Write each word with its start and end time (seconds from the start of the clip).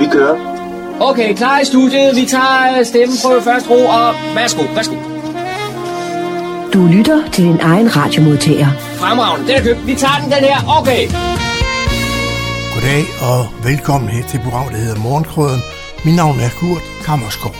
Vi 0.00 0.06
kører. 0.12 0.36
Okay, 1.00 1.34
klar 1.34 1.60
i 1.60 1.64
studiet. 1.64 2.16
Vi 2.16 2.26
tager 2.26 2.78
øh, 2.78 2.86
stemmen 2.86 3.16
på 3.24 3.40
første 3.44 3.70
ro, 3.70 3.86
og 3.86 4.14
værsgo, 4.34 4.62
værsgo. 4.74 4.94
Du 6.74 6.86
lytter 6.86 7.30
til 7.32 7.44
din 7.44 7.60
egen 7.60 7.96
radiomodtager. 7.96 8.68
Fremragende, 8.78 9.48
den 9.48 9.56
er 9.56 9.62
købt. 9.62 9.86
Vi 9.86 9.94
tager 9.94 10.18
den, 10.22 10.30
den 10.32 10.44
her. 10.50 10.58
Okay. 10.80 11.02
Goddag 12.74 13.04
og 13.30 13.40
velkommen 13.64 14.10
her 14.10 14.26
til 14.26 14.38
programmet, 14.44 14.72
der 14.72 14.78
hedder 14.78 14.98
Morgenkrøden. 14.98 15.60
Mit 16.04 16.14
navn 16.14 16.40
er 16.40 16.48
Kurt 16.60 16.82
Kammerskov. 17.04 17.54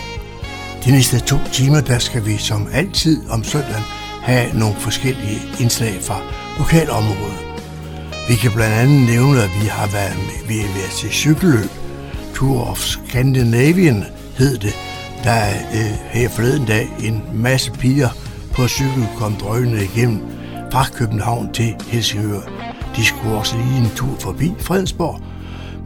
De 0.85 0.91
næste 0.91 1.21
to 1.21 1.37
timer, 1.53 1.80
der 1.80 1.98
skal 1.98 2.27
vi 2.27 2.37
som 2.39 2.69
altid 2.73 3.30
om 3.30 3.45
søndagen 3.45 3.85
have 4.23 4.59
nogle 4.59 4.75
forskellige 4.79 5.41
indslag 5.61 5.95
fra 6.03 6.19
lokalområdet. 6.59 7.41
Vi 8.29 8.35
kan 8.35 8.51
blandt 8.57 8.75
andet 8.75 9.09
nævne, 9.09 9.43
at 9.43 9.51
vi 9.63 9.67
har 9.67 9.87
været, 9.87 10.17
med, 10.17 10.49
vi 10.49 10.59
har 10.59 10.73
været 10.79 10.91
til 10.91 11.11
cykelløb. 11.11 11.84
Tour 12.35 12.71
of 12.71 12.79
Scandinavian 12.79 14.05
hed 14.39 14.59
det, 14.59 14.75
der 15.25 15.49
øh, 15.75 15.99
her 16.11 16.29
forleden 16.29 16.67
dag 16.67 16.89
en 17.01 17.23
masse 17.35 17.73
piger 17.73 18.09
på 18.53 18.69
cykel 18.69 19.07
kom 19.19 19.35
drøgende 19.35 19.85
igennem 19.85 20.21
fra 20.73 20.85
København 20.95 21.53
til 21.53 21.75
Helsingør. 21.89 22.41
De 22.97 23.05
skulle 23.05 23.37
også 23.37 23.57
lige 23.57 23.79
en 23.79 23.91
tur 23.97 24.17
forbi 24.21 24.53
Fredensborg. 24.59 25.21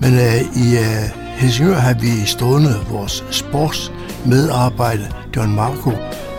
Men 0.00 0.14
øh, 0.14 0.40
i 0.64 0.76
øh, 0.76 1.04
Helsingør 1.36 1.74
har 1.74 1.94
vi 1.94 2.26
stående 2.26 2.74
vores 2.90 3.24
sportsmedarbejder 3.30 5.06
John 5.36 5.54
Marco 5.54 5.90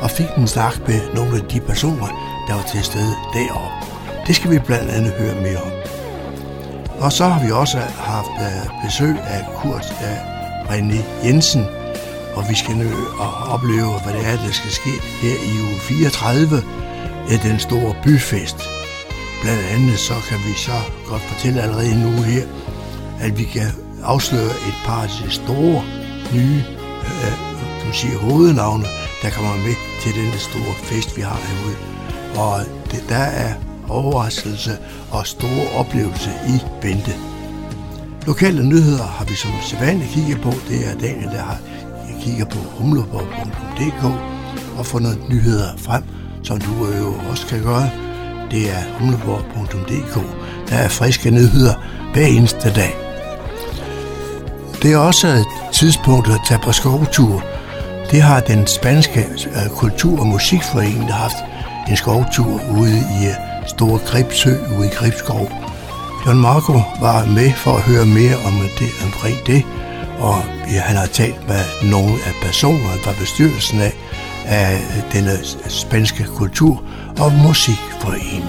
og 0.02 0.12
fik 0.12 0.28
en 0.38 0.48
snak 0.48 0.88
med 0.88 1.00
nogle 1.16 1.38
af 1.38 1.44
de 1.44 1.60
personer, 1.60 2.08
der 2.48 2.54
var 2.54 2.66
til 2.72 2.84
stede 2.84 3.14
deroppe. 3.34 3.88
Det 4.28 4.36
skal 4.36 4.52
vi 4.52 4.60
blandt 4.60 4.90
andet 4.90 5.12
høre 5.12 5.42
mere 5.42 5.58
om. 5.58 5.99
Og 7.02 7.12
så 7.12 7.26
har 7.26 7.46
vi 7.46 7.52
også 7.52 7.78
haft 7.80 8.36
øh, 8.48 8.86
besøg 8.86 9.16
af 9.36 9.42
Kurt 9.58 9.88
øh, 10.08 10.18
René 10.70 11.26
Jensen, 11.26 11.66
og 12.36 12.44
vi 12.50 12.56
skal 12.56 12.76
nu 12.78 12.90
opleve, 13.56 13.92
hvad 14.04 14.14
det 14.14 14.28
er, 14.28 14.36
der 14.46 14.52
skal 14.52 14.72
ske 14.72 14.94
her 15.22 15.38
i 15.52 15.54
uge 15.68 15.80
34 15.80 16.64
af 17.32 17.40
den 17.40 17.60
store 17.60 17.96
byfest. 18.04 18.58
Blandt 19.42 19.66
andet 19.76 20.00
så 20.00 20.14
kan 20.30 20.38
vi 20.48 20.54
så 20.54 20.78
godt 21.10 21.22
fortælle 21.22 21.62
allerede 21.62 22.04
nu 22.04 22.22
her, 22.22 22.46
at 23.20 23.38
vi 23.38 23.44
kan 23.44 23.70
afsløre 24.04 24.54
et 24.70 24.78
par 24.86 25.02
af 25.04 25.10
de 25.10 25.32
store 25.32 25.84
nye 26.34 26.64
øh, 27.24 27.36
kan 27.78 27.86
man 27.86 27.94
sige, 27.94 28.18
hovednavne, 28.18 28.86
der 29.22 29.30
kommer 29.30 29.56
med 29.68 29.76
til 30.02 30.12
den 30.16 30.32
store 30.40 30.76
fest, 30.90 31.18
vi 31.18 31.22
har 31.22 31.40
herude. 31.48 31.78
Og 32.44 32.66
det, 32.92 33.04
der 33.10 33.26
er 33.46 33.54
overraskelse 33.90 34.78
og 35.12 35.28
store 35.28 35.68
oplevelse 35.76 36.30
i 36.48 36.86
vente. 36.88 37.12
Lokale 38.28 38.66
nyheder 38.66 39.04
har 39.04 39.26
vi 39.26 39.36
som 39.36 39.52
sædvanligt 39.62 40.12
kigget 40.12 40.42
på. 40.42 40.52
Det 40.70 40.88
er 40.88 41.00
Daniel, 41.00 41.32
der 41.32 41.42
har 41.42 41.58
kigget 42.22 42.50
på 42.50 42.58
humleborg.dk 42.78 44.04
og 44.80 44.86
fundet 44.86 45.20
nyheder 45.30 45.78
frem, 45.78 46.04
som 46.44 46.62
du 46.62 46.88
øh, 46.88 47.00
jo 47.00 47.14
også 47.30 47.48
kan 47.48 47.64
gøre. 47.64 47.90
Det 48.52 48.72
er 48.72 48.82
humleborg.dk. 49.00 50.16
Der 50.70 50.76
er 50.76 50.88
friske 50.88 51.32
nyheder 51.32 51.74
hver 52.14 52.26
eneste 52.26 52.74
dag. 52.74 52.96
Det 54.82 54.94
er 54.94 54.98
også 54.98 55.28
et 55.28 55.46
tidspunkt 55.74 56.28
at 56.28 56.40
tage 56.48 56.62
på 56.64 56.72
skovtur. 56.72 57.44
Det 58.12 58.22
har 58.22 58.40
den 58.40 58.68
spanske 58.68 59.20
øh, 59.20 59.70
kultur- 59.70 60.20
og 60.20 60.28
musikforening 60.28 61.14
haft 61.14 61.36
en 61.90 61.98
skovtur 61.98 62.62
ude 62.80 62.98
i 62.98 63.28
øh, 63.28 63.49
Store 63.70 64.00
Gribsø 64.06 64.54
ude 64.78 64.88
i 64.88 64.90
Gribskov. 64.90 65.52
John 66.26 66.40
Marco 66.40 66.74
var 67.02 67.26
med 67.26 67.52
for 67.54 67.72
at 67.72 67.82
høre 67.82 68.06
mere 68.06 68.36
om 68.48 68.54
det, 68.80 68.90
omkring 69.06 69.38
det, 69.48 69.64
og 70.20 70.44
ja, 70.74 70.80
han 70.80 70.96
har 70.96 71.06
talt 71.06 71.48
med 71.48 71.90
nogle 71.92 72.14
af 72.14 72.34
personerne 72.42 73.02
fra 73.04 73.12
bestyrelsen 73.20 73.82
af, 73.82 73.94
af 74.46 74.80
denne 75.14 75.38
spanske 75.68 76.24
kultur- 76.24 76.84
og 77.20 77.32
musikforening 77.32 78.46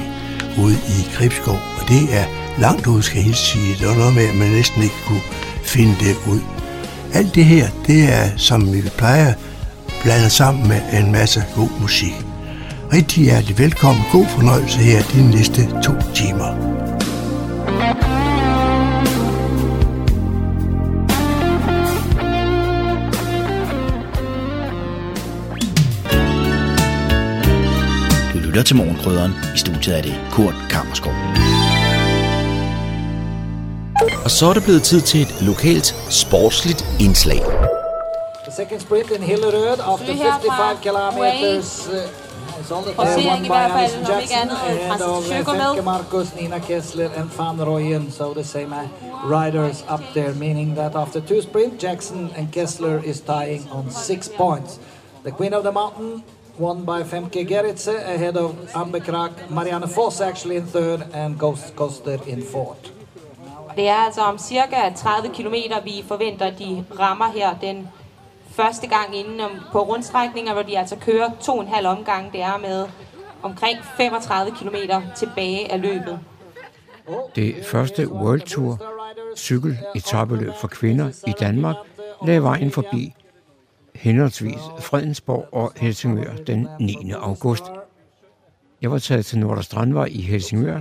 ude 0.59 0.75
i 0.75 1.09
Gribskov. 1.17 1.59
Og 1.81 1.89
det 1.89 2.03
er 2.19 2.25
langt 2.59 2.87
ud, 2.87 3.03
skal 3.03 3.25
jeg 3.25 3.35
sige. 3.35 3.75
Det 3.79 3.89
var 3.89 3.95
noget 3.95 4.15
med, 4.15 4.29
at 4.29 4.37
man 4.37 4.51
næsten 4.51 4.83
ikke 4.83 5.01
kunne 5.07 5.27
finde 5.65 5.95
det 6.01 6.17
ud. 6.33 6.41
Alt 7.15 7.35
det 7.35 7.45
her, 7.45 7.69
det 7.87 8.13
er, 8.13 8.31
som 8.37 8.73
vi 8.73 8.83
plejer, 8.99 9.35
blandet 10.03 10.33
sammen 10.33 10.69
med 10.69 10.81
en 10.93 11.13
masse 11.13 11.45
god 11.57 11.69
musik. 11.81 12.30
Rigtig 12.93 13.25
hjertelig 13.25 13.59
velkommen. 13.59 14.03
God 14.13 14.27
fornøjelse 14.27 14.79
her 14.79 15.03
de 15.03 15.31
næste 15.31 15.63
to 15.83 15.93
timer. 16.15 16.51
Du 28.33 28.39
lytter 28.39 28.63
til 28.63 28.77
Morgenkrydderen. 28.77 29.33
I 29.55 29.59
studiet 29.59 29.99
er 29.99 30.03
det 30.03 30.15
Kurt 30.33 30.55
Kammerskov. 30.71 31.13
Og 34.25 34.31
så 34.31 34.47
er 34.47 34.55
det 34.55 34.63
blevet 34.65 34.83
tid 34.83 35.01
til 35.01 35.23
et 35.23 35.43
lokalt 35.43 35.87
sportsligt 36.09 36.85
indslag. 37.01 37.41
The 38.45 38.53
second 38.57 38.81
sprint 38.81 39.11
in 39.11 39.23
Hillerød 39.23 39.79
after 39.81 40.07
Det 40.07 40.15
er 40.15 40.25
herfra 40.25 40.75
55 40.75 40.81
kilometers. 40.83 41.89
Placering 42.71 43.45
i 43.45 43.49
hvert 43.49 43.71
fald, 43.71 44.13
om 44.13 44.21
ikke 44.21 44.35
andet, 44.35 44.57
Francis 44.89 45.33
Femke 45.33 45.53
med. 45.53 45.83
Marcus, 45.83 46.35
Nina 46.35 46.59
Kessler 46.59 47.09
and 47.17 47.31
Van 47.31 47.61
Rooyen. 47.69 48.11
So 48.11 48.35
the 48.35 48.45
same 48.45 48.73
uh, 48.73 49.31
riders 49.31 49.85
up 49.95 50.01
there, 50.15 50.35
meaning 50.35 50.77
that 50.77 50.95
after 50.95 51.21
two 51.21 51.43
sprint, 51.43 51.83
Jackson 51.83 52.31
and 52.37 52.53
Kessler 52.53 53.03
is 53.05 53.21
tying 53.21 53.69
on 53.73 53.91
six 53.91 54.29
points. 54.29 54.81
The 55.25 55.31
Queen 55.31 55.55
of 55.55 55.63
the 55.63 55.73
Mountain 55.73 56.23
won 56.59 56.85
by 56.85 57.03
Femke 57.03 57.49
Gerritse 57.49 57.95
ahead 58.15 58.37
of 58.37 58.51
Ambekrak, 58.73 59.51
Marianne 59.51 59.89
Foss 59.89 60.21
actually 60.21 60.57
in 60.57 60.67
third 60.67 61.01
and 61.15 61.39
Ghost 61.39 61.77
Koster 61.77 62.19
in 62.27 62.43
fourth. 62.43 62.93
Det 63.77 63.89
er 63.89 63.95
altså 63.95 64.21
om 64.21 64.39
cirka 64.39 64.91
30 64.97 65.35
km, 65.35 65.55
vi 65.85 66.05
forventer, 66.09 66.51
de 66.51 66.85
rammer 67.01 67.27
her 67.27 67.55
den 67.61 67.89
første 68.51 68.87
gang 68.87 69.17
inden 69.17 69.41
om, 69.41 69.51
på 69.73 69.83
rundstrækninger, 69.83 70.53
hvor 70.53 70.63
de 70.63 70.79
altså 70.79 70.97
kører 70.97 71.31
to 71.41 71.53
og 71.53 71.63
en 71.63 71.69
halv 71.69 71.87
omgang. 71.87 72.33
Det 72.33 72.43
er 72.43 72.59
med 72.59 72.87
omkring 73.43 73.79
35 73.97 74.51
km 74.57 74.77
tilbage 75.17 75.73
af 75.73 75.81
løbet. 75.81 76.19
Det 77.37 77.55
første 77.65 78.09
World 78.13 78.41
Tour 78.41 78.79
cykel 79.37 79.79
etabeløb 79.97 80.53
for 80.61 80.69
kvinder 80.69 81.11
i 81.27 81.33
Danmark 81.41 81.77
lagde 82.27 82.43
vejen 82.43 82.71
forbi 82.71 83.15
henholdsvis 83.95 84.61
Fredensborg 84.81 85.49
og 85.53 85.73
Helsingør 85.77 86.37
den 86.47 86.69
9. 86.81 87.13
august. 87.21 87.65
Jeg 88.83 88.91
var 88.91 88.99
taget 88.99 89.27
til 89.27 89.39
Nordre 89.39 89.63
Strandvej 89.63 90.05
i 90.11 90.21
Helsingør 90.21 90.81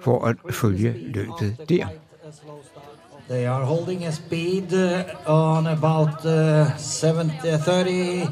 for 0.00 0.24
at 0.24 0.36
følge 0.50 0.94
løbet 0.98 1.56
der. 1.68 1.86
They 3.26 3.46
are 3.46 3.64
holding 3.64 4.04
a 4.04 4.12
speed 4.12 4.74
uh, 4.74 5.04
on 5.26 5.66
about 5.66 6.26
uh, 6.26 6.76
70, 6.76 7.56
30, 7.56 8.28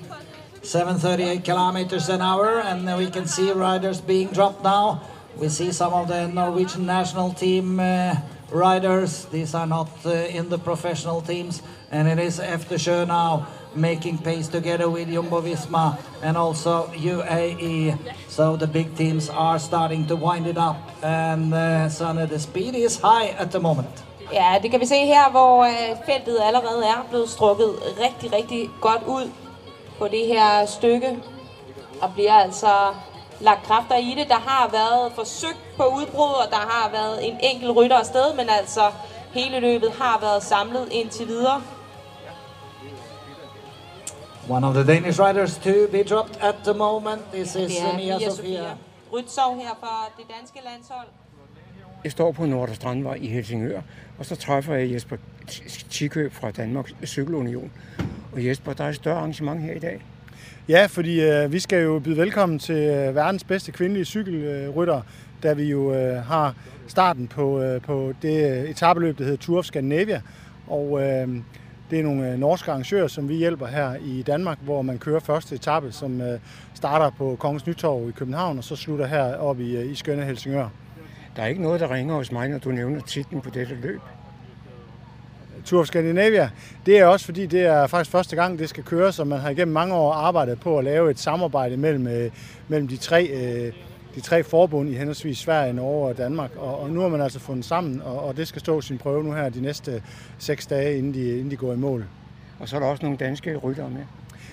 738 0.61 1.43
kilometers 1.43 2.11
an 2.11 2.21
hour, 2.21 2.61
and 2.61 2.87
uh, 2.87 2.97
we 2.99 3.09
can 3.09 3.27
see 3.27 3.51
riders 3.53 4.03
being 4.03 4.29
dropped 4.29 4.63
now. 4.63 5.01
We 5.39 5.49
see 5.49 5.73
some 5.73 5.95
of 5.95 6.09
the 6.09 6.29
Norwegian 6.29 6.85
national 6.85 7.33
team 7.33 7.81
uh, 7.81 8.17
riders. 8.51 9.25
These 9.33 9.55
are 9.55 9.67
not 9.67 9.89
uh, 10.05 10.11
in 10.11 10.51
the 10.51 10.59
professional 10.59 11.23
teams, 11.23 11.63
and 11.91 12.07
it 12.07 12.19
is 12.19 12.39
Eftersjö 12.39 13.07
now 13.07 13.47
making 13.75 14.19
pace 14.19 14.47
together 14.47 14.91
with 14.91 15.09
Jumbo 15.09 15.41
Visma 15.41 15.99
and 16.23 16.37
also 16.37 16.89
UAE. 16.89 17.97
So 18.29 18.57
the 18.59 18.67
big 18.67 18.95
teams 18.95 19.31
are 19.31 19.59
starting 19.59 20.07
to 20.09 20.17
wind 20.17 20.47
it 20.47 20.59
up, 20.59 20.77
and 21.03 21.55
uh, 21.55 21.89
so 21.89 22.13
the 22.27 22.39
speed 22.39 22.75
is 22.75 23.01
high 23.01 23.29
at 23.29 23.53
the 23.53 23.61
moment. 23.61 24.12
Ja, 24.33 24.59
det 24.63 24.71
kan 24.71 24.81
vi 24.81 24.87
se 24.87 24.95
her, 25.07 25.31
hvor 25.31 25.65
øh, 25.65 25.97
feltet 26.07 26.39
allerede 26.43 26.85
er 26.87 27.07
blevet 27.11 27.29
strukket 27.29 27.75
rigtig, 28.01 28.33
rigtig 28.33 28.71
godt 28.81 29.03
ud 29.07 29.31
på 29.99 30.09
det 30.09 30.27
her 30.27 30.67
stykke. 30.67 31.19
Og 32.03 32.13
bliver 32.15 32.33
altså 32.33 32.95
lagt 33.41 33.63
kræfter 33.63 33.97
i 33.97 34.15
det. 34.19 34.29
Der 34.29 34.39
har 34.47 34.69
været 34.69 35.13
forsøgt 35.15 35.77
på 35.77 35.83
udbrud, 35.83 36.35
og 36.45 36.51
der 36.51 36.57
har 36.57 36.91
været 36.91 37.29
en 37.29 37.37
enkelt 37.43 37.77
rytter 37.77 37.97
afsted, 37.97 38.35
men 38.37 38.49
altså 38.49 38.91
hele 39.33 39.61
løbet 39.61 39.91
har 39.93 40.19
været 40.21 40.43
samlet 40.43 40.89
indtil 40.91 41.29
videre. 41.29 41.63
One 44.49 44.67
of 44.67 44.75
the 44.75 44.85
Danish 44.87 45.21
riders 45.21 45.59
to 45.59 45.73
be 45.93 46.03
dropped 46.03 46.37
at 46.43 46.55
the 46.65 46.75
moment. 46.75 47.23
This 47.33 47.55
is 47.55 47.55
Det 47.55 47.83
er 47.83 47.97
Mia 47.97 48.19
Sofia. 48.19 48.31
Sofia 48.31 48.77
Rytsov 49.13 49.57
her 49.57 49.77
fra 49.81 50.11
det 50.19 50.25
danske 50.39 50.61
landshold. 50.65 51.07
Jeg 52.05 52.13
står 52.13 52.33
på 52.33 52.47
Nordre 52.47 52.75
Strandvej 52.75 53.15
i 53.15 53.27
Helsingør, 53.27 53.81
og 54.23 54.27
så 54.27 54.37
træffer 54.37 54.75
jeg 54.75 54.93
Jesper 54.93 55.17
Tikø 55.91 56.29
fra 56.29 56.51
Danmarks 56.51 56.95
Cykelunion. 57.05 57.71
Og 58.33 58.47
Jesper, 58.47 58.73
der 58.73 58.85
er 58.85 58.89
et 58.89 58.95
større 58.95 59.17
arrangement 59.17 59.63
her 59.63 59.75
i 59.75 59.79
dag. 59.79 60.05
Ja, 60.69 60.87
fordi 60.87 61.21
øh, 61.21 61.53
vi 61.53 61.59
skal 61.59 61.83
jo 61.83 61.99
byde 61.99 62.17
velkommen 62.17 62.59
til 62.59 62.77
øh, 62.77 63.15
verdens 63.15 63.45
bedste 63.45 63.73
kvindelige 63.73 64.05
cykelrytter, 64.05 65.01
da 65.43 65.53
vi 65.53 65.63
jo 65.63 65.95
øh, 65.95 66.25
har 66.25 66.55
starten 66.87 67.29
på, 67.29 67.63
øh, 67.63 67.81
på 67.81 68.13
det 68.23 68.51
øh, 68.51 68.71
etabeløb, 68.71 69.19
der 69.19 69.25
hedder 69.25 69.39
Tour 69.39 69.59
of 69.59 69.65
Scandinavia. 69.65 70.21
Og 70.67 71.03
øh, 71.03 71.29
Det 71.91 71.99
er 71.99 72.03
nogle 72.03 72.33
øh, 72.33 72.39
norske 72.39 72.71
arrangører, 72.71 73.09
som 73.09 73.29
vi 73.29 73.35
hjælper 73.35 73.67
her 73.67 73.95
i 74.05 74.23
Danmark, 74.23 74.59
hvor 74.65 74.83
man 74.83 74.99
kører 74.99 75.21
første 75.21 75.55
etape, 75.55 75.93
som 75.93 76.21
øh, 76.21 76.39
starter 76.75 77.11
på 77.19 77.37
Kongens 77.41 77.67
Nytorv 77.67 78.09
i 78.09 78.13
København, 78.13 78.59
og 78.59 78.65
så 78.65 78.77
slutter 78.77 79.07
her 79.07 79.35
op 79.35 79.61
i, 79.61 79.77
øh, 79.77 79.93
i 79.93 79.95
skønne 79.95 80.25
Helsingør. 80.25 80.69
Der 81.37 81.43
er 81.43 81.47
ikke 81.47 81.63
noget, 81.63 81.81
der 81.81 81.91
ringer 81.91 82.15
hos 82.15 82.33
mig, 82.33 82.49
når 82.49 82.59
du 82.59 82.71
nævner 82.71 83.01
titlen 83.01 83.41
på 83.41 83.51
dette 83.51 83.75
løb. 83.75 84.01
Tour 85.65 85.81
of 85.81 85.87
Scandinavia, 85.87 86.51
det 86.87 86.99
er 86.99 87.07
også 87.07 87.25
fordi, 87.25 87.47
det 87.47 87.61
er 87.61 87.87
faktisk 87.87 88.11
første 88.11 88.37
gang, 88.37 88.59
det 88.59 88.69
skal 88.69 88.85
køres, 88.85 89.19
og 89.19 89.27
man 89.27 89.39
har 89.41 89.51
igennem 89.51 89.73
mange 89.73 89.95
år 89.95 90.13
arbejdet 90.13 90.61
på 90.61 90.79
at 90.79 90.85
lave 90.85 91.11
et 91.11 91.19
samarbejde 91.19 91.77
mellem, 91.77 92.07
øh, 92.07 92.31
mellem 92.69 92.89
de 92.89 92.97
tre 92.97 93.25
øh, 93.27 93.73
de 94.15 94.21
tre 94.21 94.43
forbund 94.45 94.91
i 94.91 94.95
henholdsvis 94.95 95.39
Sverige, 95.39 95.73
Norge 95.73 96.09
og 96.09 96.19
Danmark. 96.19 96.57
Og, 96.57 96.79
og 96.81 96.91
nu 96.91 97.01
har 97.01 97.09
man 97.09 97.21
altså 97.21 97.39
fundet 97.39 97.65
sammen, 97.65 98.03
og, 98.03 98.25
og 98.25 98.37
det 98.37 98.49
skal 98.49 98.61
stå 98.61 98.81
sin 98.81 98.99
prøve 98.99 99.25
nu 99.25 99.33
her 99.33 99.49
de 99.49 99.61
næste 99.61 100.03
seks 100.39 100.67
dage, 100.67 100.99
inden 100.99 101.15
de, 101.15 101.31
inden 101.31 101.51
de 101.51 101.57
går 101.57 101.73
i 101.73 101.77
mål. 101.77 102.07
Og 102.59 102.69
så 102.69 102.77
er 102.77 102.81
der 102.81 102.87
også 102.87 103.03
nogle 103.03 103.19
danske 103.19 103.57
ryttere 103.57 103.91
med. 103.91 104.03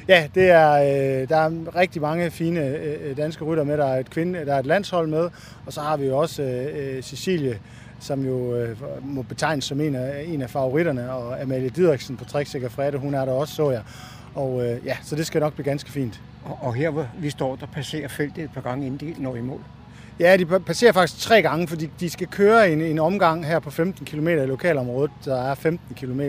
Ja, 0.09 0.27
det 0.35 0.49
er, 0.49 0.71
øh, 0.71 1.29
der 1.29 1.37
er 1.37 1.75
rigtig 1.75 2.01
mange 2.01 2.31
fine 2.31 2.59
øh, 2.59 3.17
danske 3.17 3.43
rytter 3.43 3.63
med. 3.63 3.77
Der 3.77 3.85
er, 3.85 3.99
et 3.99 4.09
kvinde, 4.09 4.45
der 4.45 4.53
er 4.53 4.59
et 4.59 4.65
landshold 4.65 5.07
med, 5.07 5.29
og 5.65 5.73
så 5.73 5.81
har 5.81 5.97
vi 5.97 6.05
jo 6.05 6.17
også 6.17 6.43
øh, 6.43 7.03
Cecilie, 7.03 7.59
som 7.99 8.25
jo 8.25 8.55
øh, 8.55 8.77
må 9.03 9.21
betegnes 9.21 9.65
som 9.65 9.81
en 9.81 9.95
af, 9.95 10.23
en 10.27 10.41
af 10.41 10.49
favoritterne, 10.49 11.11
og 11.11 11.41
Amalie 11.41 11.69
Didriksen 11.69 12.17
på 12.17 12.25
Triksikker 12.25 12.69
Frede, 12.69 12.97
hun 12.97 13.13
er 13.13 13.25
der 13.25 13.31
også, 13.31 13.55
så 13.55 13.71
jeg. 13.71 13.81
Og 14.35 14.65
øh, 14.65 14.85
ja, 14.85 14.97
så 15.03 15.15
det 15.15 15.27
skal 15.27 15.41
nok 15.41 15.53
blive 15.53 15.65
ganske 15.65 15.91
fint. 15.91 16.21
Og, 16.45 16.59
og 16.61 16.73
her, 16.73 16.89
hvor 16.89 17.07
vi 17.19 17.29
står, 17.29 17.55
der 17.55 17.65
passerer 17.65 18.07
feltet 18.07 18.43
et 18.43 18.51
par 18.53 18.61
gange, 18.61 18.85
inden 18.85 19.15
de 19.15 19.23
når 19.23 19.35
i 19.35 19.41
mål. 19.41 19.61
Ja, 20.19 20.37
de 20.37 20.45
passerer 20.45 20.91
faktisk 20.91 21.21
tre 21.21 21.41
gange, 21.41 21.67
fordi 21.67 21.89
de 21.99 22.09
skal 22.09 22.27
køre 22.27 22.71
en, 22.71 22.81
en 22.81 22.99
omgang 22.99 23.45
her 23.45 23.59
på 23.59 23.69
15 23.69 24.05
km 24.05 24.27
i 24.27 24.45
lokalområdet, 24.45 25.11
der 25.25 25.41
er 25.41 25.55
15 25.55 25.95
km. 25.95 26.21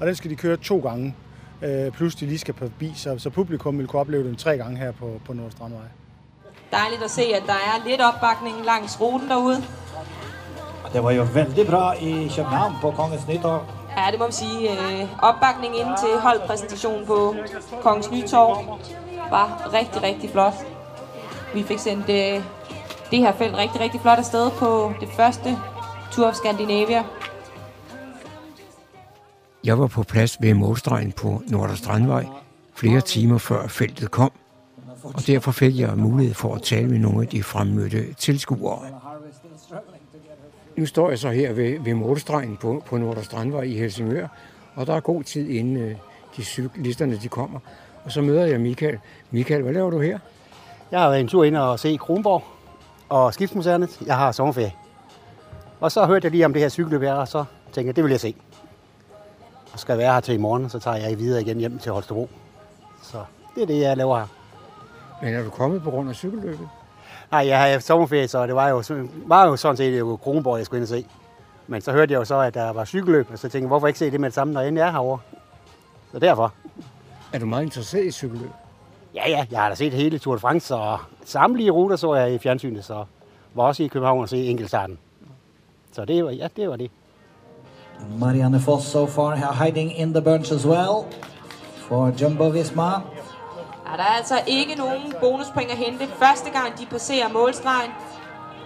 Og 0.00 0.06
den 0.06 0.14
skal 0.14 0.30
de 0.30 0.36
køre 0.36 0.56
to 0.56 0.78
gange, 0.78 1.14
øh, 1.62 1.92
plus 1.92 2.14
de 2.14 2.26
lige 2.26 2.38
skal 2.38 2.54
forbi, 2.54 2.92
så, 2.96 3.18
så 3.18 3.30
publikum 3.30 3.78
vil 3.78 3.86
kunne 3.86 4.00
opleve 4.00 4.24
den 4.24 4.36
tre 4.36 4.56
gange 4.56 4.76
her 4.76 4.92
på, 4.92 5.20
på 5.26 5.32
Nordstrandvej. 5.32 5.82
Dejligt 6.70 7.02
at 7.02 7.10
se, 7.10 7.22
at 7.22 7.42
der 7.46 7.52
er 7.52 7.88
lidt 7.88 8.00
opbakning 8.00 8.56
langs 8.64 9.00
ruten 9.00 9.28
derude. 9.28 9.64
Og 10.84 10.92
det 10.92 11.04
var 11.04 11.10
jo 11.10 11.26
vældig 11.34 11.66
bra 11.66 11.92
i 11.92 12.30
København 12.36 12.72
på 12.80 12.90
Kongens 12.90 13.28
Nytorv. 13.28 13.64
Ja, 13.96 14.10
det 14.10 14.18
må 14.18 14.26
vi 14.26 14.32
sige. 14.32 14.70
Øh, 14.70 15.08
opbakning 15.22 15.76
ind 15.76 15.88
til 15.98 16.20
holdpræsentationen 16.20 17.06
på 17.06 17.34
Kongens 17.82 18.10
Nytorv 18.10 18.78
var 19.30 19.70
rigtig, 19.72 20.02
rigtig 20.02 20.30
flot. 20.30 20.54
Vi 21.54 21.62
fik 21.62 21.78
sendt 21.78 22.08
øh, 22.08 22.44
det 23.10 23.18
her 23.18 23.32
felt 23.32 23.56
rigtig, 23.56 23.80
rigtig 23.80 24.00
flot 24.00 24.18
afsted 24.18 24.50
på 24.50 24.92
det 25.00 25.08
første 25.16 25.58
Tour 26.12 26.28
of 26.28 26.34
Scandinavia. 26.34 27.04
Jeg 29.66 29.78
var 29.78 29.86
på 29.86 30.02
plads 30.02 30.36
ved 30.40 30.54
målstregen 30.54 31.12
på 31.12 31.42
Nordre 31.48 31.76
Strandvej 31.76 32.26
flere 32.74 33.00
timer 33.00 33.38
før 33.38 33.66
feltet 33.66 34.10
kom, 34.10 34.32
og 35.02 35.26
derfor 35.26 35.52
fik 35.52 35.78
jeg 35.78 35.98
mulighed 35.98 36.34
for 36.34 36.54
at 36.54 36.62
tale 36.62 36.88
med 36.88 36.98
nogle 36.98 37.22
af 37.22 37.28
de 37.28 37.42
fremmødte 37.42 38.14
tilskuere. 38.14 38.80
Nu 40.76 40.86
står 40.86 41.08
jeg 41.08 41.18
så 41.18 41.30
her 41.30 41.52
ved, 41.52 41.80
ved 41.80 41.94
målstregen 41.94 42.56
på, 42.56 42.82
på 42.86 42.98
Nordre 42.98 43.24
Strandvej 43.24 43.62
i 43.62 43.78
Helsingør, 43.78 44.28
og 44.74 44.86
der 44.86 44.94
er 44.94 45.00
god 45.00 45.22
tid 45.22 45.48
inden 45.48 45.76
øh, 45.76 45.96
de 46.36 46.44
cyklisterne 46.44 47.16
de 47.16 47.28
kommer. 47.28 47.58
Og 48.04 48.12
så 48.12 48.22
møder 48.22 48.46
jeg 48.46 48.60
Michael. 48.60 48.98
Michael, 49.30 49.62
hvad 49.62 49.72
laver 49.72 49.90
du 49.90 50.00
her? 50.00 50.18
Jeg 50.90 51.00
har 51.00 51.08
været 51.08 51.20
en 51.20 51.28
tur 51.28 51.44
ind 51.44 51.56
og 51.56 51.78
se 51.78 51.96
Kronborg 51.96 52.44
og 53.08 53.34
Skibsmuseet. 53.34 54.00
Jeg 54.06 54.16
har 54.16 54.32
sommerferie. 54.32 54.72
Og 55.80 55.92
så 55.92 56.06
hørte 56.06 56.24
jeg 56.24 56.32
lige 56.32 56.44
om 56.44 56.52
det 56.52 56.62
her 56.62 56.68
cykelløb 56.68 57.00
her, 57.02 57.14
og 57.14 57.28
så 57.28 57.44
tænkte 57.72 57.86
jeg, 57.86 57.96
det 57.96 58.04
vil 58.04 58.10
jeg 58.10 58.20
se. 58.20 58.34
Og 59.76 59.80
skal 59.80 59.98
være 59.98 60.12
her 60.12 60.20
til 60.20 60.34
i 60.34 60.38
morgen, 60.38 60.70
så 60.70 60.78
tager 60.78 60.96
jeg 60.96 61.18
videre 61.18 61.40
igen 61.40 61.58
hjem 61.58 61.78
til 61.78 61.92
Holstebro. 61.92 62.28
Så 63.02 63.24
det 63.54 63.62
er 63.62 63.66
det, 63.66 63.80
jeg 63.80 63.96
laver 63.96 64.18
her. 64.18 64.26
Men 65.22 65.34
er 65.34 65.42
du 65.42 65.50
kommet 65.50 65.82
på 65.82 65.90
grund 65.90 66.08
af 66.08 66.14
cykelløbet? 66.14 66.68
Nej, 67.30 67.46
jeg 67.46 67.60
har 67.60 67.78
sommerferie, 67.78 68.28
så 68.28 68.46
det 68.46 68.54
var 68.54 68.68
jo, 68.68 68.82
var 69.26 69.46
jo 69.46 69.56
sådan 69.56 69.76
set 69.76 69.98
jo 69.98 70.18
Kronborg, 70.22 70.58
jeg 70.58 70.66
skulle 70.66 70.78
ind 70.78 70.82
og 70.84 70.88
se. 70.88 71.06
Men 71.66 71.80
så 71.80 71.92
hørte 71.92 72.12
jeg 72.12 72.18
jo 72.18 72.24
så, 72.24 72.38
at 72.40 72.54
der 72.54 72.72
var 72.72 72.84
cykelløb, 72.84 73.26
og 73.32 73.38
så 73.38 73.42
tænkte 73.42 73.58
jeg, 73.58 73.66
hvorfor 73.66 73.86
ikke 73.86 73.98
se 73.98 74.10
det 74.10 74.20
med 74.20 74.28
det 74.28 74.34
samme, 74.34 74.54
når 74.54 74.60
jeg 74.60 74.68
endelig 74.68 74.82
er 74.82 74.90
herovre? 74.90 75.18
Så 76.12 76.18
derfor. 76.18 76.52
Er 77.32 77.38
du 77.38 77.46
meget 77.46 77.62
interesseret 77.62 78.04
i 78.04 78.10
cykelløb? 78.10 78.50
Ja, 79.14 79.30
ja, 79.30 79.46
jeg 79.50 79.60
har 79.60 79.68
da 79.68 79.74
set 79.74 79.92
hele 79.92 80.18
Tour 80.18 80.34
de 80.34 80.40
France, 80.40 80.74
og 80.74 80.98
samtlige 81.24 81.70
ruter 81.70 81.96
så 81.96 82.14
jeg 82.14 82.34
i 82.34 82.38
fjernsynet, 82.38 82.84
så 82.84 83.04
var 83.54 83.64
også 83.64 83.82
i 83.82 83.86
København 83.86 84.22
og 84.22 84.28
se 84.28 84.44
enkeltstarten. 84.44 84.98
Så 85.92 86.04
det 86.04 86.24
var, 86.24 86.30
ja, 86.30 86.48
det 86.56 86.68
var 86.68 86.76
det. 86.76 86.90
Marianne 88.18 88.60
Foss 88.60 88.84
so 88.84 89.06
far 89.06 89.36
hiding 89.64 89.98
in 89.98 90.12
the 90.12 90.20
bunch 90.20 90.52
as 90.52 90.66
well 90.66 91.06
for 91.76 92.12
Jumbo 92.20 92.48
Visma. 92.48 92.90
Ja, 93.86 93.96
der 93.96 94.02
er 94.02 94.16
altså 94.16 94.34
ikke 94.46 94.74
nogen 94.74 95.14
bonuspoint 95.20 95.70
at 95.70 95.76
hente 95.76 96.06
første 96.06 96.50
gang, 96.50 96.78
de 96.78 96.86
passerer 96.86 97.28
målstregen. 97.32 97.90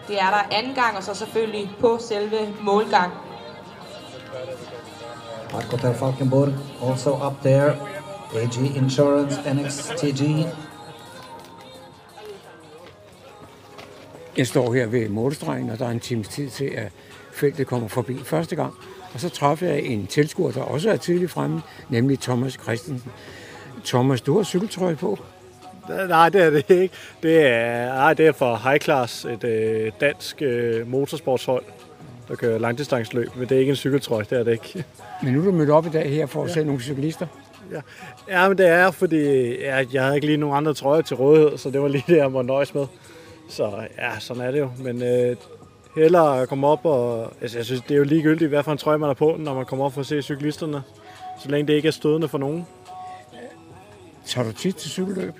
Det 0.09 0.21
er 0.21 0.31
der 0.31 0.57
anden 0.59 0.75
gang, 0.75 0.97
og 0.97 1.03
så 1.03 1.15
selvfølgelig 1.15 1.71
på 1.81 1.99
selve 2.01 2.39
målgang. 2.63 3.13
Marco 5.53 5.77
Ter 5.77 5.93
Falkenborg 5.95 6.53
also 6.89 7.27
up 7.27 7.41
there. 7.43 7.77
AG 8.37 8.77
Insurance 8.77 9.55
NXTG. 9.55 10.47
Jeg 14.37 14.47
står 14.47 14.75
her 14.75 14.87
ved 14.87 15.09
målstregen, 15.09 15.71
og 15.71 15.79
der 15.79 15.87
er 15.87 15.91
en 15.91 16.01
times 16.01 16.29
tid 16.29 16.51
til, 16.51 16.65
at 16.65 16.93
feltet 17.33 17.67
kommer 17.67 17.89
forbi 17.89 18.19
første 18.25 18.57
gang. 18.57 18.75
Og 19.15 19.21
så 19.21 19.29
træffede 19.29 19.71
jeg 19.71 19.83
en 19.83 20.07
tilskuer, 20.07 20.53
der 20.53 20.63
også 20.63 20.91
er 20.91 20.97
tidligt 20.97 21.31
fremme, 21.31 21.63
nemlig 21.89 22.21
Thomas 22.21 22.53
Christensen. 22.53 23.13
Thomas, 23.85 24.21
du 24.21 24.37
har 24.37 24.45
cykeltrøje 24.45 24.97
på. 24.97 25.19
Nej, 26.09 26.29
det 26.29 26.43
er 26.43 26.51
det 26.51 26.71
ikke. 26.71 26.95
Det 27.23 27.47
er, 27.47 27.87
nej, 27.87 28.15
det 28.15 28.27
er 28.27 28.33
for 28.33 28.57
High 28.57 28.81
Class, 28.81 29.25
et 29.25 29.45
øh, 29.45 29.93
dansk 30.01 30.43
øh, 30.43 30.91
motorsportshold, 30.91 31.65
der 32.29 32.35
kører 32.35 32.59
langdistansløb. 32.59 33.37
Men 33.37 33.49
det 33.49 33.55
er 33.55 33.59
ikke 33.59 33.71
en 33.71 33.77
cykeltrøje, 33.77 34.27
det 34.31 34.39
er 34.39 34.43
det 34.43 34.53
ikke. 34.53 34.85
Men 35.23 35.33
nu 35.33 35.41
er 35.41 35.45
du 35.45 35.53
mødt 35.53 35.71
op 35.71 35.87
i 35.87 35.91
dag 35.91 36.11
her 36.11 36.27
for 36.27 36.43
at 36.43 36.49
ja. 36.49 36.55
se 36.55 36.65
nogle 36.65 36.81
cyklister. 36.81 37.27
Ja. 37.73 37.81
ja, 38.29 38.49
men 38.49 38.59
det 38.59 38.67
er, 38.67 38.91
fordi 38.91 39.55
ja, 39.61 39.85
jeg 39.93 40.03
havde 40.03 40.15
ikke 40.15 40.27
lige 40.27 40.37
nogen 40.37 40.57
andre 40.57 40.75
trøjer 40.75 41.03
til 41.03 41.17
rådighed, 41.17 41.59
så 41.59 41.71
det 41.71 41.81
var 41.81 41.89
lige 41.89 42.05
det, 42.07 42.17
jeg 42.17 42.31
måtte 42.31 42.47
nøjes 42.47 42.75
med. 42.75 42.87
Så 43.49 43.73
ja, 43.99 44.11
sådan 44.19 44.43
er 44.43 44.51
det 44.51 44.59
jo. 44.59 44.71
Men 44.79 45.03
øh, 45.03 45.37
hellere 45.97 46.47
komme 46.47 46.67
op 46.67 46.85
og... 46.85 47.33
Altså, 47.41 47.59
jeg 47.59 47.65
synes, 47.67 47.81
det 47.81 47.91
er 47.91 47.99
jo 47.99 48.05
ligegyldigt, 48.05 48.49
hvad 48.49 48.63
for 48.63 48.73
en 48.73 48.79
trøje 48.79 48.99
man 48.99 49.11
er 49.11 49.15
på, 49.15 49.37
når 49.39 49.55
man 49.55 49.67
kommer 49.67 49.85
op 49.85 49.93
for 49.93 50.01
at 50.01 50.07
se 50.07 50.23
cyklisterne. 50.23 50.83
Så 51.43 51.49
længe 51.49 51.67
det 51.69 51.75
ikke 51.75 51.89
er 51.89 51.93
stødende 51.93 52.29
for 52.29 52.39
nogen. 52.39 52.67
Tager 54.27 54.47
du 54.47 54.53
tit 54.53 54.77
til 54.77 54.91
cykelløb? 54.91 55.35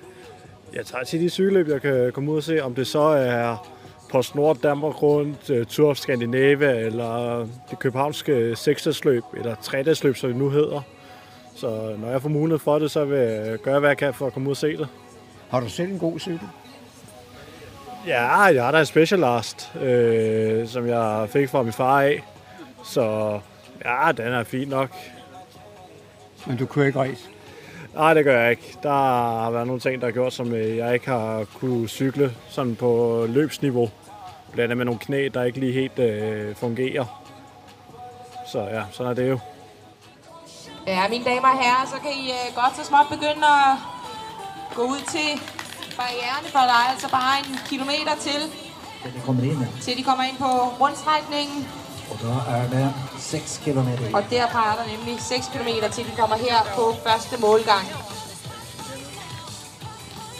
Jeg 0.73 0.85
tager 0.85 1.03
tit 1.03 1.21
i 1.21 1.29
cykelløb, 1.29 1.67
jeg 1.67 1.81
kan 1.81 2.11
komme 2.11 2.31
ud 2.31 2.37
og 2.37 2.43
se, 2.43 2.63
om 2.63 2.75
det 2.75 2.87
så 2.87 3.01
er 3.01 3.67
Post 4.11 4.35
Nord, 4.35 4.57
Danmark 4.57 5.01
rundt, 5.01 5.49
øh, 5.49 5.65
Tour 5.65 5.89
of 5.89 5.97
Scandinavia, 5.97 6.79
eller 6.79 7.39
det 7.69 7.79
københavnske 7.79 8.55
seksdagsløb, 8.55 9.23
eller 9.37 9.55
tredagsløb, 9.55 10.15
som 10.15 10.29
det 10.29 10.39
nu 10.39 10.49
hedder. 10.49 10.81
Så 11.55 11.95
når 11.97 12.11
jeg 12.11 12.21
får 12.21 12.29
mulighed 12.29 12.59
for 12.59 12.79
det, 12.79 12.91
så 12.91 13.05
vil 13.05 13.17
jeg 13.17 13.59
gøre, 13.59 13.79
hvad 13.79 13.89
jeg 13.89 13.97
kan 13.97 14.13
for 14.13 14.27
at 14.27 14.33
komme 14.33 14.49
ud 14.49 14.51
og 14.51 14.57
se 14.57 14.77
det. 14.77 14.87
Har 15.49 15.59
du 15.59 15.69
selv 15.69 15.91
en 15.91 15.99
god 15.99 16.19
cykel? 16.19 16.47
Ja, 18.07 18.41
jeg 18.41 18.63
har 18.63 18.71
da 18.71 18.79
en 18.79 18.85
Specialast, 18.85 19.71
øh, 19.75 20.67
som 20.67 20.87
jeg 20.87 21.29
fik 21.29 21.49
fra 21.49 21.63
min 21.63 21.73
far 21.73 22.01
af. 22.01 22.23
Så 22.83 23.39
ja, 23.85 24.11
den 24.11 24.27
er 24.27 24.43
fin 24.43 24.67
nok. 24.67 24.89
Men 26.45 26.57
du 26.57 26.65
kører 26.65 26.85
ikke 26.85 26.99
race? 26.99 27.29
Nej, 27.93 28.13
det 28.13 28.23
gør 28.23 28.41
jeg 28.41 28.51
ikke. 28.51 28.77
Der 28.83 28.89
har 29.41 29.51
været 29.51 29.67
nogle 29.67 29.79
ting, 29.79 30.01
der 30.01 30.07
har 30.07 30.11
gjort, 30.11 30.33
som 30.33 30.53
øh, 30.53 30.77
jeg 30.77 30.93
ikke 30.93 31.07
har 31.07 31.45
kunne 31.59 31.87
cykle 31.87 32.33
sådan 32.49 32.75
på 32.75 33.25
løbsniveau. 33.29 33.89
Blandt 34.51 34.63
andet 34.63 34.77
med 34.77 34.85
nogle 34.85 34.99
knæ, 34.99 35.29
der 35.33 35.43
ikke 35.43 35.59
lige 35.59 35.73
helt 35.73 35.99
øh, 35.99 36.55
fungerer. 36.55 37.05
Så 38.51 38.59
ja, 38.59 38.83
sådan 38.91 39.11
er 39.11 39.15
det 39.15 39.29
jo. 39.29 39.39
Ja, 40.87 41.07
mine 41.09 41.25
damer 41.25 41.47
og 41.47 41.59
herrer, 41.63 41.85
så 41.85 41.95
kan 42.01 42.11
I 42.11 42.29
uh, 42.29 42.55
godt 42.55 42.75
så 42.75 42.85
småt 42.85 43.07
begynde 43.09 43.45
at 43.45 43.77
gå 44.75 44.81
ud 44.81 45.01
til 45.07 45.41
barrieren, 45.97 46.43
for 46.53 46.59
der 46.59 46.77
er 46.81 46.87
altså 46.93 47.09
bare 47.09 47.39
en 47.39 47.59
kilometer 47.71 48.13
til. 48.27 48.41
Til 49.03 49.13
de 49.15 49.19
kommer 49.25 49.43
ind. 49.43 49.67
Til 49.81 49.97
de 49.97 50.03
kommer 50.03 50.23
ind 50.23 50.37
på 50.37 50.51
rundstrækningen. 50.81 51.67
Og 52.11 52.17
der 52.21 52.37
er 52.55 52.69
der 52.69 52.89
6 53.19 53.61
km. 53.65 53.89
Og 54.13 54.23
derfra 54.29 54.71
er 54.71 54.75
der 54.75 54.97
nemlig 54.97 55.21
6 55.21 55.45
km 55.53 55.69
til 55.91 56.03
de 56.05 56.11
kommer 56.17 56.35
her 56.35 56.57
på 56.75 56.95
første 57.05 57.37
målgang. 57.37 57.85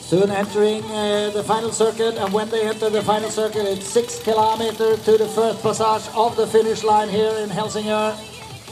Soon 0.09 0.29
entering 0.29 0.83
uh, 0.85 1.31
the 1.37 1.43
final 1.43 1.71
circuit, 1.71 2.15
and 2.21 2.33
when 2.33 2.47
they 2.49 2.63
enter 2.71 2.89
the 2.89 3.01
final 3.01 3.31
circuit, 3.31 3.65
it's 3.73 3.87
6 3.87 4.19
kilometers 4.23 4.99
to 5.05 5.13
the 5.17 5.29
first 5.39 5.61
passage 5.63 6.05
of 6.15 6.35
the 6.35 6.47
finish 6.47 6.83
line 6.83 7.09
here 7.09 7.33
in 7.43 7.49
Helsingør. 7.49 8.11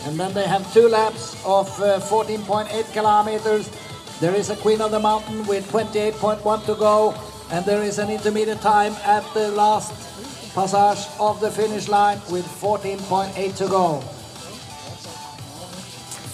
And 0.06 0.20
then 0.20 0.32
they 0.34 0.48
have 0.48 0.64
two 0.74 0.88
laps 0.90 1.38
of 1.46 1.68
uh, 1.80 2.00
14.8 2.00 2.94
kilometers. 2.94 3.66
There 4.20 4.36
is 4.36 4.50
a 4.50 4.56
Queen 4.56 4.82
of 4.82 4.92
the 4.92 5.00
Mountain 5.00 5.48
with 5.48 5.72
28.1 5.72 6.66
to 6.66 6.76
go. 6.76 7.14
And 7.52 7.66
there 7.66 7.84
is 7.84 8.00
an 8.00 8.10
intermediate 8.10 8.62
time 8.62 8.94
at 9.06 9.24
the 9.34 9.50
last 9.52 9.94
passage 10.54 11.08
of 11.20 11.40
the 11.40 11.50
finish 11.50 11.88
line 11.88 12.20
with 12.30 12.46
14.8 12.46 13.56
to 13.58 13.68
go. 13.68 14.02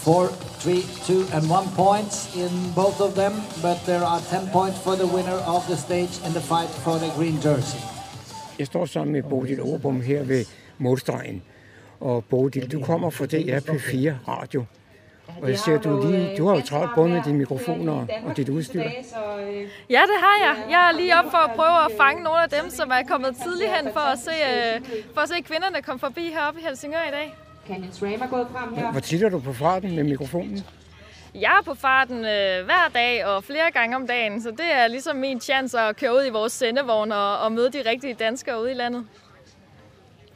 Four, 0.04 0.27
three, 0.60 0.84
two, 1.06 1.27
and 1.34 1.48
one 1.50 1.68
points 1.75 2.36
in 2.36 2.50
both 2.74 3.01
of 3.01 3.13
them, 3.15 3.34
but 3.62 3.77
there 3.86 4.04
are 4.04 4.20
10 4.20 4.50
points 4.50 4.80
for 4.80 4.96
the 4.96 5.08
winner 5.08 5.39
of 5.46 5.68
the 5.68 5.77
stage 5.77 6.20
in 6.25 6.34
the 6.34 6.42
fight 6.42 6.70
for 6.70 6.98
the 7.00 7.10
green 7.15 7.39
jersey. 7.42 7.80
Jeg 8.60 8.68
står 8.68 8.86
sammen 8.86 9.12
med 9.12 9.24
Bodil 9.24 9.62
Åbom 9.62 10.01
her 10.01 10.24
ved 10.24 10.46
målstregen. 10.77 11.42
Og 12.00 12.24
Bodil, 12.25 12.72
du 12.72 12.84
kommer 12.84 13.10
fra 13.10 13.25
DR 13.25 13.60
P4 13.60 14.13
Radio. 14.27 14.65
Og 15.41 15.50
jeg 15.50 15.60
ser, 15.60 15.77
du, 15.77 16.08
lige, 16.12 16.38
du 16.38 16.48
har 16.48 16.55
jo 16.55 16.62
travlt 16.62 16.91
både 16.96 17.10
med 17.10 17.22
dine 17.25 17.38
mikrofoner 17.38 18.05
og 18.25 18.38
dit 18.38 18.50
udstyr. 18.50 18.82
Ja, 19.89 20.01
det 20.01 20.17
har 20.20 20.38
jeg. 20.46 20.55
Jeg 20.70 20.89
er 20.89 20.98
lige 20.98 21.17
op 21.20 21.32
for 21.32 21.38
at 21.38 21.51
prøve 21.55 21.86
at 21.86 21.91
fange 21.98 22.24
nogle 22.24 22.44
af 22.44 22.50
dem, 22.50 22.70
som 22.70 22.89
er 22.91 23.03
kommet 23.08 23.36
tidligt 23.44 23.70
hen 23.75 23.94
for 23.94 24.00
at 24.00 24.20
se, 24.20 24.32
øh, 24.32 24.82
for 25.13 25.22
at 25.22 25.29
se 25.29 25.41
kvinderne 25.41 25.82
komme 25.82 26.00
forbi 26.00 26.29
heroppe 26.29 26.60
i 26.60 26.63
Helsingør 26.63 27.03
i 27.08 27.12
dag. 27.12 27.36
Er. 28.77 28.91
Hvor 28.91 29.00
tit 29.00 29.24
er 29.24 29.29
du 29.29 29.39
på 29.39 29.53
farten 29.53 29.96
med 29.96 30.03
mikrofonen? 30.03 30.65
Jeg 31.36 31.51
er 31.60 31.63
på 31.65 31.74
farten 31.74 32.17
øh, 32.17 32.65
hver 32.65 32.89
dag 32.94 33.25
og 33.25 33.44
flere 33.44 33.72
gange 33.72 33.96
om 33.96 34.08
dagen, 34.08 34.41
så 34.41 34.51
det 34.51 34.74
er 34.74 34.88
ligesom 34.88 35.15
min 35.15 35.41
chance 35.41 35.79
at 35.79 35.96
køre 35.96 36.13
ud 36.15 36.25
i 36.25 36.29
vores 36.29 36.53
sendevogn 36.53 37.12
og, 37.12 37.39
og 37.39 37.51
møde 37.51 37.70
de 37.72 37.82
rigtige 37.89 38.13
danskere 38.13 38.62
ude 38.62 38.72
i 38.72 38.74
landet. 38.74 39.05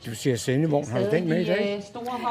Du 0.05 0.15
siger 0.15 0.35
sendevogn. 0.35 0.87
Har 0.87 0.99
du 0.99 1.05
den 1.11 1.29
med 1.29 1.41
i 1.41 1.45
dag? 1.45 1.83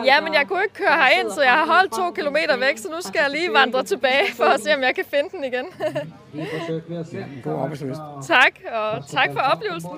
Ja, 0.05 0.21
men 0.21 0.35
jeg 0.35 0.47
kunne 0.49 0.63
ikke 0.63 0.75
køre 0.75 0.93
herind, 0.93 1.31
så 1.31 1.43
jeg 1.43 1.53
har 1.53 1.67
holdt 1.67 1.93
to 1.93 2.11
kilometer 2.11 2.57
væk, 2.57 2.79
så 2.79 2.89
nu 2.89 2.97
skal 3.01 3.21
jeg 3.21 3.31
lige 3.31 3.53
vandre 3.53 3.83
tilbage 3.83 4.33
for 4.35 4.45
at 4.45 4.61
se, 4.61 4.75
om 4.75 4.83
jeg 4.83 4.95
kan 4.95 5.05
finde 5.11 5.29
den 5.31 5.45
igen. 5.45 5.67
God 7.45 7.53
arbejdsløst. 7.63 8.01
tak, 8.27 8.53
og 8.73 9.09
tak 9.09 9.29
for 9.33 9.41
oplevelsen. 9.41 9.91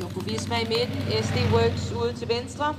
Jumbo 0.00 0.20
Visma 0.20 0.54
i 0.60 0.64
midten, 0.68 1.22
SD 1.24 1.36
Works 1.54 1.92
ude 1.92 2.12
til 2.12 2.28
venstre. 2.28 2.74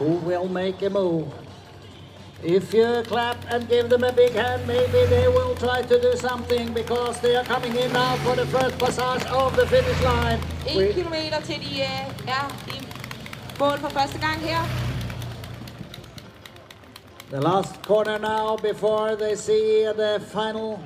Who 0.00 0.28
will 0.28 0.48
make 0.52 0.86
a 0.86 0.88
move? 0.90 1.45
If 2.42 2.74
you 2.74 3.02
clap 3.06 3.38
and 3.50 3.66
give 3.68 3.88
them 3.88 4.04
a 4.04 4.12
big 4.12 4.32
hand, 4.32 4.66
maybe 4.66 5.06
they 5.06 5.26
will 5.26 5.54
try 5.54 5.80
to 5.82 6.00
do 6.00 6.16
something 6.16 6.74
because 6.74 7.18
they 7.20 7.34
are 7.34 7.44
coming 7.44 7.74
in 7.74 7.90
now 7.92 8.16
for 8.16 8.36
the 8.36 8.44
first 8.46 8.78
passage 8.78 9.24
of 9.30 9.56
the 9.56 9.66
finish 9.66 10.02
line. 10.02 10.38
En 10.66 10.92
kilometer 10.92 11.40
til 11.40 11.60
de 11.60 11.80
øh, 11.80 12.28
er 12.28 12.46
i 12.68 12.80
mål 13.58 13.78
for 13.78 13.88
første 13.88 14.18
gang 14.18 14.40
her. 14.40 14.62
The 17.30 17.40
last 17.40 17.82
corner 17.82 18.18
now 18.18 18.56
before 18.56 19.16
they 19.16 19.34
see 19.34 19.86
the 19.96 20.20
final. 20.20 20.78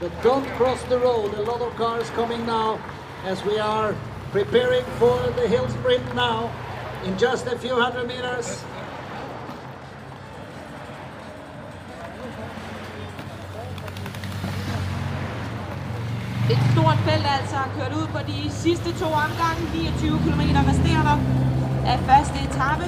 But 0.00 0.12
don't 0.22 0.46
cross 0.58 0.82
the 0.88 0.98
road. 0.98 1.34
A 1.34 1.42
lot 1.42 1.60
of 1.60 1.76
cars 1.76 2.10
coming 2.10 2.46
now 2.46 2.78
as 3.26 3.44
we 3.44 3.58
are 3.58 3.94
preparing 4.32 4.84
for 4.98 5.18
the 5.36 5.48
hill 5.48 5.68
sprint 5.68 6.14
now 6.14 6.50
in 7.06 7.18
just 7.18 7.46
a 7.46 7.58
few 7.58 7.74
hundred 7.80 8.08
meters. 8.08 8.64
Et 16.52 16.58
stort 16.72 16.98
felt 17.08 17.26
altså 17.36 17.60
kørt 17.78 17.92
ud 18.00 18.06
på 18.14 18.20
de 18.30 18.38
sidste 18.50 18.88
to 19.00 19.06
omgange. 19.06 19.62
29 19.74 20.18
km 20.24 20.42
resterende 20.70 21.14
af 21.86 21.98
første 22.08 22.36
etape. 22.46 22.86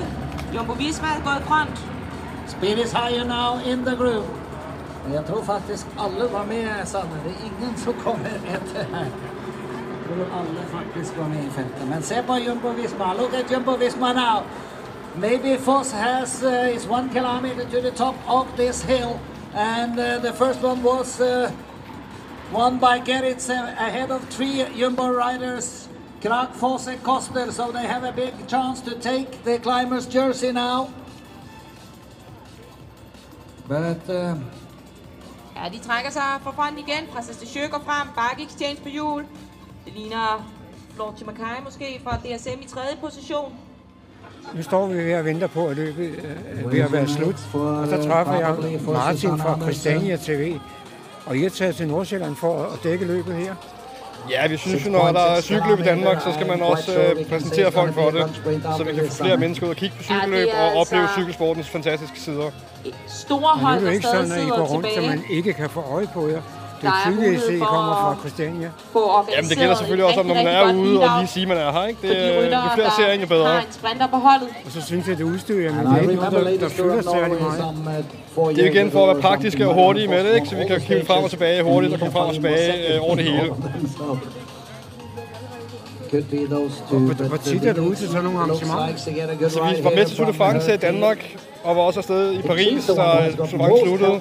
Jumbo 0.55 0.73
Visma 0.73 1.09
er 1.19 1.23
gået 1.29 1.43
front. 1.51 1.77
Speed 2.55 2.77
is 2.85 2.93
higher 3.01 3.25
now 3.37 3.51
in 3.73 3.79
the 3.89 3.97
group. 4.03 4.25
Jag 5.13 5.27
tror 5.27 5.43
faktiskt 5.45 5.87
alla 6.05 6.25
var 6.37 6.45
med, 6.45 6.67
Sanne. 6.85 7.17
Det 7.25 7.33
er 7.37 7.41
ingen 7.51 7.77
som 7.77 7.95
kommer 8.07 8.31
efter 8.57 8.81
här. 8.95 9.09
Jeg 9.93 9.99
tror 10.07 10.27
alla 10.39 10.63
faktiskt 10.79 11.19
var 11.19 11.29
med 11.29 11.43
i 11.49 11.51
fältet. 11.51 11.89
Men 11.89 12.03
se 12.03 12.17
på 12.27 12.35
Jumbo 12.47 12.69
Visma. 12.69 13.15
Look 13.21 13.35
at 13.35 13.53
Jumbo 13.53 13.73
Visma 13.77 14.13
now. 14.13 14.39
Maybe 15.27 15.59
Foss 15.59 15.93
has 15.93 16.43
uh, 16.43 16.77
is 16.77 16.87
one 16.89 17.09
kilometer 17.17 17.65
to 17.73 17.79
the 17.89 17.91
top 18.05 18.15
of 18.29 18.47
this 18.57 18.83
hill. 18.83 19.13
And 19.55 19.93
uh, 19.93 20.07
the 20.27 20.33
first 20.33 20.63
one 20.63 20.83
was 20.83 21.21
uh, 21.21 21.51
won 22.57 22.79
by 22.79 22.99
Gerritz 22.99 23.49
ahead 23.51 24.11
of 24.11 24.23
three 24.31 24.65
Jumbo 24.75 25.09
riders. 25.09 25.89
Krak, 26.23 26.55
Foss 26.55 26.87
and 26.89 27.03
Koster. 27.03 27.53
So 27.53 27.71
they 27.71 27.87
have 27.87 28.05
a 28.05 28.13
big 28.13 28.35
chance 28.49 28.81
to 28.83 28.95
take 28.99 29.45
the 29.45 29.59
climber's 29.59 30.07
jersey 30.07 30.53
now. 30.53 30.89
But... 33.69 34.09
Uh, 34.09 34.37
Ja, 35.57 35.69
de 35.69 35.79
trækker 35.79 36.11
sig 36.11 36.23
fra 36.43 36.51
front 36.51 36.79
igen. 36.79 37.07
Presser 37.13 37.35
Stachø 37.35 37.67
går 37.71 37.83
frem. 37.87 38.09
Bakke 38.17 38.43
exchange 38.43 38.83
på 38.83 38.89
hjul. 38.89 39.25
Det 39.85 39.93
ligner 39.97 40.51
Florence 40.95 41.25
Mackay 41.25 41.65
måske 41.65 42.01
fra 42.05 42.17
DSM 42.17 42.61
i 42.61 42.67
tredje 42.67 42.97
position. 43.01 43.53
Nu 44.55 44.63
står 44.63 44.87
vi 44.87 44.97
ved 44.97 45.13
at 45.13 45.25
vente 45.25 45.49
på, 45.49 45.67
at 45.67 45.77
løbet 45.77 46.25
er 46.65 46.69
ved 46.69 46.81
at 46.81 46.93
være 46.93 47.09
slut. 47.09 47.55
Og 47.55 47.87
så 47.87 48.05
træffer 48.09 48.35
jeg 48.35 48.81
Martin 48.87 49.39
fra 49.39 49.59
Christiania 49.61 50.17
TV. 50.17 50.59
Og 51.27 51.37
I 51.37 51.45
er 51.45 51.51
taget 51.51 51.77
til 51.77 51.89
Nordsjælland 51.89 52.37
for 52.37 52.63
at 52.63 52.79
dække 52.83 53.05
løbet 53.05 53.35
her. 53.35 53.55
Ja, 54.31 54.47
vi 54.49 54.57
synes 54.57 54.87
jo, 54.87 54.91
når 54.91 55.13
der 55.13 55.21
er 55.21 55.41
cykelløb 55.41 55.79
i 55.81 55.83
Danmark, 55.83 56.21
så 56.21 56.33
skal 56.35 56.47
man 56.47 56.63
også 56.63 56.99
øh, 57.01 57.27
præsentere 57.29 57.73
folk 57.73 57.95
for 57.95 58.11
det, 58.11 58.43
så 58.77 58.85
vi 58.85 58.93
kan 58.93 59.09
få 59.11 59.15
flere 59.25 59.37
mennesker 59.37 59.67
ud 59.67 59.71
og 59.71 59.77
kigge 59.77 59.97
på 59.97 60.03
cykelløb 60.03 60.33
Ja, 60.35 60.41
det 60.43 60.55
er 60.55 60.71
og 60.75 60.81
opleve 60.81 61.03
altså- 61.03 61.15
cykelsportens 61.21 61.69
fantastiske 61.69 62.21
sider. 62.21 62.51
Store 63.09 63.57
Men 63.57 63.63
nu 63.63 63.69
er 63.69 63.71
hold, 63.71 63.75
det 63.75 63.83
jo 63.83 63.87
der 63.87 63.93
ikke 63.93 64.07
stadig 64.07 64.29
sådan, 64.29 64.33
at 64.33 64.39
I 64.39 64.41
sidder 64.43 64.57
går 64.59 64.67
rundt, 64.67 64.87
så 64.87 64.95
tilbage. 64.95 65.11
man 65.17 65.25
ikke 65.31 65.53
kan 65.53 65.71
få 65.71 65.81
øje 65.81 66.09
på 66.15 66.29
jer. 66.29 66.43
Det 66.77 66.83
Der 66.83 66.89
er 66.89 67.07
at 67.07 67.15
mulighed 67.15 67.41
se, 67.49 67.55
I 67.57 67.59
kommer 67.59 67.95
for 67.95 68.07
fra 68.07 68.17
Christiania. 68.23 68.71
Få 68.93 68.99
organiseret 68.99 69.37
Jamen 69.37 69.51
det 69.51 69.59
gælder 69.59 69.75
selvfølgelig 69.81 70.07
også 70.11 70.21
om, 70.21 70.27
når 70.27 70.35
man 70.35 70.47
er 70.47 70.75
ude 70.75 71.01
og 71.01 71.09
lige 71.19 71.29
sige, 71.35 71.43
at 71.43 71.49
man 71.49 71.59
er 71.59 71.73
her. 71.73 71.85
Ikke? 71.91 72.01
Det, 72.03 72.11
for 72.11 72.17
de 72.17 72.39
ryttere, 72.41 72.63
jo 72.65 72.71
flere 72.75 72.87
der 72.87 72.95
ser, 73.01 73.21
jo 73.21 73.27
bedre. 73.27 73.49
har 73.49 73.61
en 73.61 73.73
sprinter 73.81 74.07
på 74.15 74.17
holdet. 74.17 74.49
Og 74.67 74.71
så 74.77 74.81
synes 74.91 75.05
jeg, 75.09 75.19
det 75.19 75.25
udstyr, 75.25 75.61
jamen, 75.67 75.87
And 75.87 76.09
det 76.09 76.19
er 76.19 76.31
der, 76.31 76.59
der 76.65 76.69
fylder 76.69 77.03
særlig 77.03 77.37
meget. 77.43 78.05
Det 78.37 78.59
er 78.59 78.65
years 78.65 78.75
igen 78.75 78.91
for 78.91 79.01
at 79.07 79.09
være 79.17 79.23
praktiske 79.23 79.69
og 79.69 79.75
hurtige 79.75 80.09
med 80.09 80.25
det, 80.25 80.35
ikke? 80.35 80.49
så 80.49 80.57
vi 80.57 80.65
kan 80.69 80.81
kigge 80.81 81.05
frem 81.07 81.25
og 81.25 81.31
tilbage 81.31 81.63
hurtigt 81.63 81.93
og 81.93 81.99
komme 81.99 82.13
frem 82.13 82.27
og 82.29 82.35
tilbage 82.35 82.95
øh, 82.95 83.03
over 83.07 83.15
det 83.15 83.25
hele. 83.25 83.51
Hvor- 87.29 87.37
tit 87.37 87.65
er 87.65 87.73
du 87.73 87.83
ude 87.83 87.95
til 87.95 88.09
sådan 88.09 88.25
nogle 88.25 88.39
arrangementer? 88.39 88.87
like 88.87 88.99
to 88.99 89.11
get 89.11 89.31
a 89.31 89.35
good 89.35 89.51
Så 89.51 89.65
ride 89.65 89.77
vi 89.77 89.85
var 89.85 89.91
med 89.91 90.05
til 90.05 90.17
Tour 90.17 90.27
de 90.27 90.35
France 90.35 90.75
i 90.75 90.77
Danmark, 90.77 91.37
og 91.67 91.77
var 91.77 91.83
også 91.83 92.01
afsted 92.01 92.33
i 92.33 92.43
Paris, 92.43 92.87
France 92.87 93.57
most 93.57 93.83
sluttede. 93.83 94.21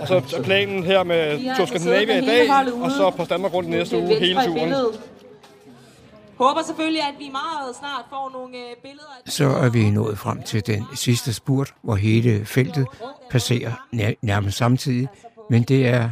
Og 0.00 0.08
så 0.08 0.36
er 0.38 0.42
planen 0.42 0.84
her 0.84 1.02
med 1.02 1.38
Tour 1.38 1.48
altså 1.48 1.66
Scandinavia 1.66 2.18
i 2.22 2.26
dag, 2.26 2.72
og 2.82 2.90
så 2.90 3.10
på 3.10 3.24
Danmark 3.24 3.54
rundt 3.54 3.68
næste 3.70 3.96
uge 3.98 4.18
hele 4.18 4.40
turen. 4.46 4.74
Håber 6.38 6.62
selvfølgelig, 6.66 7.02
at 7.02 7.14
vi 7.18 7.28
meget 7.32 7.76
snart 7.78 8.04
får 8.10 8.30
nogle 8.32 8.56
øh, 8.56 8.76
billeder. 8.82 9.04
Så 9.26 9.44
er 9.44 9.68
vi 9.68 9.90
nået 9.90 10.18
frem 10.18 10.42
til 10.42 10.66
den 10.66 10.86
sidste 10.94 11.32
spurt, 11.32 11.74
hvor 11.82 11.94
hele 11.94 12.44
feltet 12.46 12.86
passerer 13.30 13.72
nær- 13.94 14.18
nærmest 14.22 14.56
samtidig. 14.58 15.08
Men 15.50 15.62
det 15.62 15.88
er 15.88 16.10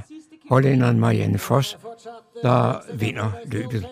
hollænderen 0.51 1.01
Marianne 1.01 1.39
Foss, 1.39 1.79
der 2.43 2.81
vinder 2.95 3.31
løbet. 3.45 3.87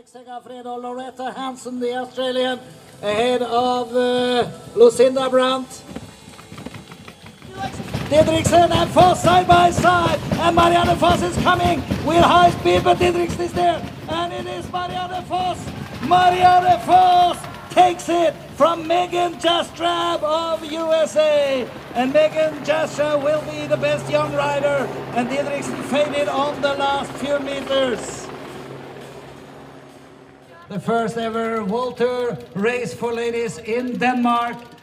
Hansen, 1.37 1.81
the 1.81 1.99
Australian, 1.99 2.59
ahead 3.03 3.41
of 3.41 3.87
uh, 3.93 4.79
Lucinda 4.81 5.29
Brandt. 5.31 5.85
Didriksen 8.15 8.71
and 8.71 8.89
Foss 8.91 9.25
side 9.25 9.49
by 9.49 9.73
side, 9.73 10.21
and 10.35 10.55
Marianne 10.55 10.97
Foss 10.99 11.21
is 11.21 11.37
coming 11.39 11.81
with 12.07 12.23
high 12.23 12.51
speed, 12.51 12.85
but 12.85 12.97
Didriksen 12.99 13.41
is 13.41 13.53
there, 13.53 13.85
and 14.09 14.33
it 14.33 14.47
is 14.47 14.71
Marianne 14.71 15.25
Foss. 15.25 15.59
Marianne 16.07 16.79
Foss 16.83 17.37
takes 17.71 18.09
it 18.09 18.33
from 18.55 18.87
Megan 18.87 19.33
Jastrab 19.41 20.23
of 20.23 20.65
USA, 20.65 21.69
and 21.97 22.13
Megan 22.13 22.55
Jastrab 22.65 23.21
will 23.21 23.43
be 23.51 23.67
the 23.67 23.77
best 23.77 24.09
young 24.09 24.33
rider, 24.33 24.89
and 25.17 25.29
Didriksen 25.29 25.83
faded 25.87 26.29
on 26.29 26.61
the 26.61 26.75
last 26.75 27.11
few 27.15 27.41
meters. 27.41 28.29
The 30.69 30.79
first 30.79 31.17
ever 31.17 31.65
Walter 31.65 32.39
race 32.55 32.95
for 32.95 33.13
ladies 33.13 33.59
in 33.59 33.99
Denmark. 33.99 34.74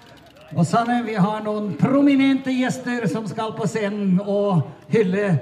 Og 0.56 0.66
Sanne, 0.66 1.04
vi 1.06 1.14
har 1.14 1.40
noen 1.46 1.78
prominente 1.80 2.52
gjester 2.52 3.06
som 3.08 3.28
skal 3.28 3.54
på 3.56 3.68
scenen 3.72 4.18
og 4.20 4.66
hylle 4.92 5.40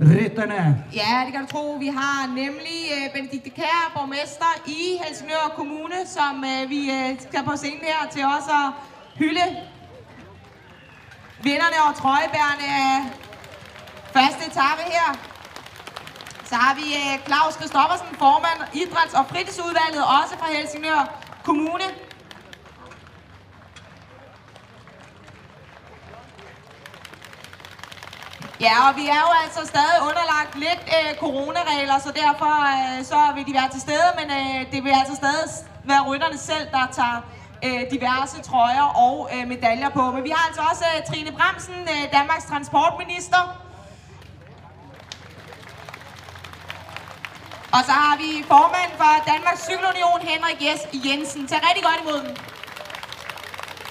rytterne. 0.00 0.62
Ja, 0.94 1.22
det 1.24 1.32
kan 1.34 1.44
du 1.46 1.50
tro. 1.52 1.66
Vi 1.84 1.90
har 2.00 2.26
nemlig 2.26 2.80
øh, 2.94 3.04
Benedikte 3.14 3.50
Kær, 3.50 3.92
borgmester 3.96 4.52
i 4.66 4.80
Helsingør 5.02 5.52
Kommune, 5.56 6.00
som 6.16 6.44
øh, 6.52 6.70
vi 6.70 6.80
øh, 6.96 7.10
skal 7.26 7.44
på 7.44 7.56
scenen 7.56 7.84
her 7.90 8.00
til 8.14 8.22
også 8.36 8.52
at 8.64 8.68
hylde 9.20 9.46
vinderne 11.46 11.78
og 11.88 11.92
trøjebærerne 12.00 12.66
af 12.84 12.96
første 14.16 14.42
etape 14.50 14.82
her. 14.94 15.08
Så 16.50 16.54
har 16.54 16.74
vi 16.80 16.86
øh, 17.00 17.12
Claus 17.26 17.54
Kristoffersen, 17.60 18.10
formand 18.24 18.58
Idræts- 18.82 19.18
og 19.18 19.24
fritidsudvalget, 19.30 20.02
også 20.18 20.34
fra 20.40 20.48
Helsingør 20.56 21.00
Kommune. 21.48 21.88
Ja, 28.60 28.88
og 28.88 28.96
vi 28.96 29.06
er 29.08 29.20
jo 29.26 29.32
altså 29.44 29.60
stadig 29.72 29.98
underlagt 30.08 30.54
lidt 30.54 30.82
øh, 30.96 31.18
coronaregler, 31.18 31.98
så 31.98 32.10
derfor 32.22 32.54
øh, 32.74 33.04
så 33.04 33.18
vil 33.34 33.46
de 33.46 33.54
være 33.54 33.70
til 33.72 33.80
stede, 33.80 34.08
men 34.18 34.28
øh, 34.40 34.72
det 34.72 34.84
vil 34.84 34.92
altså 35.00 35.14
stadig 35.14 35.46
være 35.84 36.02
rytterne 36.08 36.38
selv, 36.38 36.66
der 36.70 36.84
tager 36.98 37.18
øh, 37.66 37.80
diverse 37.94 38.42
trøjer 38.42 38.86
og 39.06 39.30
øh, 39.34 39.48
medaljer 39.48 39.88
på. 39.88 40.02
Men 40.10 40.24
vi 40.24 40.30
har 40.36 40.46
altså 40.48 40.62
også 40.70 40.84
øh, 40.92 40.98
Trine 41.08 41.32
Bremsen, 41.38 41.80
øh, 41.94 42.02
Danmarks 42.12 42.44
transportminister. 42.44 43.42
Og 47.76 47.82
så 47.88 47.92
har 47.92 48.16
vi 48.16 48.30
formanden 48.52 48.96
for 49.02 49.12
Danmarks 49.32 49.62
Cykelunion, 49.68 50.20
Henrik 50.30 50.58
Jes 50.66 50.82
Jensen. 51.06 51.46
Tag 51.48 51.60
rigtig 51.68 51.84
godt 51.88 52.00
imod 52.04 52.20
dem. 52.26 52.36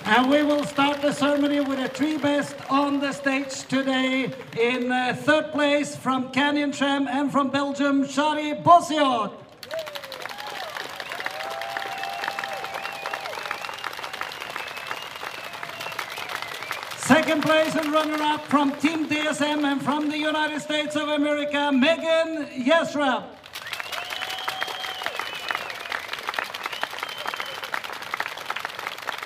And 0.06 0.30
we 0.30 0.44
will 0.44 0.66
start 0.66 1.02
the 1.02 1.14
ceremony 1.14 1.62
with 1.62 1.80
the 1.80 1.88
three 1.88 2.18
best 2.18 2.58
on 2.70 3.00
the 3.00 3.14
stage 3.14 3.64
today. 3.64 4.34
In 4.60 4.92
uh, 4.92 5.16
third 5.18 5.52
place 5.54 5.96
from 5.96 6.30
Canyon 6.32 6.74
Tram 6.74 7.08
and 7.08 7.32
from 7.32 7.50
Belgium, 7.50 8.06
Shari 8.06 8.54
Bossiot. 8.54 9.32
Second 16.98 17.44
place 17.44 17.74
and 17.76 17.92
runner-up 17.94 18.42
from 18.48 18.74
Team 18.74 19.08
DSM 19.08 19.64
and 19.64 19.82
from 19.82 20.10
the 20.10 20.18
United 20.18 20.62
States 20.62 20.98
of 20.98 21.08
America, 21.08 21.72
Megan 21.72 22.48
Yesrap. 22.48 23.24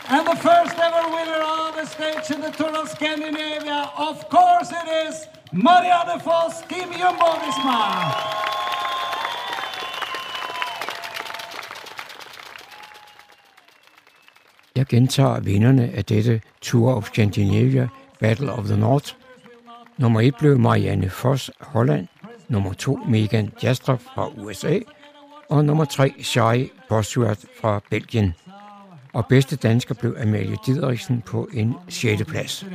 And 0.10 0.26
the 0.26 0.38
first 0.38 0.76
ever 0.88 1.04
winner 1.16 1.42
of 1.44 1.76
the 1.76 1.86
stage 1.86 2.32
in 2.36 2.40
the 2.42 2.52
Tour 2.52 2.74
of 2.82 2.88
Scandinavia, 2.90 3.92
of 3.98 4.30
course 4.30 4.72
it 4.72 4.88
is 5.08 5.28
Marianne 5.52 6.20
Foss, 6.22 6.62
Team 6.70 6.90
Jumbo-Visma. 6.94 7.80
Jeg 14.76 14.86
gentager 14.88 15.40
vinderne 15.40 15.92
af 15.94 16.06
dette 16.06 16.42
Tour 16.62 16.96
of 16.96 17.06
Scandinavia 17.06 17.88
Battle 18.20 18.52
of 18.52 18.66
the 18.66 18.78
North. 18.78 19.14
Nummer 19.98 20.22
1 20.22 20.36
blev 20.40 20.60
Marianne 20.60 21.10
Foss, 21.10 21.52
Holland. 21.62 22.08
Nummer 22.48 22.74
2 22.74 23.00
Megan 23.08 23.52
Jastrup 23.64 24.02
fra 24.02 24.30
USA. 24.38 24.80
Og 25.50 25.66
nummer 25.66 25.86
3 25.86 26.14
Shai 26.24 26.70
Bosworth 26.90 27.42
fra 27.62 27.82
Belgien. 27.90 28.36
Og 29.18 29.26
bedste 29.30 29.56
dansker 29.56 29.96
blev 29.96 30.16
Amalie 30.22 30.58
Didriksen 30.66 31.22
på 31.22 31.50
en 31.54 31.76
6. 31.90 32.24
plads. 32.24 32.66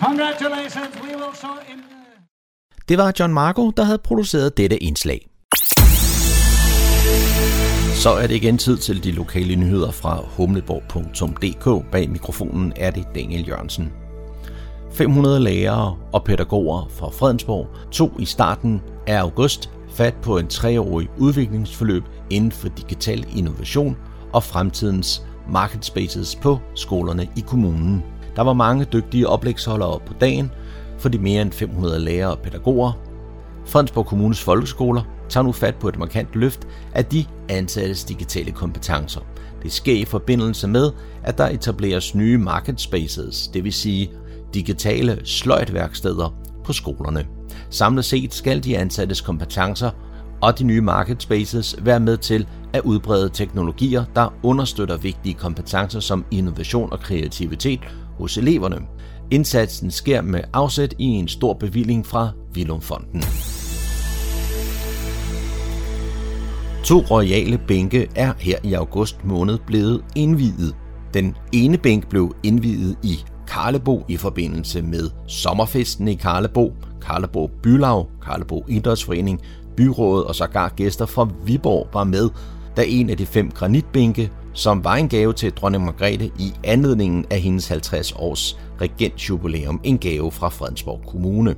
Congratulations, 0.00 0.96
we 1.02 1.16
will 1.16 1.34
show 1.34 1.50
in 1.68 1.82
Det 2.88 2.98
var 2.98 3.12
John 3.20 3.34
Marco, 3.34 3.70
der 3.70 3.82
havde 3.84 3.98
produceret 3.98 4.56
dette 4.56 4.78
indslag. 4.78 5.33
Så 8.04 8.10
er 8.10 8.26
det 8.26 8.34
igen 8.34 8.58
tid 8.58 8.76
til 8.76 9.04
de 9.04 9.12
lokale 9.12 9.56
nyheder 9.56 9.90
fra 9.90 10.20
humleborg.dk. 10.36 11.90
Bag 11.92 12.10
mikrofonen 12.10 12.72
er 12.76 12.90
det 12.90 13.04
Daniel 13.14 13.48
Jørgensen. 13.48 13.92
500 14.92 15.40
lærere 15.40 15.96
og 16.12 16.24
pædagoger 16.24 16.88
fra 16.90 17.08
Fredensborg 17.08 17.66
tog 17.90 18.12
i 18.18 18.24
starten 18.24 18.82
af 19.06 19.18
august 19.18 19.70
fat 19.88 20.14
på 20.22 20.38
en 20.38 20.46
treårig 20.46 21.08
udviklingsforløb 21.18 22.02
inden 22.30 22.52
for 22.52 22.68
digital 22.68 23.26
innovation 23.36 23.96
og 24.32 24.42
fremtidens 24.42 25.22
market 25.50 25.84
spaces 25.84 26.36
på 26.36 26.58
skolerne 26.74 27.28
i 27.36 27.40
kommunen. 27.40 28.04
Der 28.36 28.42
var 28.42 28.52
mange 28.52 28.84
dygtige 28.84 29.28
oplægsholdere 29.28 30.00
på 30.06 30.12
dagen 30.20 30.50
for 30.98 31.08
de 31.08 31.18
mere 31.18 31.42
end 31.42 31.52
500 31.52 31.98
lærere 31.98 32.30
og 32.30 32.38
pædagoger. 32.38 32.92
Fredensborg 33.66 34.06
Kommunes 34.06 34.40
folkeskoler 34.40 35.02
tager 35.28 35.44
nu 35.44 35.52
fat 35.52 35.74
på 35.74 35.88
et 35.88 35.98
markant 35.98 36.28
løft 36.34 36.66
af 36.94 37.04
de 37.04 37.24
ansattes 37.48 38.04
digitale 38.04 38.52
kompetencer. 38.52 39.20
Det 39.62 39.72
sker 39.72 39.94
i 39.94 40.04
forbindelse 40.04 40.68
med, 40.68 40.90
at 41.22 41.38
der 41.38 41.48
etableres 41.48 42.14
nye 42.14 42.38
market 42.38 42.80
spaces, 42.80 43.48
det 43.48 43.64
vil 43.64 43.72
sige 43.72 44.10
digitale 44.54 45.20
sløjtværksteder 45.24 46.34
på 46.64 46.72
skolerne. 46.72 47.26
Samlet 47.70 48.04
set 48.04 48.34
skal 48.34 48.64
de 48.64 48.78
ansattes 48.78 49.20
kompetencer 49.20 49.90
og 50.42 50.58
de 50.58 50.64
nye 50.64 50.80
market 50.80 51.22
spaces 51.22 51.76
være 51.82 52.00
med 52.00 52.16
til 52.16 52.46
at 52.72 52.80
udbrede 52.80 53.28
teknologier, 53.28 54.04
der 54.14 54.34
understøtter 54.42 54.96
vigtige 54.96 55.34
kompetencer 55.34 56.00
som 56.00 56.24
innovation 56.30 56.92
og 56.92 57.00
kreativitet 57.00 57.80
hos 58.18 58.38
eleverne. 58.38 58.78
Indsatsen 59.30 59.90
sker 59.90 60.22
med 60.22 60.40
afsæt 60.52 60.94
i 60.98 61.04
en 61.04 61.28
stor 61.28 61.54
bevilling 61.54 62.06
fra 62.06 62.30
Vilumfonden. 62.54 63.24
To 66.84 67.00
royale 67.10 67.58
bænke 67.68 68.08
er 68.14 68.32
her 68.38 68.58
i 68.64 68.72
august 68.72 69.24
måned 69.24 69.58
blevet 69.66 70.04
indviet. 70.16 70.76
Den 71.14 71.36
ene 71.52 71.78
bænk 71.78 72.08
blev 72.08 72.34
indviet 72.42 72.96
i 73.02 73.24
Karlebo 73.48 74.04
i 74.08 74.16
forbindelse 74.16 74.82
med 74.82 75.10
sommerfesten 75.26 76.08
i 76.08 76.14
Karlebo, 76.14 76.72
Karlebo 77.02 77.50
Bylav, 77.62 78.08
Karlebo 78.24 78.64
Idrætsforening, 78.68 79.40
byrådet 79.76 80.24
og 80.24 80.34
sågar 80.34 80.68
gæster 80.68 81.06
fra 81.06 81.28
Viborg 81.44 81.88
var 81.92 82.04
med, 82.04 82.30
da 82.76 82.84
en 82.86 83.10
af 83.10 83.16
de 83.16 83.26
fem 83.26 83.50
granitbænke, 83.50 84.30
som 84.52 84.84
var 84.84 84.94
en 84.94 85.08
gave 85.08 85.32
til 85.32 85.52
dronning 85.52 85.84
Margrethe 85.84 86.30
i 86.38 86.52
anledningen 86.64 87.24
af 87.30 87.40
hendes 87.40 87.68
50 87.68 88.12
års 88.12 88.58
regentjubilæum, 88.80 89.80
en 89.84 89.98
gave 89.98 90.32
fra 90.32 90.48
Fredensborg 90.48 91.00
Kommune. 91.06 91.54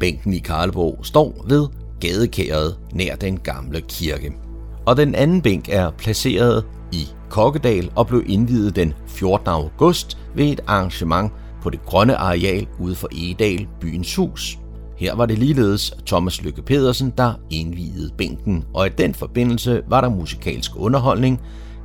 Bænken 0.00 0.32
i 0.32 0.38
Karlebo 0.38 0.98
står 1.02 1.44
ved 1.48 1.66
gadekæret 2.00 2.76
nær 2.92 3.16
den 3.16 3.38
gamle 3.38 3.80
kirke. 3.80 4.43
Og 4.86 4.96
den 4.96 5.14
anden 5.14 5.42
bænk 5.42 5.68
er 5.68 5.90
placeret 5.90 6.64
i 6.92 7.08
Kokkedal 7.30 7.90
og 7.94 8.06
blev 8.06 8.22
indvidet 8.26 8.76
den 8.76 8.94
14. 9.06 9.48
august 9.48 10.18
ved 10.34 10.46
et 10.46 10.60
arrangement 10.66 11.32
på 11.62 11.70
det 11.70 11.84
grønne 11.86 12.16
areal 12.16 12.66
ude 12.80 12.94
for 12.94 13.08
Egedal, 13.12 13.66
byens 13.80 14.16
hus. 14.16 14.58
Her 14.96 15.14
var 15.14 15.26
det 15.26 15.38
ligeledes 15.38 15.94
Thomas 16.06 16.42
Lykke 16.42 16.62
Pedersen, 16.62 17.12
der 17.18 17.32
indvidede 17.50 18.10
bænken, 18.18 18.64
og 18.74 18.86
i 18.86 18.90
den 18.98 19.14
forbindelse 19.14 19.82
var 19.88 20.00
der 20.00 20.08
musikalsk 20.08 20.70
underholdning, 20.76 21.40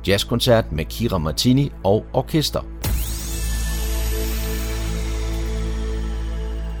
jazzkoncert 0.06 0.72
med 0.72 0.84
Kira 0.84 1.18
Martini 1.18 1.72
og 1.84 2.04
orkester. 2.12 2.60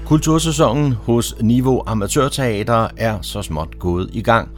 Kultursæsonen 0.06 0.92
hos 0.92 1.36
Niveau 1.40 1.82
Amatørteater 1.86 2.88
er 2.96 3.22
så 3.22 3.42
småt 3.42 3.78
gået 3.78 4.10
i 4.12 4.22
gang, 4.22 4.48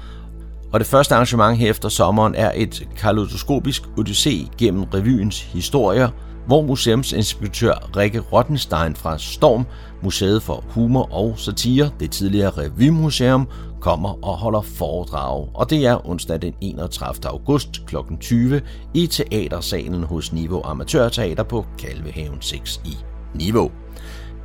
og 0.73 0.81
det 0.81 0.87
første 0.87 1.15
arrangement 1.15 1.59
her 1.59 1.71
efter 1.71 1.89
sommeren 1.89 2.35
er 2.35 2.53
et 2.55 2.89
kaleidoskopisk 2.97 3.83
odyssé 3.83 4.57
gennem 4.59 4.83
revyens 4.83 5.41
historier, 5.41 6.09
hvor 6.47 6.63
museumsinspektør 6.63 7.91
Rikke 7.97 8.21
Rottenstein 8.21 8.97
fra 8.97 9.19
Storm, 9.19 9.67
Museet 10.03 10.43
for 10.43 10.65
Humor 10.69 11.13
og 11.13 11.39
Satire, 11.39 11.91
det 12.01 12.11
tidligere 12.11 12.51
Revymuseum, 12.51 13.49
kommer 13.81 14.25
og 14.25 14.37
holder 14.37 14.61
foredrag. 14.61 15.49
Og 15.55 15.71
det 15.71 15.87
er 15.87 16.09
onsdag 16.09 16.43
den 16.43 16.55
31. 16.61 17.31
august 17.31 17.87
kl. 17.87 17.97
20 18.21 18.61
i 18.95 19.07
teatersalen 19.07 20.03
hos 20.03 20.33
Niveau 20.33 20.63
Amatørteater 20.65 21.43
på 21.43 21.67
Kalvehaven 21.79 22.41
6 22.41 22.81
i 22.85 22.97
Niveau. 23.35 23.82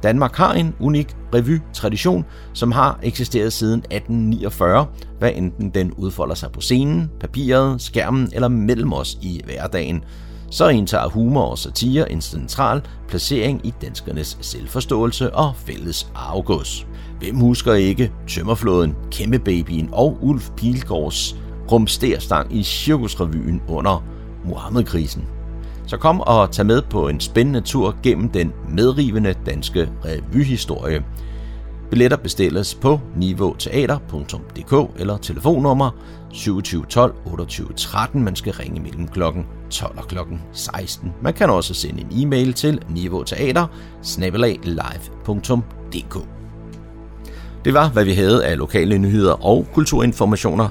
Danmark 0.04 0.36
har 0.36 0.54
en 0.54 0.76
unik 0.80 1.16
revy-tradition, 1.36 2.26
som 2.54 2.72
har 2.72 3.00
eksisteret 3.04 3.54
siden 3.54 3.80
1849, 3.80 4.88
hvad 5.20 5.32
enten 5.36 5.70
den 5.70 5.92
udfolder 5.92 6.36
sig 6.36 6.52
på 6.52 6.62
scenen, 6.62 7.12
papiret, 7.20 7.82
skærmen 7.82 8.30
eller 8.34 8.48
mellem 8.48 8.94
os 8.94 9.18
i 9.22 9.42
hverdagen. 9.46 10.04
Så 10.52 10.68
indtager 10.68 11.10
humor 11.10 11.46
og 11.46 11.58
satire 11.58 12.12
en 12.12 12.22
central 12.22 12.82
placering 13.08 13.66
i 13.66 13.74
danskernes 13.82 14.38
selvforståelse 14.42 15.34
og 15.34 15.56
fælles 15.56 16.12
arvegods. 16.16 16.88
Hvem 17.20 17.36
husker 17.36 17.74
ikke 17.74 18.12
Tømmerflåden, 18.28 18.96
Kæmpebabyen 19.12 19.90
og 19.92 20.18
Ulf 20.22 20.50
Pilgaards 20.58 21.36
rumsterstang 21.72 22.56
i 22.56 22.64
Cirkusrevyen 22.64 23.62
under 23.68 24.04
Mohammed-krisen? 24.46 25.37
Så 25.88 25.98
kom 25.98 26.22
og 26.22 26.52
tag 26.52 26.66
med 26.66 26.82
på 26.82 27.08
en 27.08 27.20
spændende 27.20 27.62
tur 27.62 27.96
gennem 28.04 28.30
den 28.30 28.54
medrivende 28.70 29.36
danske 29.46 29.90
revyhistorie. 30.06 31.04
Billetter 31.90 32.18
bestilles 32.18 32.76
på 32.76 33.00
niveauteater.dk 33.16 35.00
eller 35.00 35.18
telefonnummer 35.18 35.92
27 36.32 36.86
12 36.90 37.16
28 37.26 37.68
13. 37.76 38.24
Man 38.24 38.36
skal 38.36 38.54
ringe 38.54 38.82
mellem 38.82 39.08
klokken 39.08 39.46
12 39.70 39.98
og 39.98 40.08
klokken 40.08 40.42
16. 40.52 41.14
Man 41.22 41.34
kan 41.34 41.50
også 41.50 41.74
sende 41.74 42.02
en 42.02 42.08
e-mail 42.12 42.54
til 42.54 42.82
niveauteater 42.90 43.68
Det 47.66 47.74
var, 47.74 47.90
hvad 47.90 48.06
vi 48.06 48.14
havde 48.14 48.46
af 48.46 48.58
lokale 48.58 48.98
nyheder 48.98 49.46
og 49.46 49.68
kulturinformationer. 49.74 50.70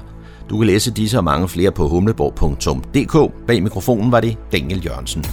Du 0.49 0.57
kan 0.57 0.67
læse 0.67 0.91
disse 0.91 1.17
og 1.17 1.23
mange 1.23 1.49
flere 1.49 1.71
på 1.71 1.87
humleborg.dk. 1.87 3.47
Bag 3.47 3.63
mikrofonen 3.63 4.11
var 4.11 4.19
det 4.19 4.37
Daniel 4.51 4.85
Jørgensen. 4.85 5.23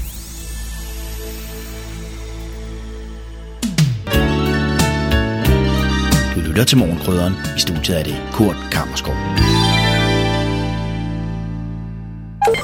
Du 6.34 6.40
lytter 6.48 6.64
til 6.64 6.78
Morgenkrydderen. 6.78 7.32
I 7.56 7.60
studiet 7.60 7.98
er 8.00 8.04
det 8.04 8.16
Kurt 8.32 8.56
Kammerskov. 8.72 9.14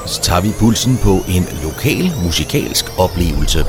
Så 0.05 0.21
tager 0.21 0.41
vi 0.41 0.49
pulsen 0.59 0.97
på 1.03 1.13
en 1.35 1.43
lokal 1.63 2.11
musikalsk 2.25 2.85
oplevelse. 2.99 3.59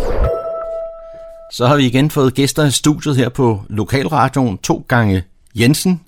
Så 1.53 1.67
har 1.67 1.77
vi 1.77 1.87
igen 1.87 2.11
fået 2.11 2.35
gæster 2.35 2.67
i 2.67 2.71
studiet 2.71 3.17
her 3.17 3.29
på 3.29 3.63
Lokalradioen. 3.69 4.59
To 4.59 4.85
gange 4.89 5.23
Jensen, 5.55 6.01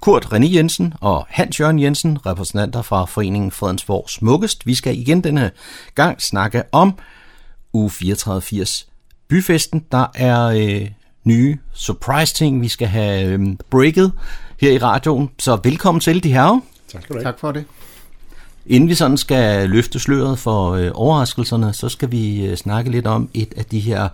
Kurt 0.00 0.26
René 0.32 0.54
Jensen 0.54 0.94
og 1.00 1.26
Hans 1.28 1.60
Jørgen 1.60 1.78
Jensen, 1.78 2.26
repræsentanter 2.26 2.82
fra 2.82 3.04
Foreningen 3.04 3.50
Fredensborg 3.50 4.10
Smukkest. 4.10 4.66
Vi 4.66 4.74
skal 4.74 4.98
igen 4.98 5.24
denne 5.24 5.50
gang 5.94 6.22
snakke 6.22 6.62
om 6.72 6.94
uge 7.72 7.90
3480 7.90 8.88
byfesten. 9.28 9.84
Der 9.92 10.06
er 10.14 10.44
øh, 10.44 10.88
nye 11.24 11.58
surprise 11.72 12.34
ting, 12.34 12.62
vi 12.62 12.68
skal 12.68 12.88
have 12.88 13.24
øh, 13.24 13.56
breaket 13.70 14.12
her 14.60 14.72
i 14.72 14.78
radioen. 14.78 15.30
Så 15.38 15.58
velkommen 15.64 16.00
til 16.00 16.24
de 16.24 16.32
her. 16.32 16.60
Tak 16.92 17.02
skal 17.02 17.14
du 17.14 17.18
have. 17.18 17.24
Tak 17.24 17.38
for 17.40 17.52
det. 17.52 17.64
Inden 18.66 18.88
vi 18.88 18.94
sådan 18.94 19.16
skal 19.16 19.70
løfte 19.70 19.98
sløret 19.98 20.38
for 20.38 20.70
øh, 20.70 20.90
overraskelserne, 20.94 21.72
så 21.72 21.88
skal 21.88 22.10
vi 22.12 22.46
øh, 22.46 22.56
snakke 22.56 22.90
lidt 22.90 23.06
om 23.06 23.30
et 23.34 23.54
af 23.56 23.64
de 23.64 23.80
her 23.80 24.08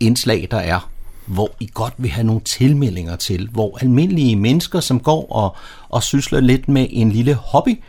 indslag, 0.00 0.48
der 0.50 0.56
er, 0.58 0.90
hvor 1.26 1.50
I 1.60 1.70
godt 1.74 1.94
vil 1.98 2.10
have 2.10 2.24
nogle 2.26 2.40
tilmeldinger 2.40 3.16
til, 3.16 3.48
hvor 3.52 3.78
almindelige 3.80 4.36
mennesker, 4.36 4.80
som 4.80 5.00
går 5.00 5.32
og, 5.32 5.56
og 5.88 6.02
sysler 6.02 6.40
lidt 6.40 6.68
med 6.68 6.86
en 6.90 7.12
lille 7.12 7.34
hobby, 7.34 7.80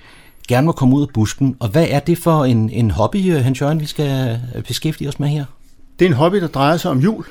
gerne 0.48 0.66
må 0.66 0.72
komme 0.72 0.96
ud 0.96 1.02
af 1.02 1.08
busken. 1.14 1.56
Og 1.60 1.70
hvad 1.70 1.88
er 1.90 2.00
det 2.00 2.18
for 2.18 2.46
en, 2.46 2.70
en 2.70 2.92
hobby, 2.92 3.34
øh, 3.34 3.44
Hans 3.44 3.62
Jørgen, 3.62 3.80
vi 3.80 3.86
skal 3.86 4.40
øh, 4.56 4.64
beskæftige 4.64 5.08
os 5.08 5.20
med 5.20 5.28
her? 5.28 5.46
Det 6.00 6.06
er 6.06 6.10
en 6.10 6.16
hobby, 6.16 6.38
der 6.38 6.48
drejer 6.48 6.78
sig 6.78 6.92
om 6.92 7.00
hjul. 7.00 7.26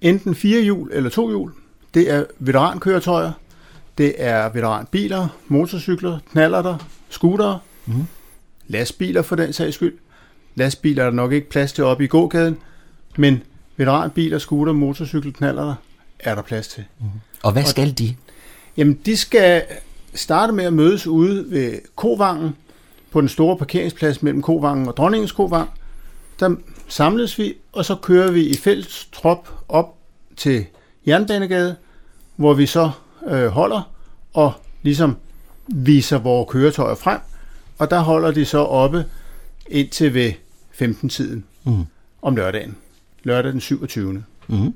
Enten 0.00 0.34
fire 0.34 0.62
hjul 0.62 0.90
eller 0.92 1.10
to 1.10 1.28
hjul. 1.28 1.52
Det 1.94 2.10
er 2.12 2.24
veterankøretøjer. 2.38 3.32
Det 3.98 4.14
er 4.18 4.48
veteranbiler, 4.52 5.28
motorcykler, 5.48 6.18
knallerter, 6.32 6.76
scootere, 7.10 7.58
Mhm. 7.86 8.06
lastbiler 8.68 9.22
for 9.22 9.36
den 9.36 9.52
sags 9.52 9.74
skyld. 9.74 9.94
Lastbiler 10.54 11.02
er 11.02 11.06
der 11.06 11.16
nok 11.16 11.32
ikke 11.32 11.50
plads 11.50 11.72
til 11.72 11.84
oppe 11.84 12.04
i 12.04 12.06
gågaden, 12.06 12.56
men 13.16 13.42
veteranbiler, 13.76 14.38
scooter, 14.38 14.72
motorcykel, 14.72 15.32
knallerter 15.32 15.74
er 16.18 16.34
der 16.34 16.42
plads 16.42 16.68
til. 16.68 16.84
Og 17.42 17.52
hvad 17.52 17.64
skal 17.64 17.98
de? 17.98 18.14
Jamen, 18.76 18.94
de 19.06 19.16
skal 19.16 19.62
starte 20.14 20.52
med 20.52 20.64
at 20.64 20.72
mødes 20.72 21.06
ude 21.06 21.50
ved 21.50 21.78
Kovangen, 21.96 22.56
på 23.12 23.20
den 23.20 23.28
store 23.28 23.56
parkeringsplads 23.56 24.22
mellem 24.22 24.42
Kovangen 24.42 24.88
og 24.88 24.96
Dronningens 24.96 25.32
Kovang. 25.32 25.70
Der 26.40 26.56
samles 26.88 27.38
vi, 27.38 27.54
og 27.72 27.84
så 27.84 27.94
kører 27.94 28.30
vi 28.30 28.42
i 28.46 28.56
fælles 28.56 29.08
trop 29.12 29.48
op 29.68 29.94
til 30.36 30.66
Jernbanegade, 31.06 31.76
hvor 32.36 32.54
vi 32.54 32.66
så 32.66 32.90
øh, 33.26 33.46
holder 33.46 33.90
og 34.32 34.52
ligesom 34.82 35.16
viser 35.68 36.18
vores 36.18 36.50
køretøjer 36.50 36.94
frem. 36.94 37.18
Og 37.78 37.90
der 37.90 38.00
holder 38.00 38.30
de 38.30 38.44
så 38.44 38.58
oppe 38.58 39.04
indtil 39.66 40.14
ved 40.14 40.32
15-tiden 40.72 41.44
Mhm. 41.64 41.84
om 42.22 42.36
lørdagen. 42.36 42.76
Lørdag 43.24 43.52
den 43.52 43.60
27. 43.60 44.24
Mm-hmm. 44.48 44.74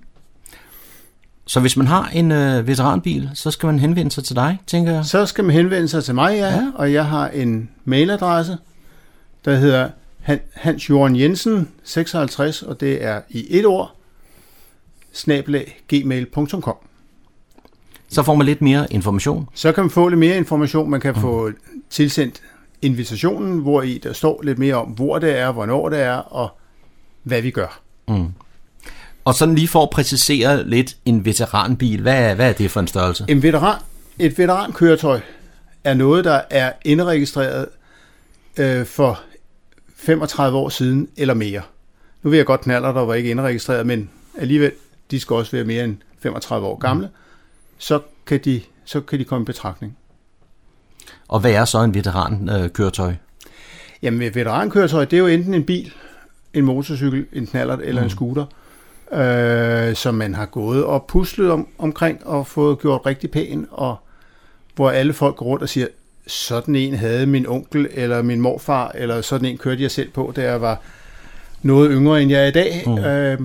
Så 1.47 1.61
hvis 1.61 1.77
man 1.77 1.87
har 1.87 2.09
en 2.09 2.33
øh, 2.33 2.67
veteranbil, 2.67 3.31
så 3.35 3.51
skal 3.51 3.67
man 3.67 3.79
henvende 3.79 4.11
sig 4.13 4.25
til 4.25 4.37
dig, 4.37 4.59
tænker 4.67 4.93
jeg? 4.93 5.05
Så 5.05 5.27
skal 5.27 5.45
man 5.45 5.55
henvende 5.55 5.89
sig 5.89 6.05
til 6.05 6.15
mig, 6.15 6.37
ja, 6.37 6.47
ja. 6.49 6.71
og 6.75 6.93
jeg 6.93 7.07
har 7.07 7.29
en 7.29 7.71
mailadresse, 7.85 8.59
der 9.45 9.55
hedder 9.57 9.91
Han- 10.21 10.41
Hans 10.55 10.91
Jørgen 10.91 11.17
Jensen 11.17 11.69
56, 11.85 12.63
og 12.63 12.81
det 12.81 13.05
er 13.05 13.21
i 13.29 13.47
et 13.51 13.67
ord, 13.67 13.97
snabelag 15.13 15.81
gmail.com. 15.89 16.77
Så 18.09 18.23
får 18.23 18.35
man 18.35 18.47
lidt 18.47 18.63
mere 18.63 18.87
information. 18.91 19.49
Så 19.55 19.73
kan 19.73 19.85
man 19.85 19.91
få 19.91 20.09
lidt 20.09 20.19
mere 20.19 20.37
information. 20.37 20.91
Man 20.91 21.01
kan 21.01 21.15
mm. 21.15 21.21
få 21.21 21.51
tilsendt 21.91 22.41
invitationen, 22.83 23.59
hvor 23.59 23.83
i 23.83 23.99
der 23.99 24.13
står 24.13 24.43
lidt 24.43 24.59
mere 24.59 24.75
om, 24.75 24.89
hvor 24.89 25.19
det 25.19 25.39
er, 25.39 25.53
hvornår 25.53 25.89
det 25.89 26.01
er, 26.01 26.15
og 26.17 26.59
hvad 27.23 27.43
vi 27.43 27.51
gør. 27.51 27.81
Mm. 28.09 28.33
Og 29.25 29.35
sådan 29.35 29.55
lige 29.55 29.68
for 29.68 29.83
at 29.83 29.90
præcisere 29.90 30.68
lidt 30.68 30.97
en 31.05 31.25
veteranbil, 31.25 32.03
hvad 32.03 32.31
er, 32.31 32.35
hvad 32.35 32.49
er 32.49 32.53
det 32.53 32.71
for 32.71 32.81
en 32.81 32.87
størrelse? 32.87 33.25
En 33.29 33.42
veteran, 33.42 33.81
et 34.18 34.38
veterankøretøj 34.38 35.21
er 35.85 35.94
noget, 35.94 36.25
der 36.25 36.40
er 36.51 36.73
indregistreret 36.85 37.66
øh, 38.57 38.87
for 38.87 39.21
35 39.97 40.59
år 40.59 40.68
siden 40.68 41.09
eller 41.16 41.35
mere. 41.35 41.62
Nu 42.23 42.31
vil 42.31 42.37
jeg 42.37 42.47
godt 42.47 42.61
knaller, 42.61 42.92
der 42.92 43.01
var 43.01 43.14
ikke 43.14 43.31
indregistreret, 43.31 43.87
men 43.87 44.11
alligevel, 44.38 44.73
de 45.11 45.21
skal 45.21 45.37
også 45.37 45.53
være 45.53 45.64
mere 45.64 45.85
end 45.85 45.97
35 46.23 46.66
år 46.66 46.79
gamle. 46.79 47.11
Så 47.79 48.01
kan 48.27 48.40
de, 48.44 48.61
så 48.85 49.01
kan 49.01 49.18
de 49.18 49.25
komme 49.25 49.42
i 49.42 49.47
betragtning. 49.47 49.97
Og 51.29 51.40
hvad 51.40 51.53
er 51.53 51.64
så 51.64 51.83
en 51.83 51.94
veterankøretøj? 51.94 52.64
Øh, 52.64 52.71
køretøj? 52.71 53.14
Jamen, 54.03 54.23
et 54.23 54.35
veterankøretøj, 54.35 55.05
det 55.05 55.16
er 55.16 55.21
jo 55.21 55.27
enten 55.27 55.55
en 55.55 55.64
bil, 55.64 55.92
en 56.55 56.65
motorcykel, 56.65 57.27
en 57.33 57.47
knallert 57.47 57.81
eller 57.83 58.01
mm. 58.01 58.05
en 58.05 58.11
scooter, 58.11 58.45
øh, 59.13 59.97
som 59.97 60.15
man 60.15 60.35
har 60.35 60.47
gået 60.47 60.85
og 60.85 61.05
puslet 61.09 61.51
om, 61.51 61.69
omkring 61.79 62.27
og 62.27 62.47
fået 62.47 62.79
gjort 62.79 63.01
rigtig 63.07 63.31
pæn, 63.31 63.67
og 63.71 63.97
hvor 64.75 64.91
alle 64.91 65.13
folk 65.13 65.37
går 65.37 65.47
rundt 65.47 65.63
og 65.63 65.69
siger, 65.69 65.87
sådan 66.27 66.77
en 66.77 66.95
havde 66.95 67.27
min 67.27 67.47
onkel 67.47 67.89
eller 67.95 68.23
min 68.23 68.41
morfar, 68.41 68.93
eller 68.95 69.21
sådan 69.21 69.45
en 69.45 69.59
kørte 69.59 69.83
jeg 69.83 69.91
selv 69.91 70.11
på, 70.11 70.33
da 70.37 70.43
jeg 70.43 70.61
var 70.61 70.81
noget 71.63 71.91
yngre 71.93 72.23
end 72.23 72.31
jeg 72.31 72.43
er 72.43 72.47
i 72.47 72.51
dag. 72.51 72.83
Mm. 72.87 72.99
Øh, 72.99 73.39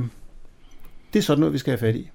det 1.14 1.20
er 1.20 1.24
sådan 1.24 1.40
noget, 1.40 1.54
vi 1.54 1.58
skal 1.58 1.72
have 1.72 1.80
fat 1.80 1.96
i. 1.96 2.10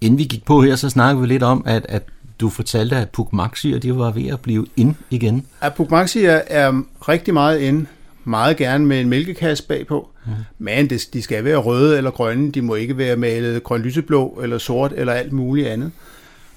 Inden 0.00 0.18
vi 0.18 0.24
gik 0.24 0.44
på 0.44 0.62
her, 0.62 0.76
så 0.76 0.90
snakkede 0.90 1.20
vi 1.20 1.26
lidt 1.26 1.42
om, 1.42 1.62
at, 1.66 1.86
at 1.88 2.02
du 2.40 2.48
fortalte, 2.48 2.96
at 2.96 3.10
Puk 3.10 3.32
Maxi, 3.32 3.72
og 3.72 3.82
de 3.82 3.96
var 3.96 4.10
ved 4.10 4.26
at 4.26 4.40
blive 4.40 4.66
ind 4.76 4.94
igen. 5.10 5.46
Apuk 5.60 5.90
Maxi 5.90 6.24
er, 6.24 6.40
er 6.46 6.82
rigtig 7.08 7.34
meget 7.34 7.60
inde, 7.60 7.86
meget 8.24 8.56
gerne 8.56 8.86
med 8.86 9.00
en 9.00 9.08
mælkekasse 9.08 9.66
bagpå, 9.66 10.08
mm. 10.28 10.44
men 10.58 10.90
det, 10.90 11.08
de 11.12 11.22
skal 11.22 11.44
være 11.44 11.56
røde 11.56 11.96
eller 11.96 12.10
grønne, 12.10 12.52
de 12.52 12.62
må 12.62 12.74
ikke 12.74 12.98
være 12.98 13.16
malet 13.16 13.62
grøn 13.62 13.80
lyseblå 13.80 14.40
eller 14.42 14.58
sort 14.58 14.92
eller 14.96 15.12
alt 15.12 15.32
muligt 15.32 15.68
andet. 15.68 15.90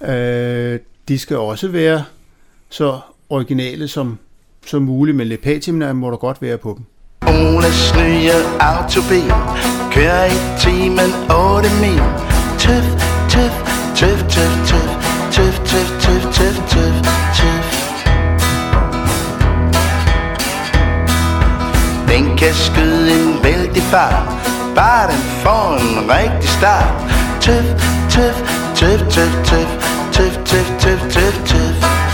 Øh, 0.09 0.79
de 1.07 1.19
skal 1.19 1.37
også 1.37 1.67
være 1.67 2.03
så 2.69 2.99
originale 3.29 3.87
som, 3.87 4.17
som 4.65 4.81
muligt, 4.81 5.17
men 5.17 5.27
lidt 5.27 5.73
må 5.95 6.11
der 6.11 6.17
godt 6.17 6.41
være 6.41 6.57
på 6.57 6.73
dem. 6.77 6.85
Oles 7.27 7.93
nye 7.95 8.31
autobil 8.59 9.31
Kører 9.91 10.25
i 10.25 10.37
timen 10.59 11.11
8 11.31 11.69
mil 11.81 12.01
Tøf, 12.59 12.85
tøf, 13.29 13.53
tøf, 13.95 14.19
tøf, 14.29 14.53
tøf 14.69 14.89
Tøf, 15.31 15.59
tøf, 15.59 15.89
tøf, 16.01 16.23
tøf, 16.33 16.55
tøf, 16.69 16.95
tøf 17.37 17.80
Den 22.11 22.37
kan 22.37 22.53
skyde 22.53 23.11
en 23.11 23.43
vældig 23.43 23.83
fart 23.83 24.23
Bare 24.75 25.07
den 25.07 25.21
får 25.43 25.77
en 25.77 26.09
rigtig 26.09 26.49
start 26.49 26.93
Tøf, 27.41 27.65
tøf, 28.09 28.35
tøf, 28.75 28.99
tøf, 29.09 29.33
tøf 29.43 29.67
Tøf, 30.11 30.37
tøf, 30.45 30.71
tøf, 30.79 30.99
tøf, 30.99 31.33
tøf, 31.45 31.75
tøf 31.79 32.11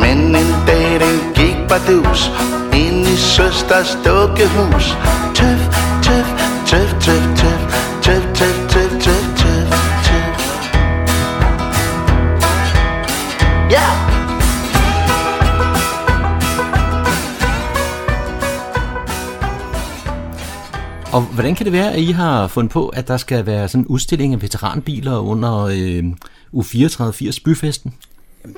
Men 0.00 0.18
en 0.18 0.54
dag 0.66 1.00
den 1.00 1.34
gik 1.34 1.56
bardus 1.68 2.32
Ind 2.72 3.06
i 3.06 3.16
søsters 3.16 3.98
dukkehus 4.04 4.96
Tøf, 5.34 5.60
tøf, 6.02 6.26
tøf, 6.66 6.94
tøf, 7.00 7.24
tøf 7.36 7.60
Tøf, 8.02 8.22
tøf, 8.24 8.24
tøf, 8.34 8.68
tøf, 8.68 8.69
Og 21.12 21.22
hvordan 21.22 21.54
kan 21.54 21.66
det 21.66 21.72
være, 21.72 21.92
at 21.92 21.98
I 21.98 22.10
har 22.10 22.46
fundet 22.46 22.72
på, 22.72 22.88
at 22.88 23.08
der 23.08 23.16
skal 23.16 23.46
være 23.46 23.68
sådan 23.68 23.82
en 23.82 23.86
udstilling 23.86 24.34
af 24.34 24.42
veteranbiler 24.42 25.18
under 25.18 25.64
øh, 25.64 26.04
U3480 26.54 27.38
byfesten? 27.44 27.94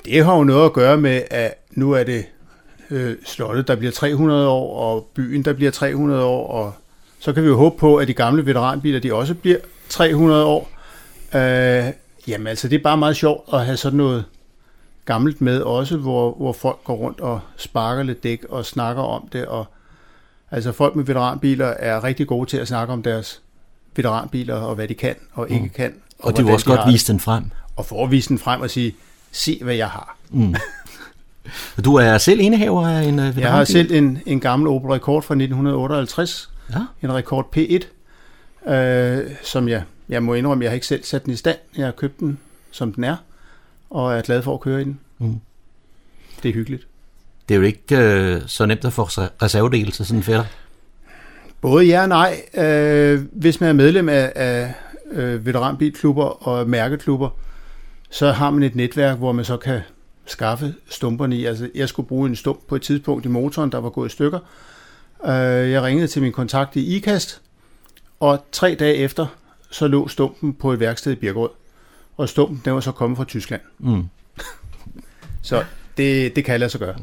Det 0.05 0.25
har 0.25 0.37
jo 0.37 0.45
noget 0.45 0.65
at 0.65 0.73
gøre 0.73 0.97
med, 0.97 1.23
at 1.31 1.55
nu 1.71 1.93
er 1.93 2.05
det 2.05 2.25
øh, 2.91 3.17
slottet, 3.25 3.69
der 3.69 3.77
bliver 3.77 3.93
300 3.93 4.49
år, 4.49 4.77
og 4.77 5.11
byen, 5.15 5.43
der 5.43 5.53
bliver 5.53 5.71
300 5.71 6.25
år, 6.25 6.53
og 6.53 6.73
så 7.19 7.33
kan 7.33 7.43
vi 7.43 7.49
jo 7.49 7.57
håbe 7.57 7.79
på, 7.79 7.97
at 7.97 8.09
de 8.09 8.15
gamle 8.15 8.47
veteranbiler, 8.47 9.01
de 9.01 9.15
også 9.15 9.35
bliver 9.35 9.59
300 9.89 10.45
år. 10.45 10.71
Øh, 11.35 11.93
jamen 12.29 12.47
altså, 12.47 12.69
det 12.69 12.79
er 12.79 12.83
bare 12.83 12.97
meget 12.97 13.17
sjovt 13.17 13.55
at 13.55 13.65
have 13.65 13.77
sådan 13.77 13.97
noget 13.97 14.25
gammelt 15.05 15.41
med 15.41 15.61
også, 15.61 15.97
hvor, 15.97 16.35
hvor 16.35 16.53
folk 16.53 16.79
går 16.85 16.95
rundt 16.95 17.21
og 17.21 17.41
sparker 17.57 18.03
lidt 18.03 18.23
dæk 18.23 18.45
og 18.49 18.67
snakker 18.67 19.03
om 19.03 19.29
det, 19.33 19.47
og 19.47 19.67
altså 20.53 20.73
folk 20.73 20.97
med 20.97 21.05
veteranbiler 21.05 21.67
er 21.67 22.05
rigtig 22.05 22.27
gode 22.27 22.51
til 22.51 22.57
at 22.57 22.69
snakke 22.69 22.93
om 22.93 23.03
deres 23.03 23.41
veteranbiler, 23.97 24.55
og 24.55 24.75
hvad 24.75 24.89
de 24.89 24.95
kan 24.95 25.15
og 25.33 25.51
ikke 25.51 25.63
Mm. 25.63 25.69
kan. 25.71 25.95
Og 26.19 26.33
de 26.33 26.37
vil 26.37 26.43
hvordan 26.43 26.55
også 26.55 26.67
godt 26.67 26.79
har 26.79 26.87
det. 26.87 26.93
vise 26.93 27.13
den 27.13 27.21
frem. 27.21 27.45
Og 27.77 27.87
for 27.87 28.05
at 28.05 28.11
vise 28.11 28.29
den 28.29 28.39
frem 28.39 28.61
og 28.61 28.71
sige, 28.71 28.95
se 29.33 29.59
hvad 29.63 29.75
jeg 29.75 29.89
har. 29.89 30.17
Mm. 30.31 30.55
Du 31.85 31.95
er 31.95 32.19
selv 32.19 32.41
indehaver 32.41 32.87
af 32.89 33.03
en 33.03 33.19
uh, 33.19 33.39
Jeg 33.39 33.51
har 33.53 33.65
selv 33.65 33.93
en, 33.93 34.19
en 34.27 34.41
gammel 34.41 34.69
Opel 34.69 34.91
Rekord 34.91 35.23
fra 35.23 35.35
1958. 35.35 36.51
Ja. 36.71 36.79
En 37.03 37.13
Rekord 37.15 37.57
P1, 37.57 37.87
øh, 38.73 39.31
som 39.43 39.69
jeg, 39.69 39.83
jeg 40.09 40.23
må 40.23 40.35
indrømme, 40.35 40.65
jeg 40.65 40.71
har 40.71 40.75
ikke 40.75 40.87
selv 40.87 41.05
sat 41.05 41.25
den 41.25 41.33
i 41.33 41.37
stand. 41.37 41.59
Jeg 41.77 41.85
har 41.85 41.93
købt 41.93 42.21
den, 42.21 42.39
som 42.71 42.93
den 42.93 43.05
er, 43.05 43.17
og 43.91 44.15
er 44.15 44.21
glad 44.23 44.43
for 44.43 44.55
at 44.55 44.61
køre 44.61 44.81
i 44.81 44.85
den. 44.85 45.01
Mm. 45.19 45.41
Det 46.43 46.49
er 46.49 46.53
hyggeligt. 46.53 46.87
Det 47.49 47.55
er 47.55 47.59
jo 47.59 47.65
ikke 47.65 47.97
øh, 47.97 48.43
så 48.47 48.67
nemt 48.67 48.85
at 48.85 48.93
få 48.93 49.03
reservedel 49.03 49.93
til 49.93 50.07
sådan 50.07 50.19
en 50.19 50.23
fætter. 50.23 50.45
Både 51.61 51.85
ja 51.85 52.03
og 52.03 52.09
nej. 52.09 52.43
Øh, 52.55 53.21
hvis 53.33 53.61
man 53.61 53.69
er 53.69 53.73
medlem 53.73 54.09
af, 54.09 54.33
af 54.35 54.75
øh, 55.13 55.47
veteranbilklubber 55.47 56.49
og 56.49 56.69
mærkeklubber, 56.69 57.29
så 58.11 58.33
har 58.33 58.51
man 58.51 58.63
et 58.63 58.75
netværk, 58.75 59.19
hvor 59.19 59.33
man 59.33 59.45
så 59.45 59.57
kan 59.57 59.81
skaffe 60.27 60.75
stumperne 60.89 61.37
i. 61.37 61.45
Altså, 61.45 61.71
jeg 61.75 61.89
skulle 61.89 62.09
bruge 62.09 62.29
en 62.29 62.37
stump 62.37 62.61
på 62.69 62.77
et 62.77 62.83
tidspunkt 62.83 63.25
i 63.25 63.29
motoren, 63.29 63.73
der 63.73 63.79
var 63.79 63.91
gået 63.91 64.09
i 64.09 64.13
stykker. 64.13 64.39
Øh, 65.25 65.71
jeg 65.71 65.83
ringede 65.83 66.07
til 66.07 66.23
min 66.23 66.33
kontakt 66.33 66.77
i 66.77 66.97
IKAST, 66.97 67.41
og 68.21 68.47
tre 68.53 68.77
dage 68.79 68.95
efter, 68.95 69.27
så 69.71 69.87
lå 69.87 70.09
stumpen 70.09 70.55
på 70.55 70.73
et 70.73 70.81
værksted 70.81 71.13
i 71.13 71.15
Birkerød. 71.15 71.51
Og 72.17 72.29
stumpen, 72.29 72.63
den 72.65 72.75
var 72.75 72.81
så 72.81 72.93
kommet 72.93 73.17
fra 73.17 73.25
Tyskland. 73.25 73.63
Mm. 73.79 74.05
Så 75.43 75.65
det, 75.97 76.37
det 76.37 76.45
kan 76.45 76.61
lade 76.61 76.71
sig 76.71 76.81
gøre. 76.81 76.95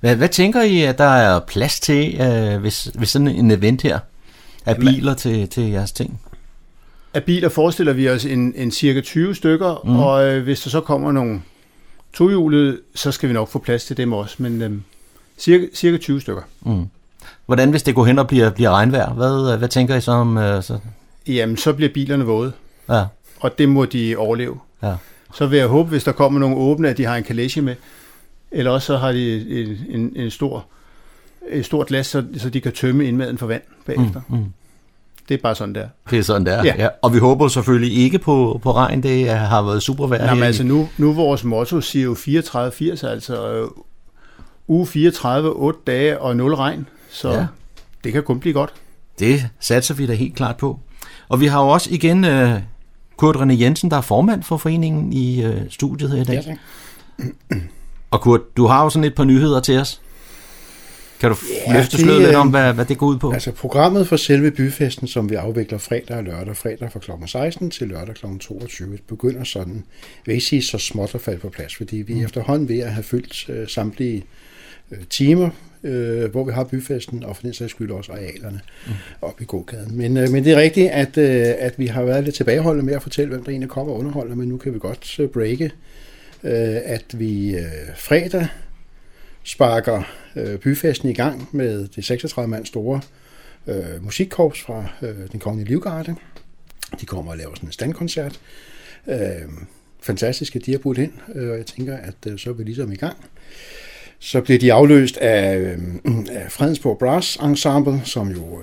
Hvad, 0.00 0.16
hvad 0.16 0.28
tænker 0.28 0.62
I, 0.62 0.82
at 0.82 0.98
der 0.98 1.04
er 1.04 1.40
plads 1.40 1.80
til, 1.80 2.20
øh, 2.20 2.60
hvis, 2.60 2.84
hvis 2.84 3.08
sådan 3.08 3.28
en 3.28 3.50
event 3.50 3.82
her, 3.82 3.98
af 4.66 4.74
Jamen- 4.74 4.94
biler 4.94 5.14
til, 5.14 5.48
til 5.48 5.62
jeres 5.70 5.92
ting? 5.92 6.20
Af 7.14 7.24
biler 7.24 7.48
forestiller 7.48 7.92
vi 7.92 8.08
os 8.08 8.24
en, 8.24 8.52
en 8.56 8.70
cirka 8.70 9.00
20 9.00 9.34
stykker, 9.34 9.80
mm. 9.84 9.96
og 9.96 10.24
øh, 10.26 10.42
hvis 10.42 10.60
der 10.60 10.70
så 10.70 10.80
kommer 10.80 11.12
nogle 11.12 11.42
tohjulede, 12.12 12.78
så 12.94 13.12
skal 13.12 13.28
vi 13.28 13.34
nok 13.34 13.48
få 13.48 13.58
plads 13.58 13.84
til 13.84 13.96
dem 13.96 14.12
også, 14.12 14.34
men 14.38 14.62
øh, 14.62 14.72
cirka, 15.38 15.64
cirka 15.74 15.96
20 15.96 16.20
stykker. 16.20 16.42
Mm. 16.60 16.84
Hvordan 17.46 17.70
hvis 17.70 17.82
det 17.82 17.94
går 17.94 18.04
hen 18.04 18.18
og 18.18 18.28
bliver, 18.28 18.50
bliver 18.50 18.70
regnvejr? 18.70 19.12
Hvad, 19.12 19.52
øh, 19.52 19.58
hvad 19.58 19.68
tænker 19.68 19.96
I 19.96 20.00
så 20.00 20.12
om? 20.12 20.38
Øh, 20.38 20.62
så? 20.62 20.78
Jamen, 21.26 21.56
så 21.56 21.72
bliver 21.72 21.92
bilerne 21.94 22.24
våde, 22.24 22.52
Ja. 22.88 23.04
og 23.40 23.58
det 23.58 23.68
må 23.68 23.84
de 23.84 24.16
overleve. 24.16 24.58
Ja. 24.82 24.94
Så 25.34 25.46
vil 25.46 25.58
jeg 25.58 25.66
håbe, 25.68 25.88
hvis 25.88 26.04
der 26.04 26.12
kommer 26.12 26.40
nogle 26.40 26.56
åbne, 26.56 26.88
at 26.88 26.96
de 26.96 27.04
har 27.04 27.16
en 27.16 27.24
kalesje 27.24 27.62
med, 27.62 27.74
eller 28.52 28.70
også 28.70 28.86
så 28.86 28.96
har 28.96 29.12
de 29.12 29.50
en, 29.62 29.78
en, 30.00 30.12
en 30.16 30.30
stor, 30.30 30.66
et 31.50 31.64
stort 31.64 31.86
glas, 31.86 32.06
så, 32.06 32.24
så 32.36 32.50
de 32.50 32.60
kan 32.60 32.72
tømme 32.72 33.04
indmaden 33.04 33.38
for 33.38 33.46
vand 33.46 33.62
bagefter. 33.86 34.20
Mm, 34.28 34.36
mm. 34.36 34.44
Det 35.28 35.34
er 35.38 35.42
bare 35.42 35.54
sådan 35.54 35.74
der. 35.74 35.88
Det 36.10 36.18
er 36.18 36.22
sådan, 36.22 36.46
der. 36.46 36.64
Ja. 36.64 36.74
Ja. 36.78 36.88
Og 37.02 37.14
vi 37.14 37.18
håber 37.18 37.48
selvfølgelig 37.48 37.96
ikke 37.96 38.18
på, 38.18 38.60
på 38.62 38.72
regn. 38.72 39.02
Det 39.02 39.28
har 39.30 39.62
været 39.62 39.82
super 39.82 40.06
vejr. 40.06 40.24
Jamen 40.24 40.44
altså 40.44 40.62
nu, 40.64 40.88
nu 40.98 41.12
vores 41.12 41.44
motto 41.44 41.80
siger 41.80 42.04
jo 42.04 42.14
34-80, 42.14 43.06
altså 43.06 43.52
øh, 43.52 43.68
uge 44.68 44.86
34, 44.86 45.50
8 45.50 45.78
dage 45.86 46.20
og 46.20 46.36
0 46.36 46.54
regn, 46.54 46.86
så 47.10 47.30
Ja. 47.32 47.46
det 48.04 48.12
kan 48.12 48.22
kun 48.22 48.40
blive 48.40 48.52
godt. 48.52 48.72
Det 49.18 49.46
satser 49.60 49.94
vi 49.94 50.06
da 50.06 50.14
helt 50.14 50.34
klart 50.36 50.56
på. 50.56 50.78
Og 51.28 51.40
vi 51.40 51.46
har 51.46 51.62
jo 51.62 51.68
også 51.68 51.88
igen 51.92 52.24
uh, 52.24 52.50
Kurt 53.16 53.36
René 53.36 53.52
Jensen, 53.52 53.90
der 53.90 53.96
er 53.96 54.00
formand 54.00 54.42
for 54.42 54.56
foreningen 54.56 55.12
i 55.12 55.46
uh, 55.46 55.52
studiet 55.70 56.10
her 56.10 56.20
i 56.20 56.24
dag. 56.24 56.34
Ja, 56.34 56.42
tak. 56.42 57.60
Og 58.10 58.20
Kurt, 58.20 58.56
du 58.56 58.66
har 58.66 58.84
jo 58.84 58.90
sådan 58.90 59.04
et 59.04 59.14
par 59.14 59.24
nyheder 59.24 59.60
til 59.60 59.78
os. 59.78 60.00
Kan 61.20 61.30
du 61.30 61.36
Ja, 61.66 61.72
løfte 61.72 61.98
sløret 61.98 62.20
lidt 62.20 62.30
øh, 62.30 62.40
om, 62.40 62.48
hvad, 62.48 62.72
hvad 62.72 62.84
det 62.84 62.98
går 62.98 63.06
ud 63.06 63.18
på? 63.18 63.32
Altså 63.32 63.52
programmet 63.52 64.08
for 64.08 64.16
selve 64.16 64.50
byfesten, 64.50 65.08
som 65.08 65.30
vi 65.30 65.34
afvikler 65.34 65.78
fredag 65.78 66.16
og 66.16 66.24
lørdag, 66.24 66.56
fredag 66.56 66.92
fra 66.92 67.00
kl. 67.00 67.10
16 67.26 67.70
til 67.70 67.88
lørdag 67.88 68.14
kl. 68.14 68.26
22, 68.40 68.98
begynder 69.08 69.44
sådan, 69.44 69.84
vil 70.26 70.32
ikke 70.32 70.44
sige 70.44 70.62
så 70.62 70.78
småt 70.78 71.14
at 71.14 71.20
falde 71.20 71.38
på 71.40 71.48
plads, 71.48 71.76
fordi 71.76 71.96
vi 71.96 72.14
Mm. 72.14 72.24
efterhånden 72.24 72.68
ved 72.68 72.78
at 72.78 72.92
have 72.92 73.02
fyldt 73.02 73.48
øh, 73.48 73.68
samtlige 73.68 74.24
øh, 74.90 74.98
timer, 75.10 75.50
øh, 75.84 76.30
hvor 76.30 76.44
vi 76.44 76.52
har 76.52 76.64
byfesten, 76.64 77.24
og 77.24 77.36
for 77.36 77.42
den 77.42 77.54
sags 77.54 77.70
skyld 77.70 77.90
også 77.90 78.12
arealerne 78.12 78.60
mm. 78.86 78.92
op 79.22 79.40
i 79.40 79.44
gågaden. 79.44 79.96
Men, 79.96 80.16
øh, 80.16 80.30
men 80.30 80.44
det 80.44 80.52
er 80.52 80.60
rigtigt, 80.60 80.90
at, 80.90 81.18
øh, 81.18 81.54
at 81.58 81.74
vi 81.78 81.86
har 81.86 82.02
været 82.02 82.24
lidt 82.24 82.34
tilbageholdende 82.34 82.86
med 82.86 82.94
at 82.94 83.02
fortælle, 83.02 83.28
hvem 83.30 83.44
der 83.44 83.50
egentlig 83.50 83.70
kommer 83.70 83.92
og 83.92 83.98
underholder, 83.98 84.34
men 84.34 84.48
nu 84.48 84.56
kan 84.56 84.74
vi 84.74 84.78
godt 84.78 85.20
øh, 85.20 85.28
breake, 85.28 85.64
øh, 85.64 85.70
Øh, 86.44 86.76
at 86.84 87.04
vi 87.18 87.56
øh, 87.56 87.64
fredag 87.96 88.46
sparker 89.42 90.02
øh, 90.36 90.58
byfesten 90.58 91.08
i 91.08 91.14
gang 91.14 91.48
med 91.52 91.88
det 91.88 92.04
36 92.04 92.48
mand 92.50 92.66
store 92.66 93.00
musikkorps 94.00 94.60
fra 94.60 94.86
den 95.32 95.40
kongelige 95.40 95.68
livgarde. 95.68 96.16
De 97.00 97.06
kommer 97.06 97.32
og 97.32 97.38
laver 97.38 97.54
sådan 97.54 97.68
en 97.68 97.72
standkoncert. 97.72 98.40
Fantastisk, 99.06 99.48
fantastiske, 100.02 100.58
de 100.58 100.70
har 100.70 100.78
budt 100.78 100.98
ind, 100.98 101.12
og 101.34 101.56
jeg 101.56 101.66
tænker, 101.66 101.96
at 101.96 102.40
så 102.40 102.50
er 102.50 102.54
vi 102.54 102.64
ligesom 102.64 102.92
i 102.92 102.96
gang. 102.96 103.16
Så 104.18 104.40
bliver 104.40 104.58
de 104.58 104.72
afløst 104.72 105.16
af, 105.16 105.76
af 106.30 106.52
Fredensborg 106.52 106.98
Brass 106.98 107.36
Ensemble, 107.36 108.00
som 108.04 108.28
jo 108.28 108.62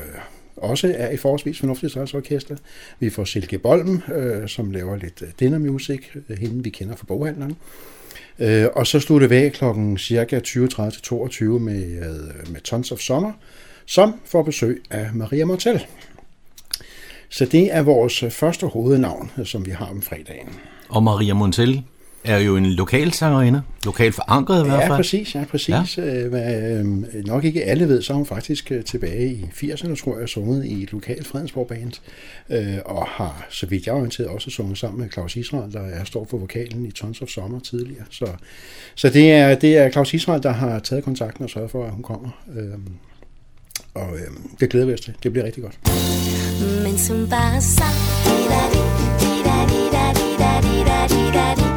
også 0.58 0.94
er 0.98 1.10
i 1.10 1.18
forholdsvis 1.18 1.60
fornuftigt 1.60 1.92
størrelsesorkester. 1.92 2.56
Vi 3.00 3.10
får 3.10 3.26
Silke 3.26 3.58
Bolm, 3.58 4.02
øh, 4.16 4.48
som 4.48 4.72
laver 4.72 4.96
lidt 4.96 5.22
øh, 5.22 5.28
dinner 5.40 5.58
music, 5.58 6.02
øh, 6.30 6.38
hende 6.38 6.64
vi 6.64 6.70
kender 6.70 6.96
fra 6.96 7.06
boghandleren. 7.08 7.58
Øh, 8.40 8.66
og 8.76 8.88
så 8.88 9.00
slutter 9.00 9.28
vi 9.28 9.36
af 9.36 9.52
klokken 9.52 9.98
cirka 9.98 10.40
20.30-22 10.40 11.44
med, 11.44 11.84
øh, 11.84 12.52
med 12.52 12.62
Tons 12.62 12.92
of 12.92 13.00
Summer, 13.00 13.32
som 13.86 14.14
får 14.26 14.44
besøg 14.44 14.84
af 14.90 15.10
Maria 15.14 15.46
Mortel. 15.46 15.86
Så 17.30 17.46
det 17.46 17.76
er 17.76 17.82
vores 17.82 18.24
første 18.30 18.68
hovednavn, 18.68 19.32
som 19.44 19.66
vi 19.66 19.72
har 19.72 19.86
om 19.86 20.02
fredagen. 20.02 20.50
Og 20.90 21.04
Maria 21.04 21.34
Montel 21.34 21.84
er 22.28 22.38
jo 22.38 22.58
en 22.58 22.66
lokal 22.66 23.14
sangerinde. 23.14 23.62
Lokalt 23.86 24.16
forankret 24.16 24.64
i 24.64 24.68
hvert 24.68 24.80
fald. 24.82 24.92
Ja, 24.92 24.96
præcis. 24.96 25.36
Ja, 25.36 25.44
præcis. 25.52 25.98
Ja. 25.98 26.24
Øh, 26.24 26.30
hvad, 26.30 26.80
øh, 26.80 27.26
nok 27.26 27.44
ikke 27.44 27.64
alle 27.64 27.88
ved, 27.88 28.02
så 28.02 28.14
er 28.14 28.18
hun 28.18 28.26
faktisk 28.26 28.72
øh, 28.72 28.84
tilbage 28.84 29.34
i 29.34 29.46
80'erne, 29.54 29.96
tror 29.96 30.20
jeg, 30.20 30.30
sunget 30.30 30.66
i 30.66 30.84
et 30.84 30.92
lokalt 30.92 31.28
Fredensborg 31.28 31.68
Band, 31.68 31.92
øh, 32.50 32.78
og 32.86 33.06
har, 33.08 33.48
så 33.50 33.66
vidt 33.66 33.86
jeg 33.86 33.92
er 33.92 33.98
orienteret, 33.98 34.30
også 34.30 34.50
sunget 34.50 34.78
sammen 34.78 35.02
med 35.02 35.10
Claus 35.12 35.36
Israel, 35.36 35.74
der 35.74 35.82
er 35.82 36.04
står 36.04 36.28
for 36.30 36.38
vokalen 36.38 36.86
i 36.86 36.92
Tons 36.92 37.22
of 37.22 37.28
Summer 37.28 37.60
tidligere. 37.60 38.06
Så, 38.10 38.28
så 38.96 39.10
det, 39.10 39.32
er, 39.32 39.56
det 39.56 39.78
er 39.78 39.92
Claus 39.92 40.14
Israel, 40.14 40.44
der 40.44 40.52
har 40.52 40.80
taget 40.80 41.04
kontakten 41.04 41.44
og 41.44 41.50
sørget 41.50 41.72
for, 41.72 41.86
at 41.86 41.92
hun 41.92 42.04
kommer. 42.04 42.30
Øh, 42.56 42.74
og 43.94 44.14
øh, 44.16 44.28
det 44.60 44.70
glæder 44.70 44.86
vi 44.86 44.94
os 44.94 45.02
til. 45.02 45.14
Det 45.24 45.32
bliver 45.32 45.46
rigtig 45.46 45.64
godt. 45.64 45.80
Mens 46.84 47.08
hun 47.10 47.30
bare 47.30 47.62
sang 47.62 47.96
Di-da-di, 48.26 48.82
di-da-di-da-di-da-di-da-di-da-di, 49.20 51.16
di-da-di, 51.16 51.77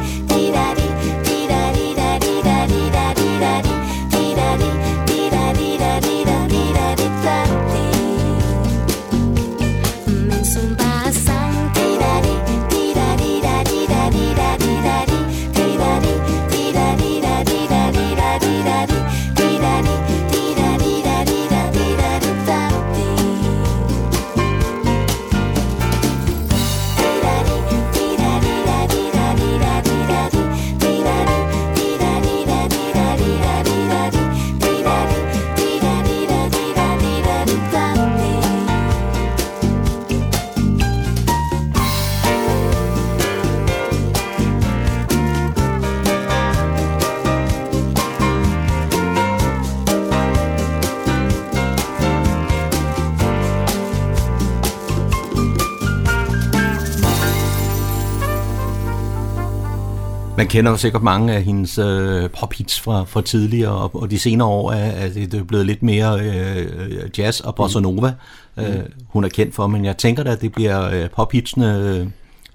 kender 60.51 60.71
jo 60.71 60.77
sikkert 60.77 61.03
mange 61.03 61.33
af 61.33 61.43
hendes 61.43 61.77
øh, 61.77 62.29
pophits 62.29 62.79
fra, 62.79 63.03
fra 63.03 63.21
tidligere, 63.21 63.71
og, 63.71 64.01
og 64.01 64.11
de 64.11 64.19
senere 64.19 64.47
år 64.47 64.71
er, 64.71 64.91
er 64.91 65.09
det 65.09 65.33
er 65.33 65.43
blevet 65.43 65.65
lidt 65.65 65.83
mere 65.83 66.19
øh, 66.19 67.09
jazz 67.17 67.39
og 67.39 67.55
bossa 67.55 67.79
nova, 67.79 68.13
mm. 68.57 68.63
øh, 68.63 68.79
hun 69.07 69.23
er 69.23 69.29
kendt 69.29 69.55
for, 69.55 69.67
men 69.67 69.85
jeg 69.85 69.97
tænker 69.97 70.23
da, 70.23 70.31
at 70.31 70.41
det 70.41 70.51
bliver 70.51 70.89
øh, 70.89 71.09
pophitsene 71.09 71.77
øh, 71.77 72.07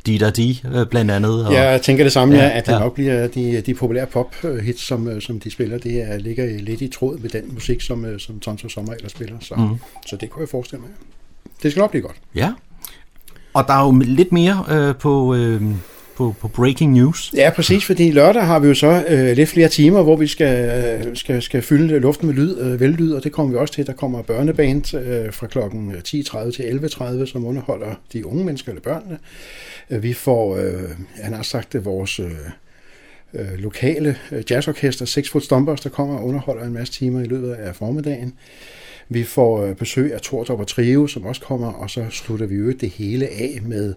Di 0.07 0.19
Da 0.19 0.31
Di 0.31 0.63
øh, 0.75 0.87
blandt 0.87 1.11
andet. 1.11 1.47
Og, 1.47 1.53
Ja, 1.53 1.71
jeg 1.71 1.83
tænker 1.83 2.05
det 2.05 2.13
samme, 2.13 2.35
ja, 2.35 2.49
at 2.49 2.67
det 2.67 2.73
ja. 2.73 2.79
nok 2.79 2.95
bliver 2.95 3.27
de, 3.27 3.61
de 3.61 3.75
populære 3.75 4.07
pop-hits, 4.07 4.87
som, 4.87 5.09
øh, 5.09 5.23
som 5.23 5.41
de 5.41 5.51
spiller, 5.51 5.79
det 5.79 6.03
er, 6.03 6.19
ligger 6.19 6.61
lidt 6.61 6.81
i 6.81 6.89
tråd 6.89 7.19
med 7.19 7.31
den 7.31 7.43
musik, 7.55 7.81
som, 7.81 8.05
øh, 8.05 8.21
som 8.21 8.41
Tons 8.41 8.65
of 8.65 8.71
Sommer 8.71 8.93
ellers 8.93 9.13
spiller. 9.13 9.37
Så, 9.41 9.55
mm. 9.55 9.77
så 10.07 10.17
det 10.17 10.31
kunne 10.31 10.41
jeg 10.41 10.49
forestille 10.49 10.81
mig. 10.81 10.91
Det 11.63 11.71
skal 11.71 11.81
nok 11.81 11.91
blive 11.91 12.03
godt. 12.03 12.17
Ja. 12.35 12.53
Og 13.55 13.65
der 13.67 13.75
er 13.75 13.85
jo 13.85 13.99
lidt 14.05 14.33
mere 14.33 14.65
øh, 14.71 14.95
på, 14.97 15.35
øh, 15.35 15.63
på, 16.17 16.35
på 16.41 16.49
breaking 16.49 16.93
news. 16.93 17.33
Ja, 17.37 17.51
præcis, 17.51 17.85
fordi 17.85 18.11
lørdag 18.11 18.43
har 18.43 18.59
vi 18.59 18.69
jo 18.69 18.75
så 18.75 19.05
øh, 19.09 19.37
lidt 19.37 19.49
flere 19.49 19.69
timer, 19.69 20.03
hvor 20.03 20.17
vi 20.17 20.27
skal, 20.27 20.85
øh, 21.09 21.17
skal, 21.17 21.43
skal 21.43 21.63
fylde 21.63 21.99
luften 21.99 22.27
med 22.27 22.35
lyd, 22.35 22.59
øh, 22.59 22.81
vellyd, 22.81 23.13
og 23.13 23.25
det 23.25 23.33
kommer 23.33 23.53
vi 23.53 23.59
også 23.59 23.75
til. 23.75 23.87
Der 23.87 23.93
kommer 23.93 24.23
børneband 24.23 24.95
øh, 24.95 25.33
fra 25.33 25.47
klokken 25.47 25.93
øh, 25.93 25.99
10.30 25.99 26.51
til 26.51 26.63
11.30, 26.63 27.27
som 27.27 27.45
underholder 27.45 27.95
de 28.13 28.27
unge 28.27 28.45
mennesker 28.45 28.73
eller 28.73 28.83
børnene. 28.83 29.19
Øh, 29.91 30.03
vi 30.03 30.13
får, 30.13 30.57
øh, 30.57 30.91
han 31.23 31.33
har 31.33 31.43
sagt 31.43 31.73
det, 31.73 31.85
vores 31.85 32.21
øh, 32.21 32.31
øh, 33.35 33.59
lokale 33.59 34.17
øh, 34.33 34.43
jazzorkester, 34.51 35.05
Six 35.05 35.31
Foot 35.31 35.45
Stompers, 35.45 35.81
der 35.81 35.91
kommer 35.91 36.19
og 36.19 36.27
underholder 36.27 36.65
en 36.65 36.73
masse 36.73 36.93
timer 36.93 37.21
i 37.21 37.27
løbet 37.27 37.53
af 37.53 37.77
formiddagen. 37.77 38.35
Vi 39.09 39.25
får 39.25 39.73
besøg 39.73 40.15
af 40.15 40.21
Tordrup 40.21 40.61
og 40.61 40.67
Trio, 40.67 41.07
som 41.07 41.25
også 41.25 41.41
kommer, 41.41 41.73
og 41.73 41.91
så 41.91 42.07
slutter 42.11 42.47
vi 42.47 42.55
jo 42.55 42.73
det 42.73 42.91
hele 42.91 43.27
af 43.27 43.59
med 43.63 43.95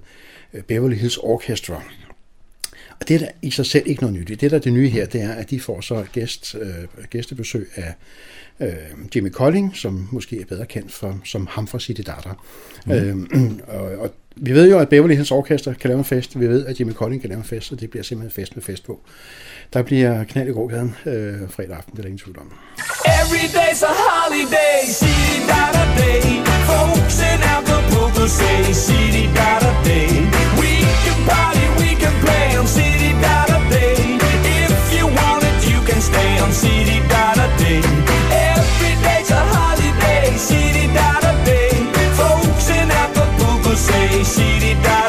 Beverly 0.68 0.96
Hills 0.96 1.18
Orchestra. 1.18 1.84
Og 3.02 3.08
det 3.08 3.16
er 3.16 3.20
der 3.20 3.28
i 3.42 3.52
sig 3.52 3.66
selv 3.66 3.88
ikke 3.88 4.02
noget 4.02 4.16
nyt. 4.20 4.30
i. 4.30 4.36
Det 4.36 4.52
der 4.52 4.58
er 4.58 4.62
det 4.62 4.74
nye 4.74 4.90
her, 4.90 5.06
det 5.06 5.22
er, 5.22 5.32
at 5.32 5.50
de 5.50 5.60
får 5.60 5.82
så 5.82 6.06
gæst, 6.12 6.56
øh, 6.62 7.08
gæstebesøg 7.10 7.70
af 7.76 7.94
øh, 8.60 8.74
Jimmy 9.16 9.32
Colling, 9.32 9.76
som 9.76 10.08
måske 10.12 10.42
er 10.42 10.46
bedre 10.46 10.66
kendt 10.66 10.92
for, 10.92 11.20
som 11.26 11.48
ham 11.52 11.68
fra 11.68 11.80
City 11.80 12.02
Data. 12.02 12.30
Mm. 12.86 12.92
Øh, 12.92 13.18
og, 13.68 13.82
og 13.82 14.12
vi 14.36 14.52
ved 14.54 14.70
jo, 14.70 14.80
at 14.80 14.90
Beverly 14.90 15.14
Hills 15.14 15.32
Orchestra 15.32 15.74
kan 15.74 15.88
lave 15.88 15.98
en 15.98 16.06
fest. 16.06 16.40
Vi 16.40 16.48
ved, 16.48 16.66
at 16.66 16.80
Jimmy 16.80 16.94
Colling 16.94 17.22
kan 17.22 17.30
lave 17.30 17.38
en 17.38 17.44
fest, 17.44 17.72
og 17.72 17.80
det 17.80 17.90
bliver 17.90 18.04
simpelthen 18.04 18.42
fest 18.42 18.56
med 18.56 18.64
fest 18.64 18.86
på. 18.86 19.00
Der 19.74 19.82
bliver 19.82 20.24
knald 20.24 20.50
i 20.50 20.52
gågaden 20.52 20.96
øh, 21.06 21.50
fredag 21.50 21.76
aften, 21.78 21.92
det 21.92 22.00
er 22.00 22.02
der 22.02 22.08
ingen 22.08 22.18
tvivl 22.18 22.40
om. 22.40 22.54
Every 23.06 23.48
day's 23.58 23.84
a 23.84 23.94
holiday, 24.08 24.80
city 25.00 25.40
data 25.48 25.84
day. 26.02 26.24
Folks 26.70 27.20
in 27.30 27.42
Acapulco 27.56 28.28
say 28.28 28.74
city 28.74 29.26
data 29.36 29.72
day. 29.90 30.10
We 30.60 30.79
on 32.60 32.68
city 32.68 33.14
data 33.22 33.58
day. 33.70 33.96
If 34.68 34.94
you 34.94 35.08
want 35.08 35.44
it, 35.44 35.60
you 35.72 35.80
can 35.88 36.02
stay 36.02 36.40
on 36.40 36.52
city 36.52 37.00
data 37.08 37.48
day. 37.58 37.82
Every 38.52 38.96
day's 39.06 39.32
a 39.32 39.42
holiday, 39.56 40.36
city 40.36 40.88
data 40.94 41.32
day. 41.46 41.72
Folks 42.20 42.70
in 42.70 42.92
Acapulco 42.92 43.76
say 43.76 44.24
city 44.24 44.74
data 44.84 45.09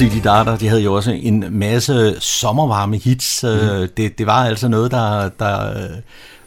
City 0.00 0.18
Data, 0.24 0.56
de 0.56 0.68
havde 0.68 0.82
jo 0.82 0.94
også 0.94 1.10
en 1.10 1.44
masse 1.50 2.20
sommervarme 2.20 2.96
hits. 2.96 3.44
Mm. 3.44 3.88
Det, 3.96 4.18
det 4.18 4.26
var 4.26 4.44
altså 4.44 4.68
noget, 4.68 4.90
der, 4.90 5.28
der 5.38 5.70
øh, 5.70 5.90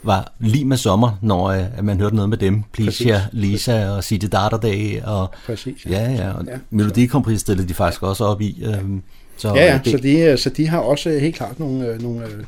var 0.04 0.32
lige 0.40 0.66
med 0.66 0.78
sommer, 0.78 1.18
når 1.22 1.46
øh, 1.46 1.64
man 1.84 2.00
hørte 2.00 2.16
noget 2.16 2.30
med 2.30 2.38
dem. 2.38 2.64
Plesia, 2.72 3.22
Lisa 3.32 3.90
og 3.90 4.04
City 4.04 4.26
Data 4.26 4.58
Day. 4.58 5.02
Og, 5.04 5.32
Præcis, 5.46 5.86
ja. 5.86 5.92
Ja, 5.92 6.12
ja. 6.12 6.32
Og 6.32 6.46
ja. 6.46 6.58
Melodikompris 6.70 7.42
stillede 7.42 7.68
de 7.68 7.74
faktisk 7.74 8.04
også 8.04 8.26
op 8.26 8.42
i. 8.42 8.64
Øh, 8.66 8.78
så, 9.38 9.48
ja, 9.48 9.66
ja, 9.66 9.80
det, 9.86 9.92
så, 9.92 9.98
de, 9.98 10.38
så 10.38 10.50
de 10.50 10.68
har 10.68 10.80
også 10.80 11.10
helt 11.10 11.36
klart 11.36 11.60
nogle, 11.60 11.88
øh, 11.88 12.02
nogle 12.02 12.26
øh, 12.26 12.44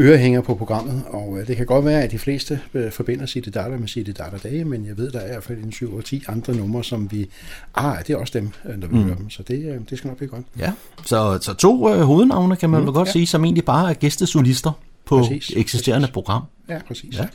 ørehænger 0.00 0.40
på 0.40 0.54
programmet, 0.54 1.02
og 1.10 1.38
øh, 1.40 1.46
det 1.46 1.56
kan 1.56 1.66
godt 1.66 1.84
være, 1.84 2.02
at 2.02 2.10
de 2.10 2.18
fleste 2.18 2.60
øh, 2.74 2.92
forbinder 2.92 3.26
City 3.26 3.48
Data 3.48 3.76
med 3.76 3.88
City 3.88 4.10
Data 4.18 4.36
Dage, 4.48 4.64
men 4.64 4.86
jeg 4.86 4.96
ved, 4.98 5.10
der 5.10 5.18
er 5.18 5.24
i 5.24 5.28
hvert 5.28 5.44
fald 5.44 5.58
en 5.58 5.72
7 5.72 5.96
og 5.96 6.04
10 6.04 6.22
andre 6.28 6.54
numre, 6.54 6.84
som 6.84 7.12
vi, 7.12 7.28
ah, 7.74 7.98
det 8.06 8.10
er 8.14 8.16
også 8.16 8.38
dem, 8.38 8.50
øh, 8.68 8.78
når 8.80 8.86
vi 8.88 8.96
Mm. 8.96 9.02
hører 9.04 9.16
dem, 9.16 9.30
så 9.30 9.42
det, 9.42 9.82
det 9.90 9.98
skal 9.98 10.08
nok 10.08 10.16
blive 10.16 10.30
godt. 10.30 10.44
Ja, 10.58 10.72
så, 11.04 11.38
så 11.42 11.54
to 11.54 11.94
øh, 11.94 12.00
hovednavne 12.00 12.56
kan 12.56 12.70
man 12.70 12.80
Mm, 12.80 12.86
vel 12.86 12.94
godt 12.94 13.06
ja. 13.08 13.12
sige, 13.12 13.26
som 13.26 13.44
egentlig 13.44 13.64
bare 13.64 13.90
er 13.90 13.94
gæstesolister 13.94 14.72
på 15.04 15.18
Præcis, 15.18 15.50
eksisterende 15.56 16.08
program. 16.12 16.42
Ja, 16.68 16.78
præcis. 16.88 17.18
Ja. 17.18 17.26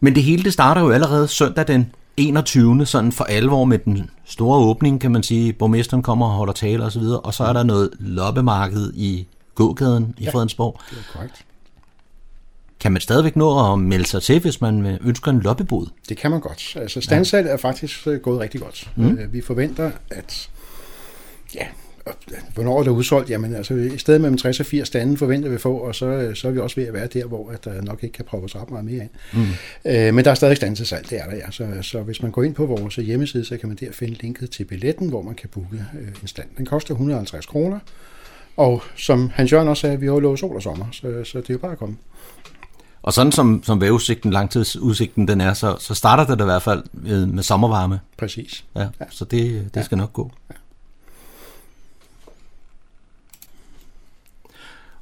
Men 0.00 0.14
det 0.14 0.22
hele 0.22 0.42
det 0.44 0.52
starter 0.52 0.80
jo 0.80 0.90
allerede 0.90 1.28
søndag 1.28 1.66
den 1.66 1.92
21. 2.16 2.86
sådan 2.86 3.12
for 3.12 3.24
alvor 3.24 3.64
med 3.64 3.78
den 3.78 4.10
store 4.24 4.58
åbning, 4.58 5.00
kan 5.00 5.10
man 5.12 5.22
sige. 5.22 5.52
Borgmesteren 5.52 6.02
kommer 6.02 6.26
og 6.26 6.32
holder 6.32 6.52
tale 6.52 6.84
osv., 6.84 7.02
og 7.02 7.34
så 7.34 7.44
er 7.44 7.52
der 7.52 7.62
noget 7.62 7.90
loppemarked 8.00 8.92
i 8.94 9.26
gågaden 9.54 10.14
i 10.18 10.24
Ja, 10.24 10.30
Fredensborg. 10.30 10.80
Det 10.90 10.98
er 10.98 11.12
korrekt. 11.12 11.44
Kan 12.80 12.92
man 12.92 13.00
stadigvæk 13.00 13.36
nå 13.36 13.72
at 13.72 13.78
melde 13.78 14.06
sig 14.06 14.22
til, 14.22 14.40
hvis 14.40 14.60
man 14.60 14.86
øh, 14.86 14.98
ønsker 15.06 15.30
en 15.30 15.40
loppebod? 15.40 15.86
Det 16.08 16.16
kan 16.16 16.30
man 16.30 16.40
godt. 16.40 16.76
Altså 16.76 17.00
standsalget 17.00 17.52
er 17.52 17.56
faktisk 17.56 18.06
øh, 18.06 18.20
gået 18.20 18.40
rigtig 18.40 18.60
godt. 18.60 18.90
Mm. 18.96 19.04
Mm. 19.04 19.18
Vi 19.30 19.40
forventer, 19.40 19.90
at 20.10 20.50
ja, 21.54 21.66
øh, 22.06 22.12
hvornår 22.54 22.80
er 22.80 22.82
der 22.82 22.90
udsolgt? 22.90 23.30
Jamen 23.30 23.54
altså, 23.54 23.74
i 23.74 23.98
stedet 23.98 24.20
mellem 24.20 24.38
60 24.38 24.60
og 24.60 24.66
80 24.66 24.88
stande 24.88 25.16
forventer 25.16 25.48
vi 25.48 25.58
få, 25.58 25.76
og 25.76 25.94
så, 25.94 26.06
øh, 26.06 26.36
så 26.36 26.48
er 26.48 26.52
vi 26.52 26.58
også 26.58 26.76
ved 26.76 26.86
at 26.86 26.94
være 26.94 27.06
der, 27.06 27.26
hvor 27.26 27.50
at 27.50 27.64
der 27.64 27.82
nok 27.82 28.02
ikke 28.02 28.12
kan 28.12 28.24
proppes 28.24 28.56
ret 28.56 28.70
meget 28.70 28.84
mere 28.84 29.02
ind. 29.02 29.10
Mm. 29.32 29.40
Øh, 29.84 30.14
men 30.14 30.24
der 30.24 30.30
er 30.30 30.34
stadig 30.34 30.56
stand 30.56 30.76
til 30.76 30.86
salg, 30.86 31.10
det 31.10 31.20
er 31.20 31.24
der 31.24 31.36
ja. 31.36 31.50
Så, 31.50 31.66
så 31.82 32.02
hvis 32.02 32.22
man 32.22 32.30
går 32.30 32.42
ind 32.42 32.54
på 32.54 32.66
vores 32.66 32.96
hjemmeside, 32.96 33.44
så 33.44 33.56
kan 33.56 33.68
man 33.68 33.78
der 33.80 33.92
finde 33.92 34.14
linket 34.14 34.50
til 34.50 34.64
billetten, 34.64 35.08
hvor 35.08 35.22
man 35.22 35.34
kan 35.34 35.48
booke 35.48 35.84
øh, 36.00 36.08
en 36.22 36.28
stand. 36.28 36.48
Den 36.56 36.66
koster 36.66 36.94
150 36.94 37.46
kroner, 37.46 37.78
og 38.56 38.82
som 38.96 39.30
Hans 39.34 39.52
Jørgen 39.52 39.68
også 39.68 39.80
sagde, 39.80 40.00
vi 40.00 40.06
har 40.06 40.12
jo 40.12 40.20
lovet 40.20 40.38
sol 40.38 40.56
og 40.56 40.62
sommer, 40.62 40.86
så, 40.92 41.24
så 41.24 41.38
det 41.38 41.50
er 41.50 41.54
jo 41.54 41.58
bare 41.58 41.72
at 41.72 41.78
komme. 41.78 41.96
Og 43.02 43.12
sådan 43.12 43.32
som, 43.32 43.62
som 43.62 43.80
vejrudsigten, 43.80 44.30
langtidsudsigten 44.30 45.28
den 45.28 45.40
er, 45.40 45.54
så, 45.54 45.76
så 45.80 45.94
starter 45.94 46.24
det 46.26 46.38
da 46.38 46.44
i 46.44 46.46
hvert 46.46 46.62
fald 46.62 46.82
med, 46.92 47.26
med 47.26 47.42
sommervarme. 47.42 48.00
Præcis. 48.16 48.64
Ja, 48.76 48.80
ja. 48.80 49.04
Så 49.10 49.24
det, 49.24 49.74
det 49.74 49.84
skal 49.84 49.98
nok 49.98 50.12
gå. 50.12 50.30
Ja. 50.50 50.54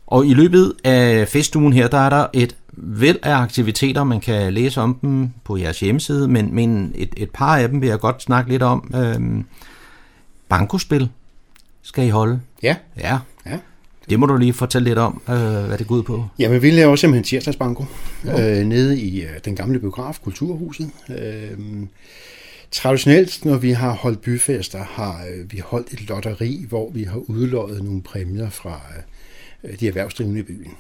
Og 0.07 0.27
i 0.27 0.35
løbet 0.35 0.73
af 0.85 1.29
festugen 1.29 1.73
her, 1.73 1.89
der 1.89 1.99
er 1.99 2.11
der 2.11 2.27
et 2.33 2.57
væld 2.73 3.19
af 3.23 3.35
aktiviteter, 3.35 4.05
man 4.05 4.21
kan 4.21 4.53
læse 4.53 4.81
om 4.81 4.99
dem 5.03 5.31
på 5.45 5.57
jeres 5.57 5.81
hjemmeside, 5.81 6.29
men, 6.29 6.55
men 6.55 6.93
et, 6.95 7.15
et 7.17 7.31
par 7.31 7.57
af 7.57 7.69
dem 7.69 7.81
vil 7.81 7.89
jeg 7.89 8.01
godt 8.01 8.23
snakke 8.23 8.51
lidt 8.51 8.63
om. 8.63 8.95
Øhm, 8.95 9.45
bankospil 10.49 11.11
skal 11.83 12.07
I 12.07 12.09
holde. 12.09 12.41
Ja. 12.63 12.77
Ja. 13.01 13.19
ja. 13.47 13.59
Det 14.11 14.21
må 14.21 14.27
du 14.27 14.37
lige 14.37 14.53
fortælle 14.53 14.89
lidt 14.89 14.99
om, 14.99 15.23
øh, 15.29 15.35
hvad 15.67 15.79
det 15.79 15.87
går 15.87 15.95
ud 15.95 16.03
på. 16.03 16.25
Jamen, 16.39 16.63
vi 16.63 16.71
laver 16.71 16.97
simpelthen 16.97 17.25
tirsdagsbanko 17.25 17.85
Ja. 18.25 18.61
øh, 18.61 18.67
nede 18.67 19.01
i 19.01 19.23
øh, 19.23 19.29
den 19.45 19.57
gamle 19.57 19.79
biograf, 19.81 20.19
Kulturhuset. 20.23 20.91
Øh, 21.09 21.59
traditionelt, 22.71 23.45
når 23.45 23.57
vi 23.57 23.71
har 23.71 23.93
holdt 23.93 24.21
byfester, 24.21 24.85
har 24.85 25.25
øh, 25.35 25.53
vi 25.53 25.59
holdt 25.65 25.93
et 25.93 26.09
lotteri, 26.09 26.65
hvor 26.69 26.91
vi 26.91 27.03
har 27.05 27.17
udløjet 27.17 27.85
nogle 27.85 28.03
præmier 28.03 28.51
fra 28.51 28.81
øh, 29.65 29.81
de 29.81 29.89
erhvervsdrivende 29.89 30.41
i 30.41 30.43
byen. 30.43 30.73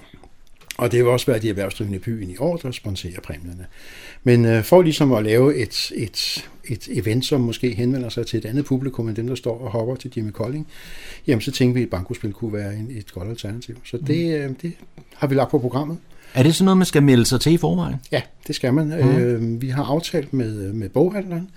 Og 0.78 0.92
det 0.92 0.98
vil 0.98 1.08
også 1.08 1.26
være 1.26 1.38
de 1.38 1.48
erhvervsdrivende 1.48 1.96
i 1.96 2.00
byen 2.00 2.30
i 2.30 2.36
år, 2.38 2.56
der 2.56 2.70
sponsorer 2.70 3.20
præmierne. 3.22 3.66
Men 4.24 4.44
øh, 4.44 4.64
for 4.64 4.82
ligesom 4.82 5.12
at 5.12 5.24
lave 5.24 5.56
et, 5.56 5.92
et, 5.94 6.48
et 6.64 6.88
event, 6.90 7.24
som 7.24 7.40
måske 7.40 7.74
henvender 7.74 8.08
sig 8.08 8.26
til 8.26 8.38
et 8.38 8.44
andet 8.44 8.64
publikum 8.64 9.08
end 9.08 9.16
dem, 9.16 9.26
der 9.26 9.34
står 9.34 9.58
og 9.58 9.70
hopper 9.70 9.94
til 9.94 10.12
Jimmy 10.16 10.32
Colling, 10.32 10.66
jamen 11.26 11.40
så 11.40 11.52
tænkte 11.52 11.74
vi, 11.74 11.80
at 11.80 11.84
et 11.84 11.90
bankospil 11.90 12.32
kunne 12.32 12.52
være 12.52 12.74
en, 12.74 12.90
et 12.90 13.12
godt 13.12 13.28
alternativ. 13.28 13.76
Så 13.84 13.96
det, 14.06 14.40
øh, 14.40 14.50
det 14.62 14.72
har 15.14 15.26
vi 15.26 15.34
lagt 15.34 15.50
på 15.50 15.58
programmet. 15.58 15.98
Er 16.34 16.42
det 16.42 16.54
sådan 16.54 16.64
noget, 16.64 16.78
man 16.78 16.86
skal 16.86 17.02
melde 17.02 17.24
sig 17.24 17.40
til 17.40 17.52
i 17.52 17.56
forvejen? 17.56 17.96
Ja, 18.12 18.22
det 18.46 18.54
skal 18.54 18.74
man. 18.74 18.86
Mm. 18.86 18.92
Øh, 18.92 19.62
vi 19.62 19.68
har 19.68 19.84
aftalt 19.84 20.32
med, 20.32 20.72
med 20.72 20.88
boghandleren, 20.88 21.50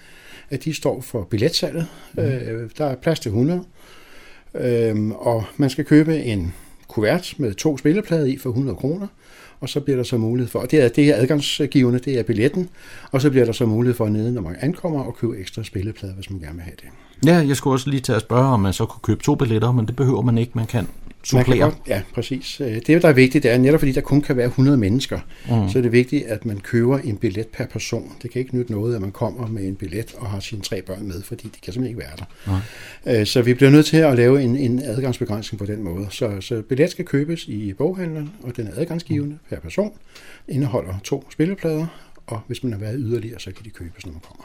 at 0.50 0.64
de 0.64 0.74
står 0.74 1.02
for 1.02 1.24
billetsalget. 1.24 1.88
Mm. 2.14 2.24
Øh, 2.24 2.70
der 2.78 2.86
er 2.86 2.96
plads 2.96 3.20
til 3.20 3.30
100. 3.30 3.64
Øh, 4.56 5.10
og 5.10 5.44
man 5.58 5.70
skal 5.70 5.86
købe 5.86 6.24
en 6.24 6.54
kuvert 6.94 7.34
med 7.38 7.54
to 7.54 7.78
spilleplader 7.78 8.26
i 8.26 8.38
for 8.38 8.50
100 8.50 8.76
kroner. 8.76 9.08
Og 9.60 9.70
så 9.70 9.80
bliver 9.80 9.98
der 9.98 10.04
så 10.04 10.18
mulighed 10.18 10.50
for, 10.50 10.60
og 10.60 10.72
det 10.72 10.84
er, 10.84 10.90
det 10.90 11.10
er 11.10 11.16
adgangsgivende, 11.16 12.00
det 12.00 12.20
er 12.20 12.24
billetten, 12.24 12.70
og 13.12 13.22
så 13.22 13.30
bliver 13.30 13.46
der 13.46 13.52
så 13.52 13.66
mulighed 13.66 13.96
for 13.96 14.10
nede, 14.10 14.34
når 14.34 14.42
man 14.42 14.56
ankommer, 14.60 15.04
og 15.04 15.16
købe 15.16 15.38
ekstra 15.38 15.64
spilleplader, 15.64 16.16
hvis 16.16 16.30
man 16.30 16.40
gerne 16.40 16.56
vil 16.56 16.64
have 16.64 16.76
det. 16.82 16.90
Ja, 17.26 17.36
jeg 17.48 17.56
skulle 17.58 17.74
også 17.76 17.90
lige 17.90 18.00
til 18.02 18.12
at 18.14 18.22
spørge, 18.22 18.46
om 18.46 18.60
man 18.60 18.74
så 18.74 18.86
kunne 18.86 19.02
købe 19.02 19.24
to 19.24 19.36
billetter, 19.36 19.72
men 19.72 19.86
det 19.86 19.96
behøver 19.96 20.22
man 20.22 20.38
ikke. 20.38 20.52
Man 20.56 20.66
kan 20.68 20.84
Man 21.34 21.44
kan 21.44 21.52
supplere. 21.54 21.64
godt, 21.70 21.78
ja, 21.88 22.02
præcis. 22.14 22.62
Øh, 22.62 22.82
Det, 22.88 23.02
der 23.02 23.10
er 23.10 23.14
vigtigt, 23.14 23.44
det 23.44 23.52
er 23.52 23.58
netop 23.58 23.80
fordi, 23.80 23.92
der 23.92 24.02
kun 24.02 24.22
kan 24.22 24.38
være 24.38 24.46
100 24.48 24.78
mennesker, 24.78 25.20
Mm. 25.50 25.56
mm. 25.56 25.70
så 25.70 25.78
er 25.78 25.82
det 25.82 25.92
vigtigt, 25.92 26.24
at 26.26 26.46
man 26.46 26.60
køber 26.60 26.98
en 26.98 27.18
billet 27.18 27.48
per 27.48 27.66
person. 27.66 28.12
Det 28.22 28.32
kan 28.32 28.40
ikke 28.40 28.56
nytte 28.58 28.72
noget, 28.72 28.96
at 28.96 29.02
man 29.02 29.12
kommer 29.12 29.48
med 29.48 29.64
en 29.68 29.76
billet 29.76 30.16
og 30.18 30.30
har 30.30 30.40
sine 30.40 30.62
tre 30.62 30.82
børn 30.82 31.08
med, 31.08 31.22
fordi 31.24 31.44
de 31.44 31.60
kan 31.64 31.74
simpelthen 31.74 31.86
ikke 31.88 32.00
være 32.00 32.28
der. 33.06 33.20
Øh, 33.22 33.26
Så 33.28 33.42
vi 33.42 33.54
bliver 33.54 33.70
nødt 33.72 33.86
til 33.86 33.98
at 33.98 34.16
lave 34.16 34.42
en, 34.44 34.56
en 34.58 34.80
adgangsbegrænsning 34.84 35.60
på 35.60 35.66
den 35.66 35.84
måde. 35.84 36.08
Så, 36.10 36.32
så 36.42 36.62
billet 36.70 36.92
skal 36.92 37.06
købes 37.06 37.48
i 37.48 37.74
boghandleren, 37.74 38.32
og 38.44 38.58
den 38.58 38.68
er 38.68 38.72
adgangsgivende 38.76 39.38
per 39.50 39.60
person. 39.60 39.92
Indeholder 40.48 40.94
to 41.04 41.28
spilleplader, 41.32 41.86
og 42.28 42.40
hvis 42.48 42.64
man 42.64 42.72
har 42.74 42.80
været 42.80 42.96
yderligere, 43.00 43.40
så 43.40 43.52
kan 43.52 43.66
de 43.66 43.70
købes, 43.70 44.06
når 44.06 44.12
man 44.14 44.22
kommer. 44.28 44.44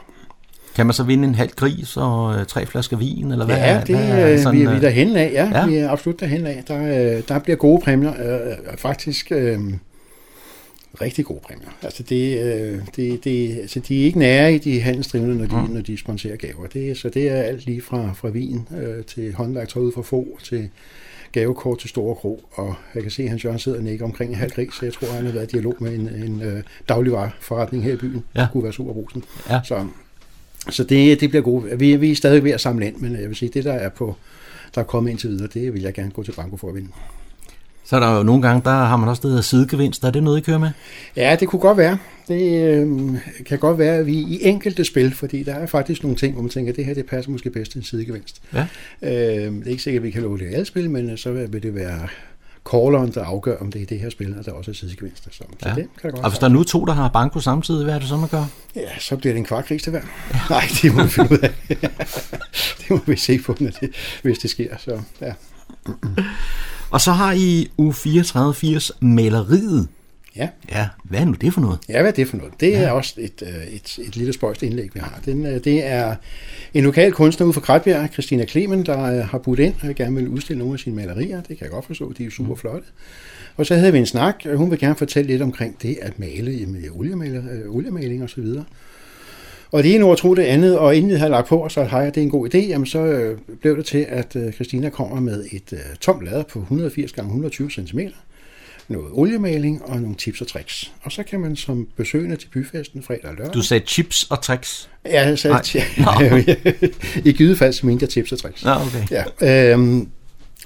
Kan 0.79 0.85
man 0.85 0.93
så 0.93 1.03
vinde 1.03 1.27
en 1.27 1.35
halv 1.35 1.49
gris 1.55 1.97
og 1.97 2.39
øh, 2.39 2.45
tre 2.45 2.65
flasker 2.65 2.97
vin, 2.97 3.31
eller 3.31 3.45
hvad? 3.45 3.55
Ja, 3.55 3.81
det, 3.87 3.97
hvad 3.97 4.33
er, 4.33 4.37
sådan, 4.37 4.59
vi, 4.59 4.65
vi 4.65 4.71
er 4.71 4.75
øh, 4.75 4.81
derhen 4.81 5.15
af. 5.15 5.31
Ja, 5.33 5.59
Ja. 5.59 5.67
vi 5.67 5.75
er 5.75 5.89
absolut 5.89 6.19
derhen 6.19 6.45
af. 6.45 6.63
Der, 6.67 7.15
øh, 7.17 7.23
der 7.27 7.39
bliver 7.39 7.57
gode 7.57 7.81
præmier. 7.81 8.11
Øh, 8.11 8.77
faktisk, 8.77 9.31
øh, 9.31 9.59
rigtig 11.01 11.25
gode 11.25 11.39
præmier. 11.43 11.69
Altså 11.83 12.03
det, 12.03 12.43
øh, 12.43 12.79
det, 12.95 13.23
det, 13.23 13.57
altså 13.59 13.79
de 13.79 14.01
er 14.01 14.05
ikke 14.05 14.19
nære 14.19 14.53
i 14.53 14.57
de 14.57 14.81
handelsdrivende, 14.81 15.37
når 15.37 15.45
de, 15.45 15.67
mm. 15.67 15.73
når 15.73 15.81
de 15.81 15.97
sponsorer 15.97 16.35
gaver. 16.35 16.67
Det, 16.73 16.97
så 16.97 17.09
det 17.09 17.29
er 17.29 17.41
alt 17.41 17.65
lige 17.65 17.81
fra, 17.81 18.13
fra 18.13 18.29
vin 18.29 18.67
øh, 18.81 19.03
til 19.03 19.33
håndværktøj 19.33 19.81
ud 19.81 19.91
fra 19.91 20.01
få 20.01 20.27
til 20.43 20.69
gavekort 21.31 21.79
til 21.79 21.89
Store 21.89 22.15
Kro, 22.15 22.43
og 22.51 22.75
jeg 22.95 23.03
kan 23.03 23.11
se, 23.11 23.23
at 23.23 23.29
Hans 23.29 23.45
Jørgen 23.45 23.59
sidder 23.59 23.77
og 23.77 23.83
nikker 23.83 24.05
omkring 24.05 24.31
en 24.31 24.37
halv 24.37 24.51
gris, 24.51 24.73
så 24.73 24.85
jeg 24.85 24.93
tror, 24.93 25.07
han 25.07 25.25
har 25.25 25.33
været 25.33 25.43
i 25.43 25.51
dialog 25.51 25.75
med 25.79 25.95
en, 25.95 26.09
en 26.09 26.41
øh, 26.41 26.63
dagligvareforretning 26.89 27.83
her 27.83 27.93
i 27.93 27.97
byen. 27.97 28.23
Ja. 28.35 28.41
Det 28.41 28.49
kunne 28.51 28.63
være 28.63 28.73
Superbrusen. 28.73 29.23
Ja. 29.49 29.59
Så, 29.63 29.85
så 30.69 30.83
det, 30.83 31.21
det 31.21 31.29
bliver 31.29 31.43
godt. 31.43 31.79
Vi, 31.79 31.95
vi 31.95 32.11
er 32.11 32.15
stadig 32.15 32.43
ved 32.43 32.51
at 32.51 32.61
samle 32.61 32.87
ind, 32.87 32.95
men 32.97 33.15
jeg 33.15 33.27
vil 33.27 33.35
sige, 33.35 33.51
det 33.53 33.63
der 33.63 33.73
er 33.73 33.89
på 33.89 34.15
der 34.75 34.81
er 34.81 34.85
kommet 34.85 35.11
indtil 35.11 35.29
videre, 35.29 35.47
det 35.53 35.73
vil 35.73 35.81
jeg 35.81 35.93
gerne 35.93 36.11
gå 36.11 36.23
til 36.23 36.31
banko 36.31 36.57
for 36.57 36.69
at 36.69 36.75
vinde. 36.75 36.89
Så 37.85 37.95
er 37.95 37.99
der 37.99 38.17
jo 38.17 38.23
nogle 38.23 38.41
gange, 38.41 38.61
der 38.65 38.69
har 38.71 38.97
man 38.97 39.09
også 39.09 39.21
det 39.21 39.29
hedder 39.29 39.41
sidegevinst. 39.41 40.03
Er 40.03 40.11
det 40.11 40.23
noget, 40.23 40.37
I 40.37 40.41
kører 40.41 40.57
med? 40.57 40.69
Ja, 41.15 41.37
det 41.39 41.47
kunne 41.47 41.59
godt 41.59 41.77
være. 41.77 41.97
Det 42.27 42.63
øh, 42.63 43.15
kan 43.45 43.59
godt 43.59 43.77
være, 43.77 43.95
at 43.95 44.05
vi 44.05 44.13
i 44.13 44.39
enkelte 44.41 44.85
spil, 44.85 45.11
fordi 45.11 45.43
der 45.43 45.53
er 45.53 45.65
faktisk 45.65 46.03
nogle 46.03 46.17
ting, 46.17 46.33
hvor 46.33 46.41
man 46.41 46.49
tænker, 46.49 46.71
at 46.71 46.75
det 46.75 46.85
her 46.85 46.93
det 46.93 47.05
passer 47.05 47.31
måske 47.31 47.49
bedst 47.49 47.71
til 47.71 47.79
en 47.79 47.83
sidegevinst. 47.83 48.41
Ja. 48.53 48.67
Øh, 49.01 49.53
det 49.53 49.65
er 49.65 49.71
ikke 49.71 49.83
sikkert, 49.83 49.99
at 49.99 50.03
vi 50.03 50.11
kan 50.11 50.21
love 50.21 50.37
det 50.37 50.51
i 50.51 50.53
alle 50.53 50.65
spil, 50.65 50.89
men 50.89 51.09
øh, 51.09 51.17
så 51.17 51.31
vil 51.31 51.63
det 51.63 51.75
være 51.75 52.07
calleren, 52.71 53.11
der 53.13 53.23
afgør, 53.23 53.57
om 53.57 53.71
det 53.71 53.81
er 53.81 53.85
det 53.85 53.99
her 53.99 54.09
spil, 54.09 54.35
og 54.39 54.45
der 54.45 54.51
også 54.51 54.71
er 54.71 54.75
sidegevinster. 54.75 55.29
Så, 55.31 55.43
så 55.59 55.69
Ja. 55.69 55.75
det 55.75 55.87
kan 56.01 56.11
godt 56.11 56.23
Og 56.23 56.29
hvis 56.29 56.39
der 56.39 56.45
er 56.45 56.51
nu 56.51 56.63
to, 56.63 56.85
der 56.85 56.93
har 56.93 57.09
banko 57.09 57.39
samtidig, 57.39 57.83
hvad 57.83 57.95
er 57.95 57.99
det 57.99 58.07
så, 58.07 58.17
man 58.17 58.29
gør? 58.29 58.45
Ja, 58.75 58.99
så 58.99 59.17
bliver 59.17 59.33
det 59.33 59.39
en 59.39 59.45
kvart 59.45 59.65
gris 59.67 59.83
til 59.83 59.89
hver. 59.91 60.01
Ja. 60.33 60.39
Nej, 60.49 60.63
det 60.81 60.95
må 60.95 61.03
vi 61.03 61.09
finde 61.09 61.31
ud 61.31 61.37
af. 61.37 61.53
det 62.79 62.89
må 62.89 62.99
vi 63.05 63.15
se 63.15 63.39
på, 63.39 63.55
når 63.59 63.69
det, 63.81 63.89
hvis 64.21 64.37
det 64.37 64.49
sker. 64.49 64.75
Så, 64.77 65.01
ja. 65.21 65.33
Og 66.91 67.01
så 67.01 67.11
har 67.11 67.31
I 67.31 67.71
u 67.77 67.91
3480 67.91 68.91
maleriet. 69.01 69.87
Ja. 70.39 70.49
Ja, 70.71 70.87
hvad 71.03 71.19
er 71.19 71.25
nu 71.25 71.31
det 71.31 71.53
for 71.53 71.61
noget? 71.61 71.79
Ja, 71.89 72.01
hvad 72.01 72.11
er 72.11 72.15
det 72.15 72.27
for 72.27 72.37
noget? 72.37 72.53
Det 72.59 72.75
er 72.75 72.81
Ja. 72.81 72.91
også 72.91 73.13
et, 73.17 73.41
øh, 73.41 73.73
et, 73.73 73.99
et 74.07 74.15
lille 74.15 74.33
spøjst 74.33 74.63
indlæg, 74.63 74.89
vi 74.93 74.99
har. 74.99 75.19
Den, 75.25 75.45
øh, 75.45 75.63
det 75.63 75.85
er 75.85 76.15
en 76.73 76.83
lokal 76.83 77.11
kunstner 77.11 77.45
ude 77.45 77.53
fra 77.53 77.61
Kratbjerg, 77.61 78.09
Christina 78.13 78.45
Klemen, 78.45 78.85
der 78.85 79.03
øh, 79.03 79.27
har 79.27 79.37
budt 79.37 79.59
ind 79.59 79.73
og 79.89 79.95
gerne 79.95 80.15
vil 80.15 80.27
udstille 80.27 80.59
nogle 80.59 80.73
af 80.73 80.79
sine 80.79 80.95
malerier. 80.95 81.37
Det 81.37 81.47
kan 81.47 81.57
jeg 81.61 81.69
godt 81.69 81.85
forstå, 81.85 82.13
de 82.17 82.25
er 82.25 82.29
super 82.29 82.55
flotte. 82.55 82.87
Og 83.57 83.65
så 83.65 83.75
havde 83.75 83.91
vi 83.91 83.97
en 83.99 84.05
snak, 84.05 84.35
og 84.45 84.57
hun 84.57 84.71
vil 84.71 84.79
gerne 84.79 84.95
fortælle 84.95 85.31
lidt 85.31 85.41
omkring 85.41 85.81
det 85.81 85.97
at 86.01 86.19
male 86.19 86.65
med 86.65 86.83
oliemaler, 86.95 87.41
øh, 87.51 87.75
oliemaling 87.75 88.23
og 88.23 88.29
så 88.29 88.41
videre. 88.41 88.63
Og 89.71 89.83
det 89.83 89.95
ene 89.95 90.03
ord 90.05 90.17
tro 90.17 90.33
det 90.35 90.43
andet, 90.43 90.77
og 90.77 90.95
inden 90.95 91.11
vi 91.11 91.15
havde 91.15 91.31
lagt 91.31 91.47
på, 91.47 91.57
og 91.57 91.71
så 91.71 91.83
hej, 91.83 92.05
det 92.05 92.17
er 92.17 92.21
en 92.21 92.29
god 92.29 92.53
idé, 92.53 92.57
jamen 92.57 92.85
så 92.87 92.99
øh, 92.99 93.37
blev 93.61 93.77
det 93.77 93.85
til, 93.85 94.05
at 94.09 94.35
øh, 94.35 94.51
Christina 94.53 94.89
kommer 94.89 95.19
med 95.19 95.45
et 95.51 95.73
øh, 95.73 95.79
tomt 95.99 96.25
lader 96.25 96.43
på 96.43 96.59
180 96.59 97.11
x 97.11 97.13
120 97.17 97.71
cm, 97.71 97.99
noget 98.89 99.09
oliemaling 99.11 99.85
og 99.85 100.01
nogle 100.01 100.15
tips 100.15 100.41
og 100.41 100.47
tricks. 100.47 100.91
Og 101.01 101.11
så 101.11 101.23
kan 101.23 101.39
man 101.39 101.55
som 101.55 101.87
besøgende 101.97 102.35
til 102.35 102.47
byfesten 102.47 103.03
fredag 103.03 103.25
og 103.25 103.35
lørdag... 103.35 103.53
Du 103.53 103.61
sagde 103.61 103.85
chips 103.85 104.27
og 104.29 104.41
tricks. 104.41 104.89
Ja, 105.05 105.27
jeg 105.27 105.39
sagde, 105.39 105.81
Nej. 105.97 106.45
i 107.29 107.31
givet 107.31 107.57
fald 107.57 107.73
så 107.73 107.85
mente 107.85 108.03
jeg 108.03 108.09
tips 108.09 108.31
og 108.31 108.39
tricks. 108.39 108.65
Nå, 108.65 108.71
okay. 108.71 109.23
Ja, 109.41 109.71
øhm, 109.73 110.09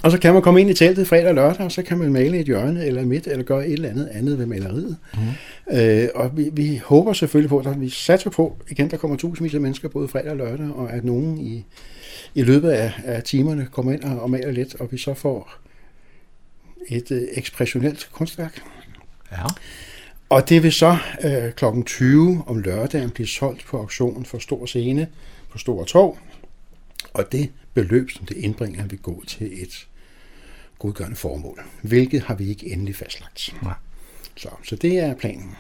og 0.04 0.12
så 0.12 0.18
kan 0.18 0.34
man 0.34 0.42
komme 0.42 0.62
ind 0.62 0.70
i 0.70 0.74
teltet 0.74 1.08
fredag 1.08 1.28
og 1.28 1.36
lørdag, 1.36 1.66
og 1.66 1.72
så 1.72 1.82
kan 1.82 1.98
man 1.98 2.14
male 2.14 2.40
et 2.40 2.46
hjørne 2.46 2.86
eller 2.86 3.06
midt, 3.06 3.28
eller 3.28 3.44
gøre 3.44 3.68
et 3.68 3.74
eller 3.74 3.90
andet 3.90 4.10
andet 4.14 4.38
ved 4.38 4.46
maleriet. 4.46 4.98
Mm. 5.14 5.78
Øh, 5.78 6.08
og 6.16 6.38
vi, 6.38 6.50
vi 6.54 6.82
håber 6.86 7.14
selvfølgelig 7.14 7.50
på, 7.50 7.58
at 7.60 7.82
vi 7.82 7.90
satser 7.90 8.30
på, 8.30 8.58
igen, 8.70 8.92
der 8.92 8.98
kommer 8.98 9.18
tusindvis 9.18 9.54
af 9.54 9.62
mennesker 9.62 9.90
både 9.90 10.08
fredag 10.08 10.32
og 10.32 10.38
lørdag, 10.38 10.70
og 10.76 10.94
at 10.94 11.06
nogen 11.06 11.38
i, 11.38 11.66
i 12.36 12.44
løbet 12.44 12.70
af, 12.70 12.92
af 13.06 13.24
timerne 13.24 13.68
kommer 13.72 13.92
ind 13.92 14.04
og, 14.04 14.22
og 14.22 14.30
maler 14.30 14.52
lidt, 14.52 14.76
og 14.80 14.88
vi 14.92 14.98
så 14.98 15.14
får 15.14 15.52
et 16.90 17.12
øh, 17.12 17.28
ekspressionelt 17.32 18.10
kunstværk. 18.12 18.62
Ja. 19.32 19.46
Og 20.30 20.50
det 20.50 20.64
vil 20.64 20.72
så 20.72 20.98
øh, 21.24 21.52
kl. 21.52 21.66
20 21.86 22.44
om 22.48 22.60
lørdagen 22.60 23.10
blive 23.10 23.28
solgt 23.28 23.66
på 23.66 23.78
auktion 23.78 24.26
for 24.26 24.40
stor 24.40 24.66
scene 24.66 25.08
på 25.50 25.58
Stor 25.58 25.84
Torv. 25.84 26.18
Og 27.14 27.32
det 27.32 27.52
beløb, 27.74 28.12
som 28.12 28.26
det 28.26 28.38
indbringer, 28.38 28.86
vil 28.86 29.00
gå 29.00 29.24
til 29.28 29.64
et 29.64 29.88
godgørende 30.80 31.16
formål. 31.16 31.60
Hvilket 31.82 32.22
har 32.22 32.36
vi 32.36 32.48
ikke 32.50 32.72
endelig 32.72 32.96
fastlagt. 32.96 33.56
Nej. 33.62 33.74
Så, 34.36 34.50
så 34.64 34.76
det 34.76 35.00
er 35.00 35.16
planen. 35.16 35.56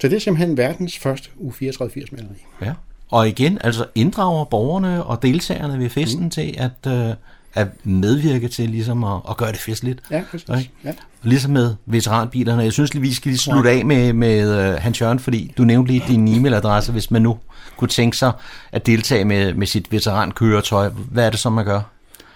Så 0.00 0.08
det 0.08 0.16
er 0.16 0.20
simpelthen 0.20 0.56
verdens 0.56 0.98
første 0.98 1.30
U3480 1.40 2.06
maleri. 2.12 2.44
Ja. 2.62 2.72
Og 3.08 3.28
igen, 3.28 3.58
altså 3.60 3.86
inddrager 3.94 4.44
borgerne 4.44 5.04
og 5.04 5.22
deltagerne 5.22 5.78
ved 5.78 5.90
festen 5.90 6.22
mm. 6.22 6.30
til 6.30 6.54
at, 6.58 6.92
øh, 6.92 7.14
at 7.54 7.86
medvirke 7.86 8.48
til 8.48 8.70
ligesom 8.70 9.04
at, 9.04 9.20
at 9.30 9.36
gøre 9.36 9.52
det 9.52 9.60
festligt. 9.60 10.00
Ja, 10.10 10.22
præcis. 10.30 10.48
Ikke? 10.48 10.70
Ja. 10.84 10.92
Ligesom 11.22 11.52
med 11.52 11.74
veteranbilerne. 11.86 12.62
Jeg 12.62 12.72
synes 12.72 12.94
lige, 12.94 13.02
vi 13.02 13.14
skal 13.14 13.28
lige 13.28 13.38
slutte 13.38 13.70
af 13.70 13.84
med, 13.84 14.12
med 14.12 14.70
uh, 14.74 14.82
Hans 14.82 15.00
Jørgen, 15.00 15.18
fordi 15.18 15.54
du 15.58 15.64
nævnte 15.64 15.92
lige 15.92 16.04
din 16.08 16.28
e-mailadresse, 16.28 16.92
hvis 16.92 17.10
man 17.10 17.22
nu 17.22 17.38
kunne 17.76 17.88
tænke 17.88 18.16
sig 18.16 18.32
at 18.72 18.86
deltage 18.86 19.24
med, 19.24 19.54
med 19.54 19.66
sit 19.66 19.92
veterankøretøj. 19.92 20.88
Hvad 20.88 21.26
er 21.26 21.30
det 21.30 21.38
så, 21.38 21.50
man 21.50 21.64
gør? 21.64 21.80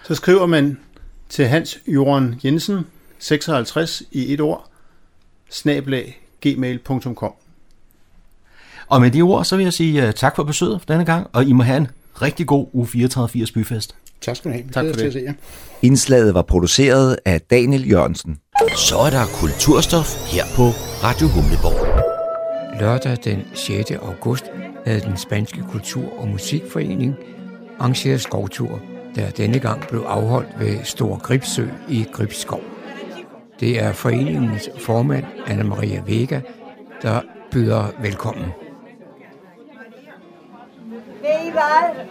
Så 0.07 0.15
skriver 0.15 0.47
man 0.47 0.79
til 1.29 1.47
Hans 1.47 1.79
Joran 1.87 2.41
Jensen, 2.45 2.87
56 3.19 4.03
i 4.12 4.33
et 4.33 4.41
ord, 4.41 4.71
snablag 5.51 6.21
gmail.com. 6.41 7.33
Og 8.89 9.01
med 9.01 9.11
de 9.11 9.23
ord, 9.23 9.45
så 9.45 9.57
vil 9.57 9.62
jeg 9.62 9.73
sige 9.73 10.09
uh, 10.09 10.15
tak 10.15 10.37
for 10.37 10.43
besøget 10.43 10.81
denne 10.89 11.05
gang, 11.05 11.27
og 11.33 11.45
I 11.45 11.53
må 11.53 11.62
have 11.62 11.77
en 11.77 11.89
rigtig 12.23 12.47
god 12.47 12.67
u 12.73 12.87
3480 12.87 13.53
byfest. 13.53 13.95
Tak 14.25 14.37
skal 14.37 14.51
du 14.51 14.57
have. 14.57 14.64
Tak 14.72 14.85
for 14.87 14.93
til 14.93 15.01
det. 15.01 15.07
at 15.07 15.12
se 15.12 15.20
jer. 15.27 15.33
Indslaget 15.83 16.35
var 16.35 16.43
produceret 16.43 17.16
af 17.25 17.41
Daniel 17.41 17.91
Jørgensen. 17.91 18.39
Så 18.77 18.97
er 18.99 19.11
der 19.11 19.25
kulturstof 19.41 20.33
her 20.33 20.45
på 20.57 20.62
Radio 21.07 21.27
Humleborg. 21.29 21.95
Lørdag 22.81 23.16
den 23.25 23.43
6. 23.55 23.91
august 23.91 24.45
havde 24.87 25.01
den 25.01 25.16
spanske 25.16 25.62
kultur- 25.70 26.18
og 26.20 26.29
musikforening 26.29 27.14
arrangeret 27.79 28.20
skovtur, 28.20 28.81
der 29.14 29.31
denne 29.31 29.59
gang 29.59 29.89
blev 29.89 30.01
afholdt 30.01 30.49
ved 30.59 30.85
Stor 30.85 31.18
Gribsø 31.18 31.66
i 31.89 32.07
Gribskov. 32.12 32.61
Det 33.61 33.83
er 33.83 33.93
foreningens 33.93 34.68
formand, 34.79 35.25
Anna 35.47 35.62
Maria 35.64 36.03
Vega, 36.07 36.41
der 37.03 37.20
byder 37.51 37.85
velkommen. 38.01 38.45
Ved 41.22 41.49
I 41.49 41.51
hvad? 41.51 42.05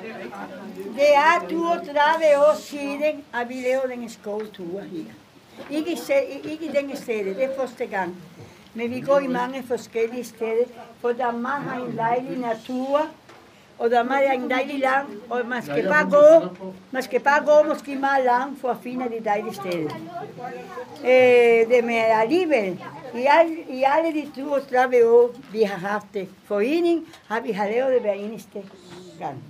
Det 0.96 1.16
er 1.16 1.48
32 1.50 2.38
år 2.38 2.56
siden, 2.60 3.24
at 3.42 3.50
vi 3.50 3.54
lavede 3.54 3.94
en 4.04 4.10
skovtur 4.10 4.80
her. 4.82 5.14
Ikke, 5.72 5.98
se- 5.98 6.40
ikke 6.52 6.66
i 6.66 6.72
denne 6.76 6.96
sted, 6.98 7.26
det 7.36 7.44
er 7.44 7.50
første 7.60 7.86
gang. 7.86 8.16
Men 8.74 8.92
vi 8.92 9.00
går 9.02 9.20
i 9.20 9.28
mange 9.28 9.64
forskellige 9.68 10.24
steder, 10.24 10.66
for 11.02 11.12
meget 11.32 11.64
har 11.64 11.86
en 11.86 11.98
dejlig 11.98 12.38
natur, 12.38 13.02
og 13.80 13.90
der 13.90 14.04
er 14.28 14.32
en 14.32 14.50
dejlig 14.50 14.80
lang, 14.80 15.10
og 15.30 15.42
man 15.48 15.64
skal 15.64 15.88
bare 15.88 16.10
gå, 16.10 16.56
man 16.92 17.04
skal 17.04 17.20
bare 17.20 17.46
gå 17.46 17.70
måske 17.70 17.96
meget 17.96 18.26
langt 18.26 18.62
for 18.62 18.70
at 18.70 18.78
finde 18.84 19.06
de 19.06 19.26
dejlige 19.26 19.54
steder. 19.54 19.90
Øh, 21.04 21.76
det 21.76 21.84
med 21.84 21.96
alligevel, 21.96 22.84
i, 23.16 23.26
al, 23.30 23.52
i 23.70 23.84
alle 23.88 24.22
de 24.22 24.32
32 24.42 25.10
år, 25.10 25.30
vi 25.52 25.62
har 25.62 25.88
haft 25.88 26.06
det 26.14 26.30
forening, 26.46 27.08
har 27.28 27.40
vi 27.42 27.52
har 27.52 27.68
lavet 27.68 27.94
det 27.94 28.02
hver 28.02 28.14
eneste 28.14 28.64
gang. 29.20 29.44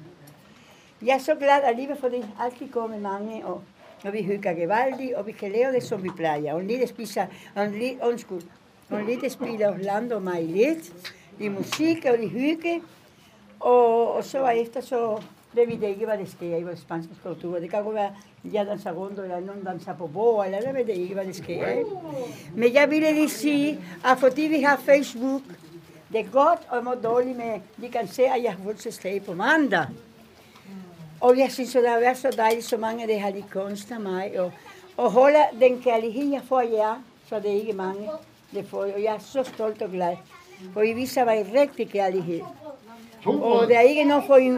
Jeg 1.05 1.15
er 1.15 1.19
så 1.19 1.35
glad 1.35 1.61
alligevel, 1.63 1.97
for 1.97 2.07
det 2.07 2.25
altid 2.41 2.67
går 2.67 2.87
med 2.87 2.99
mange, 2.99 3.45
og, 3.45 3.61
når 4.03 4.11
vi 4.11 4.21
hygger 4.21 4.53
gevaldigt, 4.53 5.13
og 5.13 5.27
vi 5.27 5.31
kan 5.31 5.51
lave 5.51 5.73
det, 5.73 5.83
som 5.83 6.03
vi 6.03 6.09
plejer. 6.15 6.53
Og 6.53 6.63
lidt 6.63 6.89
spiser, 6.89 7.25
og 7.55 7.67
lidt, 7.67 7.97
undskyld, 8.03 8.41
og 8.89 9.03
lidt 9.03 9.31
spiller 9.31 9.69
Orlando 9.69 10.19
mig 10.19 10.43
lidt, 10.43 10.93
i 11.39 11.47
musik 11.47 12.05
og 12.05 12.23
i 12.23 12.27
hygge, 12.27 12.81
og, 13.59 14.13
og 14.13 14.23
så 14.23 14.47
efter 14.47 14.81
så 14.81 15.21
ved 15.53 15.67
vi 15.67 15.75
det 15.75 15.87
ikke, 15.87 16.05
hvad 16.05 16.17
det 16.17 16.31
sker 16.31 16.57
i 16.57 16.63
vores 16.63 16.79
spanske 16.79 17.13
kultur. 17.23 17.59
Det 17.59 17.69
kan 17.69 17.83
godt 17.83 17.95
være, 17.95 18.15
at 18.45 18.53
jeg 18.53 18.65
danser 18.65 18.91
rundt, 18.91 19.19
eller 19.19 19.39
nogen 19.39 19.63
danser 19.63 19.95
på 19.95 20.07
bord, 20.07 20.45
eller 20.45 20.59
jeg 20.65 20.75
ved 20.75 20.85
det 20.85 20.97
ikke, 20.97 21.13
hvad 21.13 21.25
det 21.25 21.35
sker. 21.35 21.67
Ikke? 21.67 21.89
Men 22.55 22.73
jeg 22.73 22.89
ville 22.89 23.13
lige 23.13 23.29
sige, 23.29 23.79
at 24.05 24.17
fordi 24.17 24.41
vi 24.41 24.61
har 24.61 24.77
Facebook, 24.77 25.41
det 26.11 26.19
er 26.19 26.31
godt 26.31 26.59
og 26.69 26.83
må 26.83 26.93
dårligt 26.93 27.37
med, 27.37 27.59
de 27.81 27.89
kan 27.89 28.07
se, 28.07 28.23
at 28.23 28.43
jeg 28.43 28.53
har 28.53 28.63
fødselsdag 28.63 29.23
på 29.25 29.33
mandag. 29.33 29.85
Og 31.23 31.37
jeg 31.37 31.51
synes, 31.51 31.75
at 31.75 31.83
det 31.83 31.89
har 31.91 31.99
været 31.99 32.17
så 32.17 32.29
dejligt, 32.37 32.65
så 32.65 32.77
mange 32.77 33.01
af 33.01 33.07
det 33.07 33.19
har 33.19 33.29
lige 33.29 33.45
kunst 33.53 33.91
af 33.91 33.99
mig. 33.99 34.31
Og, 34.39 34.51
og 34.97 35.11
holder 35.11 35.43
den 35.59 35.81
kærlighed, 35.81 36.31
jeg 36.31 36.41
får 36.49 36.61
jer, 36.61 37.01
så 37.29 37.35
det 37.39 37.51
er 37.51 37.55
ikke 37.59 37.73
mange, 37.73 38.09
det 38.53 38.65
får. 38.69 38.77
Og 38.77 39.03
jeg 39.03 39.13
er 39.15 39.19
så 39.19 39.43
stolt 39.43 39.81
og 39.81 39.89
glad. 39.91 40.15
For 40.73 40.81
I 40.81 40.93
viser 40.93 41.25
mig 41.25 41.45
rigtig 41.59 41.89
kærlighed. 41.89 42.41
Og 43.25 43.67
der 43.67 43.75
er 43.77 43.81
ikke 43.81 44.03
noget 44.03 44.23
for 44.27 44.35
en, 44.35 44.55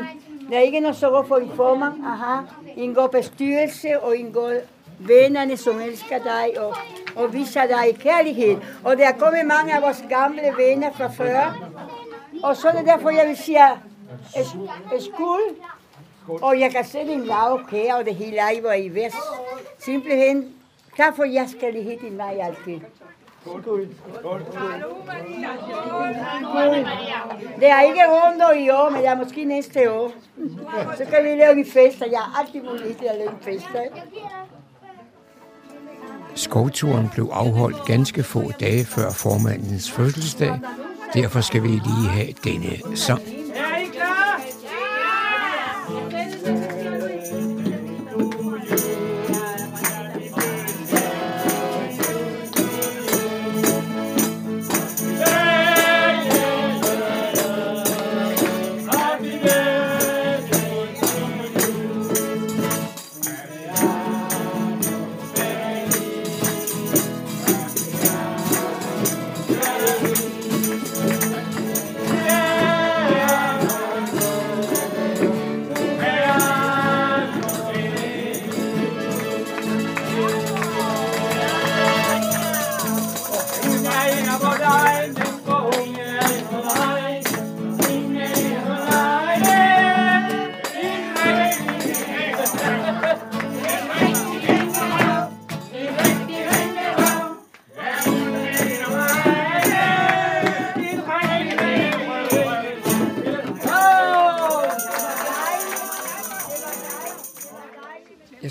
der 0.51 0.57
er 0.57 0.61
ikke 0.61 0.79
noget 0.79 0.97
så 0.97 1.09
godt 1.09 1.27
for 1.27 1.35
en 1.37 1.51
formand 1.55 1.93
at 2.05 2.17
have 2.17 2.47
en 2.77 2.93
god 2.95 3.09
bestyrelse 3.09 3.99
og 3.99 4.17
en 4.19 4.31
god 4.33 4.61
vennerne, 4.99 5.57
som 5.57 5.79
elsker 5.81 6.17
dig 6.17 6.59
og, 6.59 6.75
og 7.15 7.33
viser 7.33 7.65
dig 7.67 7.97
kærlighed. 7.99 8.57
Og 8.83 8.97
der 8.97 9.07
er 9.07 9.17
kommet 9.17 9.45
mange 9.45 9.75
af 9.75 9.81
vores 9.81 10.03
gamle 10.09 10.41
venner 10.57 10.91
fra 10.93 11.07
før. 11.07 11.67
Og 12.43 12.57
så 12.57 12.67
er 12.67 12.71
det 12.71 12.85
derfor, 12.85 13.09
jeg 13.09 13.27
vil 13.27 13.37
sige, 13.37 13.67
"Es- 14.35 15.05
skål. 15.13 15.41
Og 16.27 16.59
jeg 16.59 16.71
kan 16.71 16.85
sætte 16.85 17.13
en 17.13 17.23
lav 17.23 17.59
kære, 17.69 17.95
og 17.95 18.05
det 18.05 18.15
hele 18.15 18.37
er 18.37 18.73
i 18.73 18.89
vest. 18.89 19.15
Simpelthen, 19.79 20.53
tak 20.97 21.15
for 21.15 21.23
jeres 21.23 21.55
kærlighed 21.59 21.97
i 22.07 22.09
mig 22.09 22.41
altid. 22.41 22.79
Det 27.59 27.69
er 27.69 27.81
ikke 27.81 28.01
rundt 28.07 28.59
i 28.59 28.69
år, 28.69 28.89
men 28.89 28.99
det 28.99 29.07
er 29.07 29.15
måske 29.15 29.45
næste 29.45 29.91
år. 29.91 30.11
Så 30.97 31.05
kan 31.05 31.23
vi 31.23 31.29
lave 31.29 31.51
en 31.51 31.65
fester. 31.65 32.05
Jeg 32.05 32.19
har 32.19 32.41
altid 32.41 32.61
mulighed 32.61 32.95
til 32.95 33.05
at 33.05 33.17
lave 33.17 33.29
en 33.29 33.37
fester. 33.41 33.79
Skovturen 36.35 37.09
blev 37.13 37.29
afholdt 37.33 37.85
ganske 37.85 38.23
få 38.23 38.51
dage 38.59 38.85
før 38.85 39.11
formandens 39.11 39.91
fødselsdag. 39.91 40.59
Derfor 41.13 41.41
skal 41.41 41.63
vi 41.63 41.67
lige 41.67 42.09
have 42.09 42.33
denne 42.43 42.97
sang. 42.97 43.44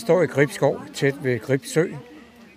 Står 0.04 0.22
i 0.22 0.26
Gribskov, 0.26 0.80
tæt 0.94 1.14
ved 1.22 1.40
Gribsø, 1.40 1.84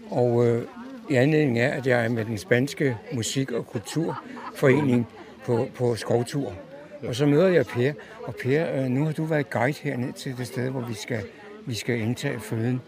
og 0.09 0.47
øh, 0.47 0.63
i 1.09 1.15
anledning 1.15 1.59
af, 1.59 1.77
at 1.77 1.87
jeg 1.87 2.05
er 2.05 2.09
med 2.09 2.25
den 2.25 2.37
spanske 2.37 2.97
musik- 3.13 3.51
og 3.51 3.67
kulturforening 3.67 5.07
på, 5.45 5.67
på 5.75 5.95
skovtur. 5.95 6.53
Og 7.07 7.15
så 7.15 7.25
møder 7.25 7.47
jeg 7.47 7.65
Per, 7.65 7.93
og 8.23 8.35
Per, 8.35 8.75
øh, 8.75 8.85
nu 8.85 9.05
har 9.05 9.11
du 9.11 9.23
været 9.23 9.49
guide 9.49 9.77
herned 9.83 10.13
til 10.13 10.37
det 10.37 10.47
sted, 10.47 10.69
hvor 10.69 10.81
vi 10.81 10.93
skal, 10.93 11.21
vi 11.65 11.73
skal 11.73 11.99
indtage 11.99 12.39
føden. 12.39 12.81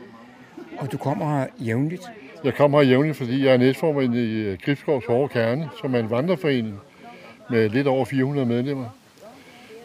Og 0.78 0.92
du 0.92 0.98
kommer 0.98 1.40
her 1.40 1.48
jævnligt. 1.60 2.04
Jeg 2.44 2.54
kommer 2.54 2.82
her 2.82 2.90
jævnligt, 2.90 3.18
fordi 3.18 3.46
jeg 3.46 3.54
er 3.54 3.58
næstformand 3.58 4.16
i 4.16 4.42
øh, 4.42 4.58
Gribskovs 4.66 5.06
Hårde 5.06 5.30
Kerne, 5.30 5.70
som 5.82 5.96
er 5.96 6.00
en 6.00 6.10
vandreforening 6.10 6.80
med 7.50 7.70
lidt 7.70 7.88
over 7.88 8.06
400 8.06 8.48
medlemmer. 8.48 8.90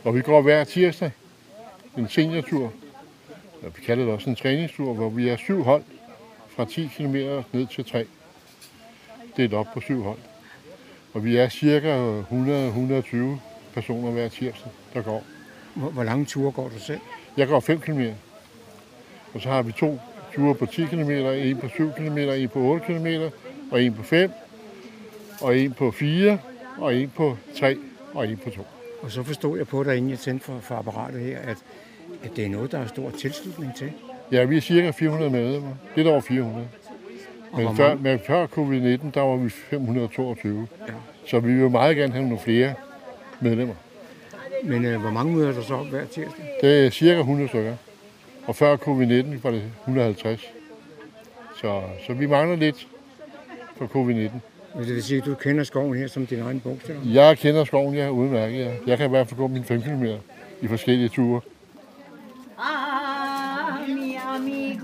Og 0.04 0.14
vi 0.14 0.20
går 0.20 0.42
hver 0.42 0.64
tirsdag 0.64 1.10
en 1.98 2.08
seniortur, 2.08 2.72
vi 3.76 3.82
kalder 3.86 4.04
det 4.04 4.14
også 4.14 4.30
en 4.30 4.36
træningstur, 4.36 4.94
hvor 4.94 5.08
vi 5.08 5.28
er 5.28 5.36
syv 5.36 5.62
hold 5.62 5.82
fra 6.48 6.64
10 6.64 6.90
km 6.96 7.16
ned 7.52 7.66
til 7.66 7.84
3. 7.84 8.06
Delt 9.36 9.54
op 9.54 9.66
på 9.74 9.80
syv 9.80 10.02
hold. 10.02 10.18
Og 11.12 11.24
vi 11.24 11.36
er 11.36 11.48
cirka 11.48 12.20
100-120 12.20 13.40
personer 13.74 14.10
hver 14.10 14.28
tirsdag, 14.28 14.72
der 14.94 15.02
går. 15.02 15.24
Hvor, 15.74 15.90
hvor 15.90 16.04
lange 16.04 16.24
ture 16.24 16.52
går 16.52 16.68
du 16.68 16.78
selv? 16.78 17.00
Jeg 17.36 17.48
går 17.48 17.60
5 17.60 17.80
km. 17.80 18.02
Og 19.34 19.40
så 19.40 19.48
har 19.48 19.62
vi 19.62 19.72
to 19.72 19.98
ture 20.34 20.54
på 20.54 20.66
10 20.66 20.86
km, 20.86 21.10
en 21.10 21.56
på 21.56 21.68
7 21.68 21.92
km, 21.92 22.18
en 22.18 22.48
på 22.48 22.58
8 22.58 22.86
km, 22.86 23.06
og 23.70 23.82
en 23.82 23.94
på 23.94 24.02
5, 24.02 24.30
og 25.40 25.58
en 25.58 25.72
på 25.72 25.90
4, 25.90 26.38
og 26.78 26.94
en 26.94 27.10
på 27.10 27.36
3, 27.58 27.76
og 28.14 28.28
en 28.28 28.36
på 28.36 28.50
2. 28.50 28.66
Og 29.02 29.10
så 29.10 29.22
forstod 29.22 29.58
jeg 29.58 29.66
på 29.66 29.84
dig, 29.84 29.96
inden 29.96 30.10
jeg 30.10 30.18
tændte 30.18 30.44
for, 30.44 30.58
for 30.60 30.74
apparatet 30.74 31.20
her, 31.20 31.38
at, 31.38 31.56
at 32.24 32.30
det 32.36 32.44
er 32.44 32.48
noget, 32.48 32.72
der 32.72 32.78
er 32.78 32.86
stor 32.86 33.10
tilslutning 33.10 33.76
til. 33.76 33.92
Ja, 34.32 34.44
vi 34.44 34.56
er 34.56 34.60
cirka 34.60 34.90
400 34.90 35.30
medlemmer. 35.30 35.70
Lidt 35.96 36.08
over 36.08 36.20
400. 36.20 36.68
hvor 37.50 37.62
Men 37.62 37.76
før, 37.76 37.94
men 37.94 38.18
før 38.26 38.46
covid-19, 38.46 39.10
der 39.14 39.20
var 39.20 39.36
vi 39.36 39.48
522. 39.48 40.68
Ja. 40.88 40.92
Så 41.26 41.40
vi 41.40 41.54
vil 41.54 41.70
meget 41.70 41.96
gerne 41.96 42.12
have 42.12 42.22
nogle 42.22 42.38
flere 42.38 42.74
medlemmer. 43.40 43.74
Men 44.64 44.84
øh, 44.84 45.00
hvor 45.00 45.10
mange 45.10 45.36
møder 45.36 45.52
der 45.52 45.62
så 45.62 45.74
op 45.74 45.86
hver 45.86 46.04
tirsdag? 46.04 46.44
Det 46.60 46.86
er 46.86 46.90
cirka 46.90 47.18
100 47.18 47.48
stykker. 47.48 47.76
Og 48.46 48.56
før 48.56 48.76
covid-19 48.76 49.42
var 49.42 49.50
det 49.50 49.62
150. 49.80 50.40
Så, 51.60 51.82
så 52.06 52.12
vi 52.12 52.26
mangler 52.26 52.56
lidt 52.56 52.86
for 53.76 53.86
covid-19. 53.86 54.32
Men 54.74 54.84
det 54.84 54.94
vil 54.94 55.02
sige, 55.02 55.18
at 55.18 55.26
du 55.26 55.34
kender 55.34 55.64
skoven 55.64 55.98
her 55.98 56.06
som 56.06 56.26
din 56.26 56.40
egen 56.40 56.60
bogstav? 56.60 56.96
Jeg 57.04 57.38
kender 57.38 57.64
skoven, 57.64 57.94
jeg 57.94 58.04
er 58.04 58.10
udmærket. 58.10 58.58
Ja. 58.58 58.70
Jeg 58.86 58.98
kan 58.98 59.06
i 59.06 59.08
hvert 59.08 59.28
fald 59.28 59.38
gå 59.38 59.46
mine 59.46 59.64
5 59.64 59.82
km 59.82 60.04
i 60.60 60.66
forskellige 60.66 61.08
ture. 61.08 61.40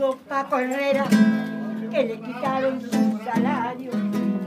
Amigo 0.01 0.19
Paco 0.29 0.59
Herrera, 0.59 1.05
que 1.91 2.05
le 2.05 2.21
quitaron 2.21 2.81
su 2.81 3.21
salario 3.23 3.91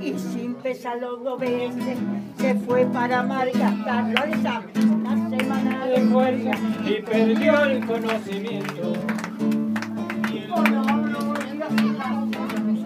y 0.01 0.17
sin 0.17 0.55
pesarlo 0.55 1.37
vende, 1.37 1.95
se 2.37 2.55
fue 2.55 2.85
para 2.87 3.21
malgastarlo 3.21 4.19
al 4.19 4.33
examen. 4.33 4.69
Una 4.91 5.29
semana 5.29 5.85
de 5.85 6.01
fuerza 6.01 6.51
y 6.85 7.01
perdió 7.03 7.65
el 7.65 7.85
conocimiento. 7.85 8.93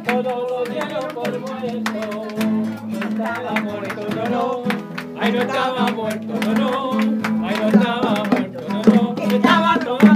Todo 0.06 0.48
lo 0.50 0.64
dieron 0.70 1.08
por 1.14 1.40
muerto. 1.40 2.28
No 2.88 3.00
estaba 3.00 3.62
muerto, 3.62 4.08
no, 4.16 4.30
no. 4.30 4.64
Ay, 5.20 5.32
no 5.32 5.42
estaba 5.42 5.92
muerto, 5.92 6.34
no, 6.46 6.54
no. 6.54 6.92
Ay, 7.48 7.56
no 7.62 7.68
estaba 7.70 8.24
muerto, 8.26 8.60
no, 8.70 8.82
no. 8.94 9.36
Estaba 9.36 9.80
tomando 9.80 10.07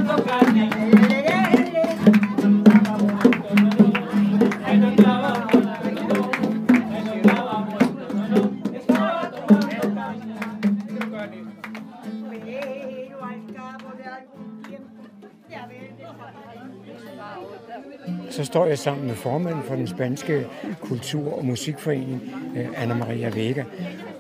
står 18.52 18.66
jeg 18.66 18.80
sammen 18.80 19.08
med 19.08 19.16
formanden 19.16 19.64
for 19.64 19.76
den 19.76 19.88
spanske 19.88 20.48
kultur- 20.80 21.38
og 21.38 21.46
musikforening, 21.46 22.22
eh, 22.56 22.84
Anna 22.84 22.94
Maria 22.94 23.30
Vega. 23.30 23.64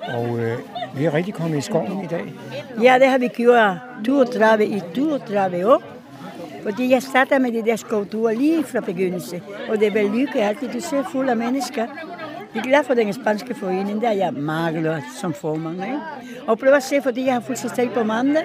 Og 0.07 0.39
øh, 0.39 0.57
vi 0.95 1.05
er 1.05 1.13
rigtig 1.13 1.33
kommet 1.33 1.57
i 1.57 1.61
skoven 1.61 2.03
i 2.03 2.07
dag. 2.07 2.33
Ja, 2.81 2.99
det 2.99 3.07
har 3.07 3.17
vi 3.17 3.27
gjort 3.27 3.77
32 4.05 4.65
i 4.65 4.81
32 4.95 5.73
år. 5.73 5.83
Fordi 6.63 6.91
jeg 6.91 7.03
startede 7.03 7.39
med 7.39 7.51
de 7.51 7.65
der 7.65 7.75
skovture 7.75 8.35
lige 8.35 8.63
fra 8.63 8.79
begyndelse. 8.79 9.41
Og 9.69 9.79
det 9.79 9.87
er 9.87 9.91
vel 9.91 10.11
lykke 10.11 10.41
altid, 10.41 10.67
du 10.73 10.79
ser 10.79 11.03
fuld 11.11 11.29
af 11.29 11.37
mennesker. 11.37 11.85
Vi 12.53 12.59
er 12.59 12.63
glad 12.63 12.83
for 12.83 12.93
den 12.93 13.13
spanske 13.13 13.55
forening, 13.55 14.01
der 14.01 14.09
er 14.09 14.13
jeg 14.13 14.33
meget 14.33 14.75
glad 14.75 15.01
som 15.21 15.33
formand. 15.33 15.83
Ikke? 15.83 15.99
Og 16.47 16.59
prøv 16.59 16.73
at 16.73 16.83
se, 16.83 17.01
fordi 17.01 17.25
jeg 17.25 17.33
har 17.33 17.41
fuldstændig 17.41 17.93
på 17.93 18.03
mandag. 18.03 18.43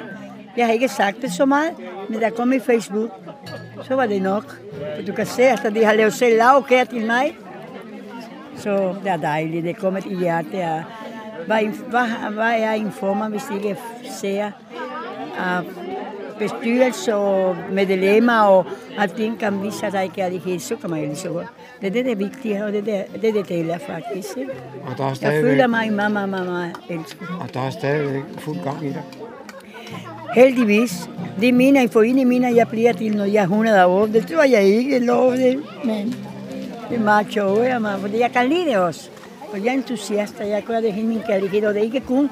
Jeg 0.56 0.66
har 0.66 0.72
ikke 0.72 0.88
sagt 0.88 1.22
det 1.22 1.32
så 1.32 1.44
meget, 1.44 1.70
men 2.08 2.20
der 2.20 2.30
kom 2.30 2.52
i 2.52 2.58
Facebook. 2.58 3.10
Så 3.82 3.94
var 3.94 4.06
det 4.06 4.22
nok. 4.22 4.44
For 4.96 5.02
du 5.06 5.12
kan 5.12 5.26
se, 5.26 5.42
at 5.42 5.72
de 5.74 5.84
har 5.84 5.92
lavet 5.92 6.12
selv 6.12 6.36
lavkær 6.36 6.84
til 6.84 7.06
mig. 7.06 7.36
Så 8.56 8.94
det 9.04 9.10
er 9.10 9.16
dejligt, 9.16 9.64
det 9.64 9.70
er 9.70 9.74
kommet 9.74 10.04
i 10.04 10.16
hjertet. 10.16 10.84
Hvad, 11.46 11.62
hvad, 11.90 12.30
hvad 12.32 12.54
er 12.58 12.72
en 12.72 12.92
formand, 12.92 13.32
hvis 13.32 13.44
ikke 13.54 13.76
ser 14.20 14.50
uh, 15.38 15.66
bestyrelse 16.38 17.14
og 17.14 17.56
medlemmer, 17.72 18.40
og 18.40 18.66
at 18.98 19.16
de 19.16 19.32
kan 19.40 19.62
vise 19.62 19.90
dig 19.92 20.10
kærlighed, 20.14 20.58
så 20.58 20.76
kan 20.76 20.90
man 20.90 21.00
jo 21.00 21.06
lige 21.06 21.16
så 21.16 21.28
godt. 21.28 21.46
Det 21.80 21.86
er 21.86 21.90
det, 21.90 22.04
der 22.04 22.10
er 22.10 22.16
vigtigt, 22.16 22.62
og 22.62 22.72
det 22.72 22.88
er 22.88 23.04
det, 23.12 23.22
det, 23.22 23.34
det 23.34 23.48
deler 23.48 23.78
faktisk. 23.78 24.36
Og 24.86 24.98
der 24.98 25.04
er 25.04 25.08
Jeg 25.08 25.16
stadigvæk, 25.16 25.50
føler 25.50 25.66
mig 25.66 25.92
meget, 25.92 26.12
meget, 26.12 26.28
meget 26.28 26.72
elsket. 26.90 27.28
og 27.40 27.54
der 27.54 27.60
er 27.60 27.70
stadigvæk 27.70 28.22
fuld 28.38 28.58
gang 28.64 28.84
i 28.84 28.88
dig. 28.88 29.02
Heldigvis. 30.36 31.10
Det 31.40 31.54
mener 31.54 31.82
i 31.82 31.88
foreningen 31.88 32.28
mener, 32.28 32.48
jeg 32.48 32.68
bliver 32.68 32.92
til, 32.92 33.16
når 33.16 33.24
jeg 33.24 33.40
er 33.40 33.42
100 33.42 33.86
år. 33.86 34.06
Det 34.06 34.26
tror 34.26 34.42
jeg 34.42 34.62
ikke 34.62 34.98
lov 34.98 35.32
det, 35.32 35.62
men 35.84 36.14
det 36.88 36.98
er 36.98 37.04
meget 37.04 37.26
sjovt, 37.32 37.64
jeg 37.64 37.82
meget, 37.82 38.00
fordi 38.00 38.20
jeg 38.20 38.30
kan 38.32 38.48
lide 38.48 38.64
det 38.64 38.76
også. 38.76 39.10
Og 39.52 39.64
jeg 39.64 39.66
er 39.66 39.72
entusiast, 39.72 40.40
og 40.40 40.48
jeg 40.48 40.62
gør 40.66 40.80
det 40.80 40.92
hele 40.92 41.08
min 41.08 41.20
kærlighed, 41.26 41.64
og 41.64 41.74
det 41.74 41.80
er 41.80 41.84
ikke 41.84 42.00
kun 42.00 42.30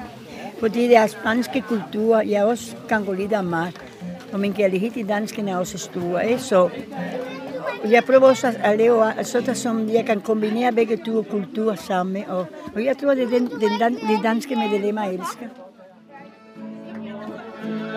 fordi 0.59 0.81
det 0.87 0.95
er 0.95 1.07
spanske 1.07 1.61
kultur. 1.61 2.21
Jeg 2.21 2.43
også 2.43 2.75
kan 2.89 3.05
gå 3.05 3.13
lidt 3.13 3.33
af 3.33 3.43
meget. 3.43 3.81
Og 4.33 4.39
min 4.39 4.53
kærlighed 4.53 4.97
i 4.97 5.03
dansken 5.03 5.47
er 5.47 5.57
også 5.57 5.77
stor, 5.77 6.19
ikke? 6.19 6.39
Så 6.39 6.69
jeg 7.89 8.03
prøver 8.03 8.27
også 8.27 8.53
at 8.63 8.77
lave 8.77 9.03
sådan, 9.23 9.55
som 9.55 9.89
jeg 9.89 10.05
kan 10.05 10.21
kombinere 10.21 10.71
begge 10.71 10.97
to 10.97 11.21
kulturer 11.21 11.75
sammen. 11.75 12.23
Og, 12.27 12.45
og 12.75 12.85
jeg 12.85 12.97
tror, 12.97 13.11
at 13.11 13.17
det 13.17 13.23
er 13.23 13.29
den, 13.29 13.47
den, 13.47 13.79
dan, 13.79 13.93
de 13.93 14.29
det, 14.49 14.57
medlemmer 14.57 15.03
elsker. 15.03 15.64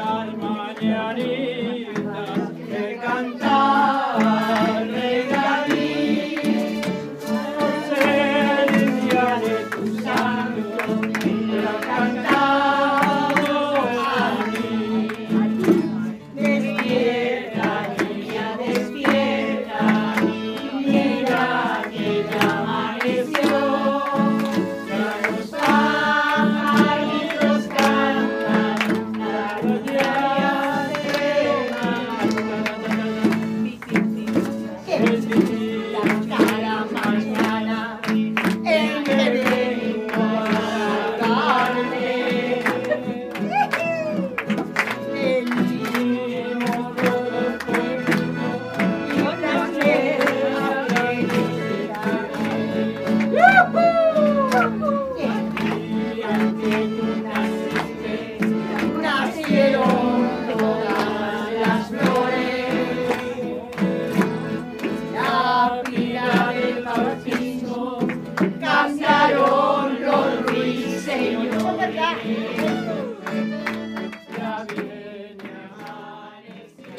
las 0.09 0.36
mañanitas 0.36 1.92
que 2.68 2.98
cantar. 3.02 4.47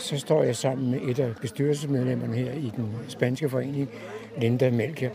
Så 0.10 0.18
står 0.18 0.44
jeg 0.44 0.56
sammen 0.56 0.92
med 0.92 1.00
et 1.02 1.20
af 1.20 1.30
bestyrelsesmedlemmerne 1.42 2.36
her 2.36 2.52
i 2.52 2.72
den 2.76 2.96
spanske 3.08 3.50
forening, 3.50 3.90
Linda 4.38 4.70
Melchior. 4.70 5.12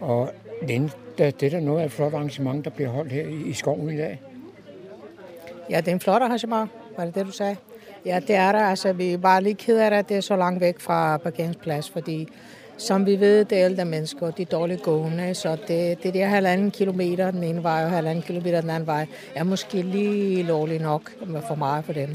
Og 0.00 0.30
Linda, 0.62 0.92
det 1.18 1.42
er 1.42 1.50
da 1.50 1.60
noget 1.60 1.80
af 1.80 1.84
et 1.84 1.92
flot 1.92 2.14
arrangement, 2.14 2.64
der 2.64 2.70
bliver 2.70 2.90
holdt 2.90 3.12
her 3.12 3.26
i, 3.46 3.52
skoven 3.52 3.90
i 3.90 3.96
dag. 3.96 4.22
Ja, 5.70 5.76
det 5.76 5.88
er 5.88 5.92
en 5.92 6.00
flot 6.00 6.22
arrangement, 6.22 6.70
var 6.96 7.04
det 7.04 7.14
det, 7.14 7.26
du 7.26 7.30
sagde? 7.30 7.56
Ja, 8.06 8.20
det 8.26 8.36
er 8.36 8.52
der. 8.52 8.58
Altså, 8.58 8.92
vi 8.92 9.12
er 9.12 9.18
bare 9.18 9.42
lige 9.42 9.54
ked 9.54 9.78
af 9.78 9.90
det, 9.90 9.96
at 9.96 10.08
det 10.08 10.16
er 10.16 10.20
så 10.20 10.36
langt 10.36 10.60
væk 10.60 10.80
fra 10.80 11.16
parkeringsplads, 11.16 11.90
fordi 11.90 12.28
som 12.76 13.06
vi 13.06 13.20
ved, 13.20 13.44
det 13.44 13.58
er 13.58 13.64
ældre 13.64 13.84
mennesker, 13.84 14.26
og 14.26 14.36
de 14.36 14.42
er 14.42 14.46
dårligt 14.46 14.82
gående, 14.82 15.34
så 15.34 15.56
det, 15.68 16.02
det 16.02 16.14
der 16.14 16.26
halvanden 16.26 16.70
kilometer 16.70 17.30
den 17.30 17.42
ene 17.42 17.62
vej 17.62 17.84
og 17.84 17.90
halvanden 17.90 18.22
kilometer 18.22 18.60
den 18.60 18.70
anden 18.70 18.86
vej, 18.86 19.06
er 19.34 19.44
måske 19.44 19.82
lige 19.82 20.42
lovligt 20.42 20.82
nok 20.82 21.10
for 21.46 21.54
meget 21.54 21.84
for 21.84 21.92
dem. 21.92 22.14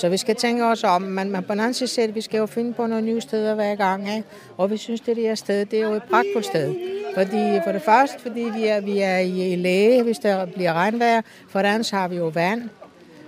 Så 0.00 0.08
vi 0.08 0.16
skal 0.16 0.36
tænke 0.36 0.64
os 0.64 0.84
om, 0.84 1.02
men, 1.02 1.30
men 1.30 1.42
på 1.42 1.52
den 1.52 1.60
anden 1.60 1.74
side 1.74 1.88
set, 1.88 2.14
vi 2.14 2.20
skal 2.20 2.38
jo 2.38 2.46
finde 2.46 2.74
på 2.74 2.86
nogle 2.86 3.04
nye 3.04 3.20
steder 3.20 3.54
hver 3.54 3.74
gang, 3.74 4.16
ikke? 4.16 4.28
og 4.56 4.70
vi 4.70 4.76
synes, 4.76 5.00
det 5.00 5.16
der 5.16 5.34
sted, 5.34 5.66
det 5.66 5.78
er 5.78 5.82
jo 5.82 5.92
et 5.92 6.02
pragtfuldt 6.02 6.46
sted. 6.46 6.74
Fordi, 7.14 7.60
for 7.64 7.72
det 7.72 7.82
første, 7.82 8.20
fordi 8.20 8.40
vi 8.40 8.66
er, 8.66 8.80
vi 8.80 8.98
er 8.98 9.18
i 9.18 9.56
læge, 9.56 10.02
hvis 10.02 10.18
der 10.18 10.46
bliver 10.46 10.72
regnvejr, 10.72 11.22
for 11.48 11.62
det 11.62 11.68
andet 11.68 11.86
så 11.86 11.96
har 11.96 12.08
vi 12.08 12.16
jo 12.16 12.26
vand, 12.26 12.68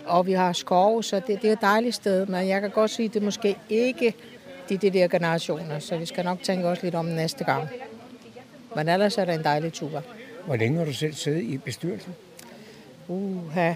og 0.07 0.27
vi 0.27 0.33
har 0.33 0.53
skov, 0.53 1.03
så 1.03 1.21
det, 1.27 1.43
det 1.43 1.49
er 1.49 1.53
et 1.53 1.61
dejligt 1.61 1.95
sted, 1.95 2.27
men 2.27 2.49
jeg 2.49 2.61
kan 2.61 2.71
godt 2.71 2.91
sige, 2.91 3.07
at 3.07 3.15
det 3.15 3.21
er 3.21 3.25
måske 3.25 3.57
ikke 3.69 4.15
de, 4.69 4.77
de 4.77 4.91
der 4.91 5.09
generationer, 5.09 5.79
så 5.79 5.97
vi 5.97 6.07
skal 6.07 6.25
nok 6.25 6.43
tænke 6.43 6.69
os 6.69 6.83
lidt 6.83 6.95
om 6.95 7.05
næste 7.05 7.45
gang. 7.45 7.69
Men 8.77 8.89
ellers 8.89 9.19
er 9.19 9.25
det 9.25 9.35
en 9.35 9.45
dejlig 9.45 9.73
tur. 9.73 10.03
Hvor 10.47 10.57
længe 10.57 10.79
har 10.79 10.85
du 10.85 10.93
selv 10.93 11.15
siddet 11.15 11.43
i 11.43 11.59
bestyrelsen? 11.59 12.15
Uha. 13.09 13.75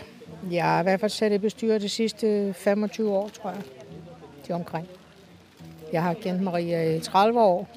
Jeg 0.51 0.65
har 0.65 0.81
i 0.81 0.83
hvert 0.83 1.01
fald 1.01 1.11
siddet 1.11 1.35
i 1.35 1.39
bestyrelsen 1.39 1.85
de 1.85 1.89
sidste 1.89 2.53
25 2.53 3.13
år, 3.13 3.29
tror 3.29 3.51
jeg. 3.51 3.63
De 4.49 4.53
omkring. 4.53 4.87
Jeg 5.93 6.03
har 6.03 6.15
kendt 6.15 6.43
Maria 6.43 6.97
i 6.97 7.01
30 7.01 7.41
år. 7.41 7.69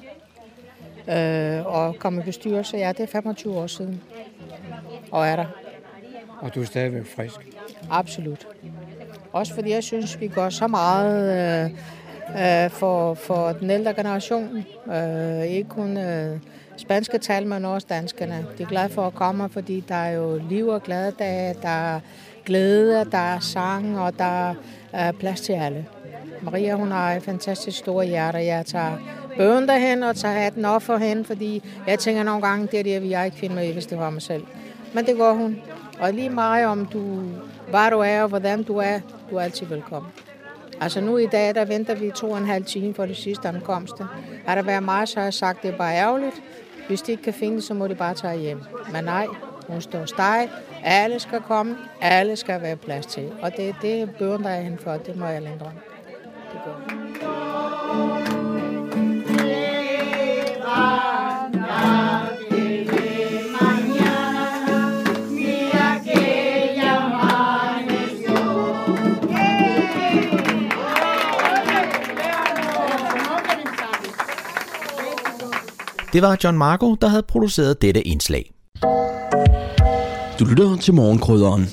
Øh, 1.08 1.66
og 1.66 1.96
kom 1.98 2.18
i 2.18 2.22
bestyrelse, 2.22 2.76
ja, 2.76 2.88
det 2.88 3.00
er 3.00 3.06
25 3.06 3.58
år 3.58 3.66
siden. 3.66 4.02
Og 5.10 5.26
er 5.26 5.36
der. 5.36 5.46
Og 6.40 6.54
du 6.54 6.60
er 6.60 6.64
stadigvæk 6.64 7.06
frisk. 7.06 7.40
Absolut. 7.90 8.46
Også 9.32 9.54
fordi 9.54 9.70
jeg 9.70 9.84
synes, 9.84 10.20
vi 10.20 10.28
gør 10.28 10.48
så 10.48 10.66
meget 10.66 11.36
øh, 11.36 12.64
øh, 12.64 12.70
for, 12.70 13.14
for 13.14 13.52
den 13.52 13.70
ældre 13.70 13.94
generation. 13.94 14.64
Øh, 14.92 15.44
ikke 15.44 15.68
kun 15.68 15.96
øh, 15.96 16.38
spanske 16.76 17.18
tal, 17.18 17.46
men 17.46 17.64
også 17.64 17.86
danskerne. 17.90 18.46
De 18.58 18.62
er 18.62 18.66
glade 18.66 18.88
for 18.88 19.06
at 19.06 19.14
komme, 19.14 19.48
fordi 19.48 19.84
der 19.88 19.94
er 19.94 20.10
jo 20.10 20.40
liv 20.48 20.68
og 20.68 20.82
glade 20.82 21.12
dage, 21.18 21.54
der 21.62 21.68
er 21.68 22.00
glæde, 22.44 23.04
der 23.12 23.18
er 23.18 23.40
sang, 23.40 24.00
og 24.00 24.18
der 24.18 24.54
er 24.92 25.12
plads 25.12 25.40
til 25.40 25.52
alle. 25.52 25.86
Maria, 26.42 26.74
hun 26.74 26.90
har 26.90 27.12
et 27.12 27.22
fantastisk 27.22 27.78
stort 27.78 28.06
hjerte. 28.06 28.38
Jeg 28.38 28.66
tager 28.66 28.92
bøgen 29.36 29.68
derhen 29.68 30.02
og 30.02 30.16
tager 30.16 30.34
hatten 30.34 30.64
op 30.64 30.82
for 30.82 30.96
hende, 30.96 31.24
fordi 31.24 31.62
jeg 31.86 31.98
tænker 31.98 32.22
nogle 32.22 32.42
gange, 32.42 32.66
det 32.66 32.80
er 32.80 32.82
det, 32.82 33.02
vi 33.02 33.10
jeg 33.10 33.24
ikke 33.24 33.36
finde 33.36 33.54
mig 33.54 33.68
i, 33.68 33.72
hvis 33.72 33.86
det 33.86 33.98
var 33.98 34.10
mig 34.10 34.22
selv. 34.22 34.42
Men 34.94 35.06
det 35.06 35.16
går 35.16 35.32
hun. 35.32 35.62
Og 36.00 36.12
lige 36.12 36.30
meget 36.30 36.66
om 36.66 36.86
du, 36.86 37.22
hvor 37.70 37.90
du 37.90 37.98
er 37.98 38.22
og 38.22 38.28
hvordan 38.28 38.62
du 38.62 38.76
er, 38.76 39.00
du 39.30 39.36
er 39.36 39.40
altid 39.40 39.66
velkommen. 39.66 40.12
Altså 40.80 41.00
nu 41.00 41.16
i 41.16 41.26
dag, 41.26 41.54
der 41.54 41.64
venter 41.64 41.94
vi 41.94 42.10
to 42.10 42.30
og 42.30 42.38
en 42.38 42.46
halv 42.46 42.64
time 42.64 42.94
for 42.94 43.06
det 43.06 43.16
sidste 43.16 43.48
ankomst. 43.48 43.94
Har 44.46 44.54
der 44.54 44.62
været 44.62 44.82
meget, 44.82 45.08
så 45.08 45.16
har 45.16 45.24
jeg 45.24 45.34
sagt, 45.34 45.62
det 45.62 45.70
er 45.70 45.76
bare 45.76 45.94
ærgerligt. 45.94 46.42
Hvis 46.88 47.02
de 47.02 47.12
ikke 47.12 47.22
kan 47.22 47.34
finde 47.34 47.56
det, 47.56 47.64
så 47.64 47.74
må 47.74 47.86
de 47.88 47.94
bare 47.94 48.14
tage 48.14 48.38
hjem. 48.38 48.60
Men 48.92 49.04
nej, 49.04 49.26
hun 49.68 49.80
står 49.80 50.04
steg. 50.06 50.48
Alle 50.84 51.20
skal 51.20 51.40
komme. 51.40 51.76
Alle 52.00 52.36
skal 52.36 52.62
være 52.62 52.76
plads 52.76 53.06
til. 53.06 53.32
Og 53.42 53.56
det, 53.56 53.74
det 53.82 53.94
er 53.94 53.98
jeg 53.98 54.08
der 54.44 54.50
er 54.50 54.60
hende 54.62 54.78
for. 54.78 54.92
Det 54.92 55.16
må 55.16 55.26
jeg 55.26 55.42
længe 55.42 55.64
om. 55.64 55.72
Det 56.52 56.60
går. 56.64 57.00
Det 76.12 76.22
var 76.22 76.36
John 76.44 76.58
Marco, 76.58 76.94
der 76.94 77.08
havde 77.08 77.22
produceret 77.22 77.82
dette 77.82 78.02
indslag. 78.02 78.50
Du 80.40 80.44
lytter 80.44 80.76
til 80.76 80.94
morgenkrydderen. 80.94 81.68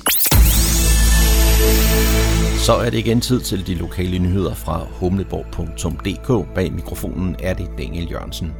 Så 2.58 2.72
er 2.72 2.90
det 2.90 2.98
igen 2.98 3.20
tid 3.20 3.40
til 3.40 3.66
de 3.66 3.74
lokale 3.74 4.18
nyheder 4.18 4.54
fra 4.54 4.86
humleborg.dk. 4.90 6.54
Bag 6.54 6.72
mikrofonen 6.72 7.36
er 7.42 7.54
det 7.54 7.70
Daniel 7.78 8.10
Jørgensen. 8.10 8.52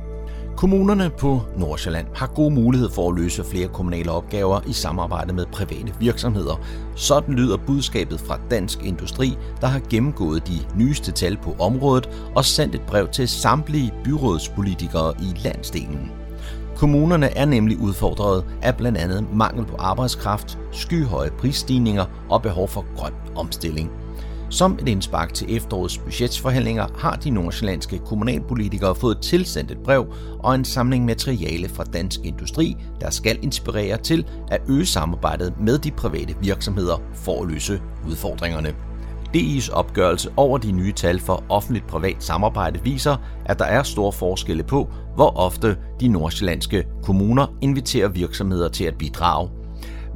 Kommunerne 0.57 1.11
på 1.19 1.43
Nordsjælland 1.57 2.07
har 2.15 2.27
gode 2.27 2.55
mulighed 2.55 2.91
for 2.91 3.11
at 3.11 3.19
løse 3.19 3.45
flere 3.45 3.69
kommunale 3.69 4.11
opgaver 4.11 4.61
i 4.69 4.73
samarbejde 4.73 5.33
med 5.33 5.47
private 5.53 5.95
virksomheder. 6.01 6.61
Sådan 6.97 7.35
lyder 7.35 7.57
budskabet 7.67 8.21
fra 8.21 8.41
Dansk 8.51 8.85
Industri, 8.85 9.37
der 9.61 9.67
har 9.67 9.81
gennemgået 9.91 10.49
de 10.49 10.59
nyeste 10.77 11.13
tal 11.13 11.37
på 11.37 11.57
området 11.59 12.09
og 12.37 12.45
sendt 12.45 12.75
et 12.75 12.83
brev 12.87 13.09
til 13.09 13.29
samtlige 13.29 13.93
byrådspolitikere 14.05 15.15
i 15.21 15.41
landsdelen. 15.45 16.18
Kommunerne 16.79 17.37
er 17.37 17.45
nemlig 17.45 17.79
udfordret 17.79 18.45
af 18.63 18.77
blandt 18.77 18.99
andet 18.99 19.35
mangel 19.35 19.67
på 19.67 19.77
arbejdskraft, 19.77 20.59
skyhøje 20.73 21.31
prisstigninger 21.31 22.05
og 22.31 22.43
behov 22.43 22.69
for 22.69 22.85
grøn 22.97 23.13
omstilling. 23.37 23.91
Som 24.51 24.79
et 24.83 24.89
indspark 24.89 25.35
til 25.35 25.57
efterårets 25.57 25.99
budgetsforhandlinger 25.99 26.87
har 26.99 27.17
de 27.17 27.31
nordsjællandske 27.31 27.99
kommunalpolitikere 27.99 28.95
fået 28.95 29.19
tilsendt 29.21 29.71
et 29.71 29.79
brev 29.79 30.07
og 30.39 30.55
en 30.55 30.65
samling 30.65 31.05
materiale 31.05 31.69
fra 31.69 31.85
Dansk 31.85 32.21
Industri, 32.25 32.77
der 33.01 33.11
skal 33.11 33.39
inspirere 33.43 33.97
til 33.97 34.27
at 34.51 34.61
øge 34.69 34.87
samarbejdet 34.87 35.55
med 35.61 35.79
de 35.79 35.91
private 35.91 36.35
virksomheder 36.41 37.03
for 37.15 37.43
at 37.43 37.49
løse 37.49 37.81
udfordringerne. 38.09 38.88
DI's 39.35 39.73
opgørelse 39.73 40.31
over 40.37 40.59
de 40.59 40.73
nye 40.73 40.93
tal 40.93 41.21
for 41.21 41.45
offentligt-privat 41.49 42.17
samarbejde 42.19 42.81
viser, 42.85 43.17
at 43.47 43.59
der 43.59 43.65
er 43.65 43.83
store 43.83 44.13
forskelle 44.13 44.63
på, 44.63 44.89
hvor 45.15 45.37
ofte 45.37 45.77
de 46.01 46.09
nordsjællandske 46.09 46.85
kommuner 47.03 47.47
inviterer 47.61 48.09
virksomheder 48.09 48.69
til 48.69 48.85
at 48.85 48.99
bidrage. 48.99 49.51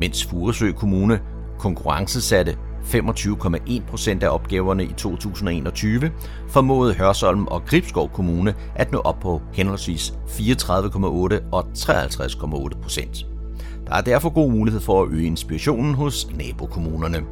Mens 0.00 0.24
Furesø 0.24 0.72
Kommune 0.72 1.20
konkurrencesatte 1.58 2.56
25,1% 2.82 4.24
af 4.24 4.28
opgaverne 4.28 4.84
i 4.84 4.92
2021, 4.92 6.10
formåede 6.48 6.94
Hørsholm 6.94 7.46
og 7.46 7.62
Gribskov 7.66 8.08
Kommune 8.08 8.54
at 8.74 8.92
nå 8.92 8.98
op 8.98 9.20
på 9.20 9.42
henholdsvis 9.52 10.14
34,8 10.26 11.42
og 11.52 11.66
53,8%. 11.78 13.26
Der 13.86 13.94
er 13.94 14.00
derfor 14.00 14.30
god 14.30 14.52
mulighed 14.52 14.80
for 14.80 15.02
at 15.02 15.08
øge 15.10 15.26
inspirationen 15.26 15.94
hos 15.94 16.28
nabokommunerne. 16.34 17.22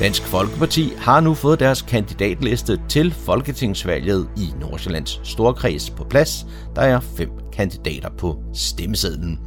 Dansk 0.00 0.22
Folkeparti 0.22 0.92
har 0.98 1.20
nu 1.20 1.34
fået 1.34 1.60
deres 1.60 1.82
kandidatliste 1.82 2.80
til 2.88 3.12
Folketingsvalget 3.12 4.28
i 4.36 4.48
Nordsjællands 4.60 5.20
Storkreds 5.24 5.90
på 5.90 6.04
plads. 6.04 6.46
Der 6.76 6.82
er 6.82 7.00
fem 7.00 7.30
kandidater 7.52 8.08
på 8.18 8.42
stemmesedlen. 8.54 9.38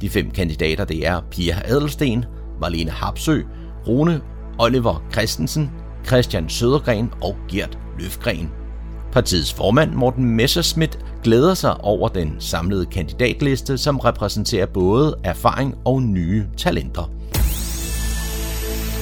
De 0.00 0.10
fem 0.10 0.30
kandidater 0.30 0.84
det 0.84 1.06
er 1.06 1.20
Pia 1.30 1.62
Adelsten, 1.64 2.24
Marlene 2.60 2.90
Harpsø, 2.90 3.42
Rune 3.88 4.20
Oliver 4.58 5.04
Christensen, 5.12 5.70
Christian 6.06 6.48
Sødergren 6.48 7.10
og 7.22 7.36
Gert 7.48 7.78
Løfgren. 7.98 8.50
Partiets 9.12 9.52
formand 9.52 9.92
Morten 9.92 10.36
Messerschmidt 10.36 10.98
glæder 11.22 11.54
sig 11.54 11.80
over 11.80 12.08
den 12.08 12.36
samlede 12.38 12.86
kandidatliste, 12.86 13.78
som 13.78 13.98
repræsenterer 13.98 14.66
både 14.66 15.18
erfaring 15.24 15.74
og 15.84 16.02
nye 16.02 16.46
talenter. 16.56 17.10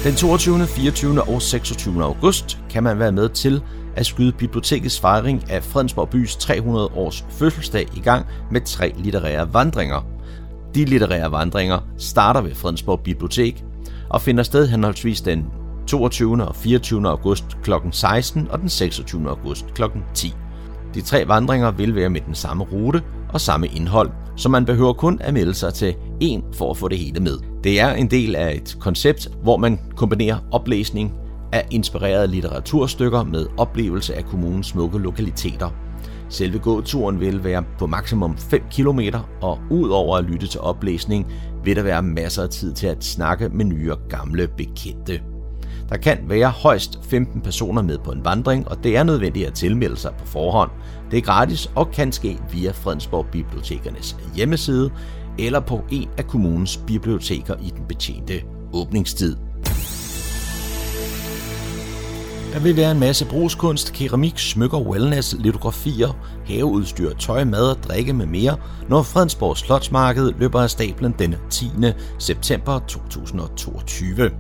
Den 0.04 0.14
22., 0.14 0.66
24. 0.66 1.22
og 1.22 1.42
26. 1.42 2.04
august 2.04 2.58
kan 2.70 2.82
man 2.82 2.98
være 2.98 3.12
med 3.12 3.28
til 3.28 3.62
at 3.96 4.06
skyde 4.06 4.32
bibliotekets 4.32 5.00
fejring 5.00 5.50
af 5.50 5.62
Fredensborg 5.62 6.08
bys 6.08 6.36
300 6.36 6.86
års 6.94 7.24
fødselsdag 7.30 7.88
i 7.96 8.00
gang 8.00 8.26
med 8.50 8.60
tre 8.60 8.92
litterære 8.96 9.54
vandringer. 9.54 10.06
De 10.74 10.84
litterære 10.84 11.32
vandringer 11.32 11.78
starter 11.98 12.40
ved 12.40 12.54
Fredensborg 12.54 13.00
Bibliotek 13.00 13.64
og 14.10 14.22
finder 14.22 14.42
sted 14.42 14.68
henholdsvis 14.68 15.20
den 15.20 15.44
22. 15.86 16.48
og 16.48 16.56
24. 16.56 17.08
august 17.08 17.44
kl. 17.62 17.72
16 17.90 18.48
og 18.50 18.58
den 18.58 18.68
26. 18.68 19.28
august 19.28 19.74
kl. 19.74 19.82
10. 20.14 20.34
De 20.94 21.00
tre 21.00 21.28
vandringer 21.28 21.70
vil 21.70 21.94
være 21.94 22.10
med 22.10 22.20
den 22.26 22.34
samme 22.34 22.64
rute 22.64 23.02
og 23.32 23.40
samme 23.40 23.66
indhold, 23.66 24.10
så 24.36 24.48
man 24.48 24.64
behøver 24.64 24.92
kun 24.92 25.18
at 25.20 25.34
melde 25.34 25.54
sig 25.54 25.74
til 25.74 25.94
en 26.20 26.44
for 26.52 26.70
at 26.70 26.76
få 26.76 26.88
det 26.88 26.98
hele 26.98 27.20
med. 27.20 27.51
Det 27.64 27.80
er 27.80 27.92
en 27.92 28.10
del 28.10 28.36
af 28.36 28.54
et 28.54 28.76
koncept, 28.80 29.28
hvor 29.42 29.56
man 29.56 29.80
kombinerer 29.96 30.38
oplæsning 30.50 31.14
af 31.52 31.66
inspirerede 31.70 32.26
litteraturstykker 32.26 33.22
med 33.22 33.46
oplevelse 33.58 34.14
af 34.14 34.24
kommunens 34.24 34.66
smukke 34.66 34.98
lokaliteter. 34.98 35.70
Selve 36.28 36.58
gåturen 36.58 37.20
vil 37.20 37.44
være 37.44 37.64
på 37.78 37.86
maksimum 37.86 38.36
5 38.36 38.62
km, 38.70 39.00
og 39.40 39.58
udover 39.70 40.16
at 40.16 40.24
lytte 40.24 40.46
til 40.46 40.60
oplæsning, 40.60 41.32
vil 41.64 41.76
der 41.76 41.82
være 41.82 42.02
masser 42.02 42.42
af 42.42 42.48
tid 42.48 42.72
til 42.72 42.86
at 42.86 43.04
snakke 43.04 43.48
med 43.48 43.64
nye 43.64 43.92
og 43.92 43.98
gamle 44.08 44.48
bekendte. 44.56 45.20
Der 45.88 45.96
kan 45.96 46.18
være 46.28 46.50
højst 46.50 46.98
15 47.02 47.40
personer 47.40 47.82
med 47.82 47.98
på 47.98 48.10
en 48.10 48.24
vandring, 48.24 48.68
og 48.68 48.84
det 48.84 48.96
er 48.96 49.02
nødvendigt 49.02 49.46
at 49.46 49.54
tilmelde 49.54 49.96
sig 49.96 50.12
på 50.18 50.26
forhånd. 50.26 50.70
Det 51.10 51.16
er 51.16 51.22
gratis 51.22 51.70
og 51.74 51.90
kan 51.90 52.12
ske 52.12 52.38
via 52.52 52.70
Fredensborg 52.70 53.26
Bibliotekernes 53.26 54.16
hjemmeside 54.36 54.90
eller 55.38 55.60
på 55.60 55.80
en 55.90 56.08
af 56.18 56.26
kommunens 56.26 56.76
biblioteker 56.86 57.54
i 57.62 57.72
den 57.76 57.84
betjente 57.88 58.42
åbningstid. 58.72 59.36
Der 62.52 62.60
vil 62.60 62.76
være 62.76 62.92
en 62.92 63.00
masse 63.00 63.26
brugskunst, 63.26 63.92
keramik, 63.92 64.38
smykker, 64.38 64.80
wellness, 64.80 65.36
litografier, 65.38 66.08
haveudstyr, 66.46 67.14
tøj, 67.14 67.44
mad 67.44 67.70
og 67.70 67.82
drikke 67.82 68.12
med 68.12 68.26
mere, 68.26 68.56
når 68.88 69.02
Fredensborg 69.02 69.56
Slotsmarked 69.56 70.32
løber 70.38 70.60
af 70.60 70.70
stablen 70.70 71.14
den 71.18 71.34
10. 71.50 71.66
september 72.18 72.78
2022. 72.78 74.30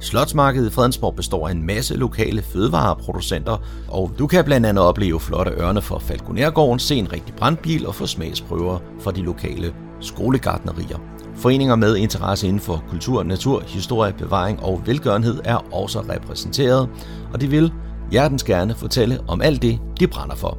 Slotsmarkedet 0.00 0.70
i 0.70 0.72
Fredensborg 0.72 1.16
består 1.16 1.48
af 1.48 1.52
en 1.52 1.66
masse 1.66 1.96
lokale 1.96 2.42
fødevareproducenter, 2.42 3.56
og 3.88 4.12
du 4.18 4.26
kan 4.26 4.44
blandt 4.44 4.66
andet 4.66 4.84
opleve 4.84 5.20
flotte 5.20 5.52
ørne 5.52 5.82
fra 5.82 5.98
Falconergården, 5.98 6.78
se 6.78 6.94
en 6.96 7.12
rigtig 7.12 7.34
brandbil 7.34 7.86
og 7.86 7.94
få 7.94 8.06
smagsprøver 8.06 8.78
fra 9.00 9.10
de 9.10 9.22
lokale 9.22 9.74
skolegartnerier. 10.00 10.98
Foreninger 11.36 11.76
med 11.76 11.96
interesse 11.96 12.46
inden 12.46 12.60
for 12.60 12.84
kultur, 12.88 13.22
natur, 13.22 13.62
historie, 13.66 14.12
bevaring 14.12 14.62
og 14.62 14.82
velgørenhed 14.86 15.40
er 15.44 15.74
også 15.74 16.00
repræsenteret, 16.00 16.88
og 17.32 17.40
de 17.40 17.46
vil 17.46 17.72
hjertens 18.10 18.44
gerne 18.44 18.74
fortælle 18.74 19.20
om 19.28 19.42
alt 19.42 19.62
det, 19.62 19.78
de 20.00 20.06
brænder 20.06 20.36
for. 20.36 20.58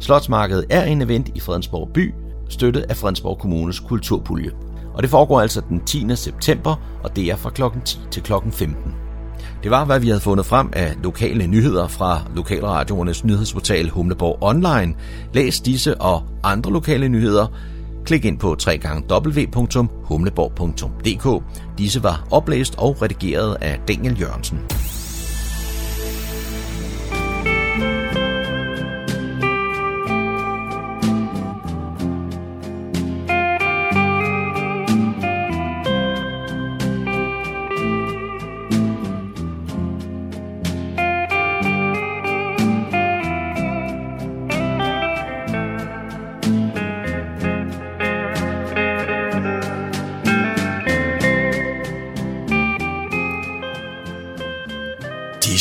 Slotsmarkedet 0.00 0.64
er 0.70 0.84
en 0.84 1.02
event 1.02 1.28
i 1.34 1.40
Fredensborg 1.40 1.88
by, 1.94 2.14
støttet 2.48 2.82
af 2.88 2.96
Fredensborg 2.96 3.38
Kommunes 3.38 3.80
kulturpulje. 3.80 4.50
Og 4.94 5.02
det 5.02 5.10
foregår 5.10 5.40
altså 5.40 5.62
den 5.68 5.80
10. 5.84 6.16
september, 6.16 6.76
og 7.04 7.16
det 7.16 7.30
er 7.30 7.36
fra 7.36 7.50
kl. 7.50 7.62
10 7.84 7.98
til 8.10 8.22
kl. 8.22 8.32
15. 8.50 8.94
Det 9.62 9.70
var, 9.70 9.84
hvad 9.84 10.00
vi 10.00 10.08
havde 10.08 10.20
fundet 10.20 10.46
frem 10.46 10.70
af 10.72 10.94
lokale 11.02 11.46
nyheder 11.46 11.88
fra 11.88 12.20
lokalradioernes 12.36 13.24
nyhedsportal 13.24 13.88
Humleborg 13.90 14.38
Online. 14.40 14.94
Læs 15.34 15.60
disse 15.60 16.00
og 16.00 16.22
andre 16.42 16.72
lokale 16.72 17.08
nyheder. 17.08 17.46
Klik 18.06 18.24
ind 18.24 18.38
på 18.38 18.48
www.humleborg.dk. 18.48 21.42
Disse 21.78 22.02
var 22.02 22.26
oplæst 22.30 22.74
og 22.78 23.02
redigeret 23.02 23.56
af 23.60 23.80
Daniel 23.88 24.20
Jørgensen. 24.20 24.58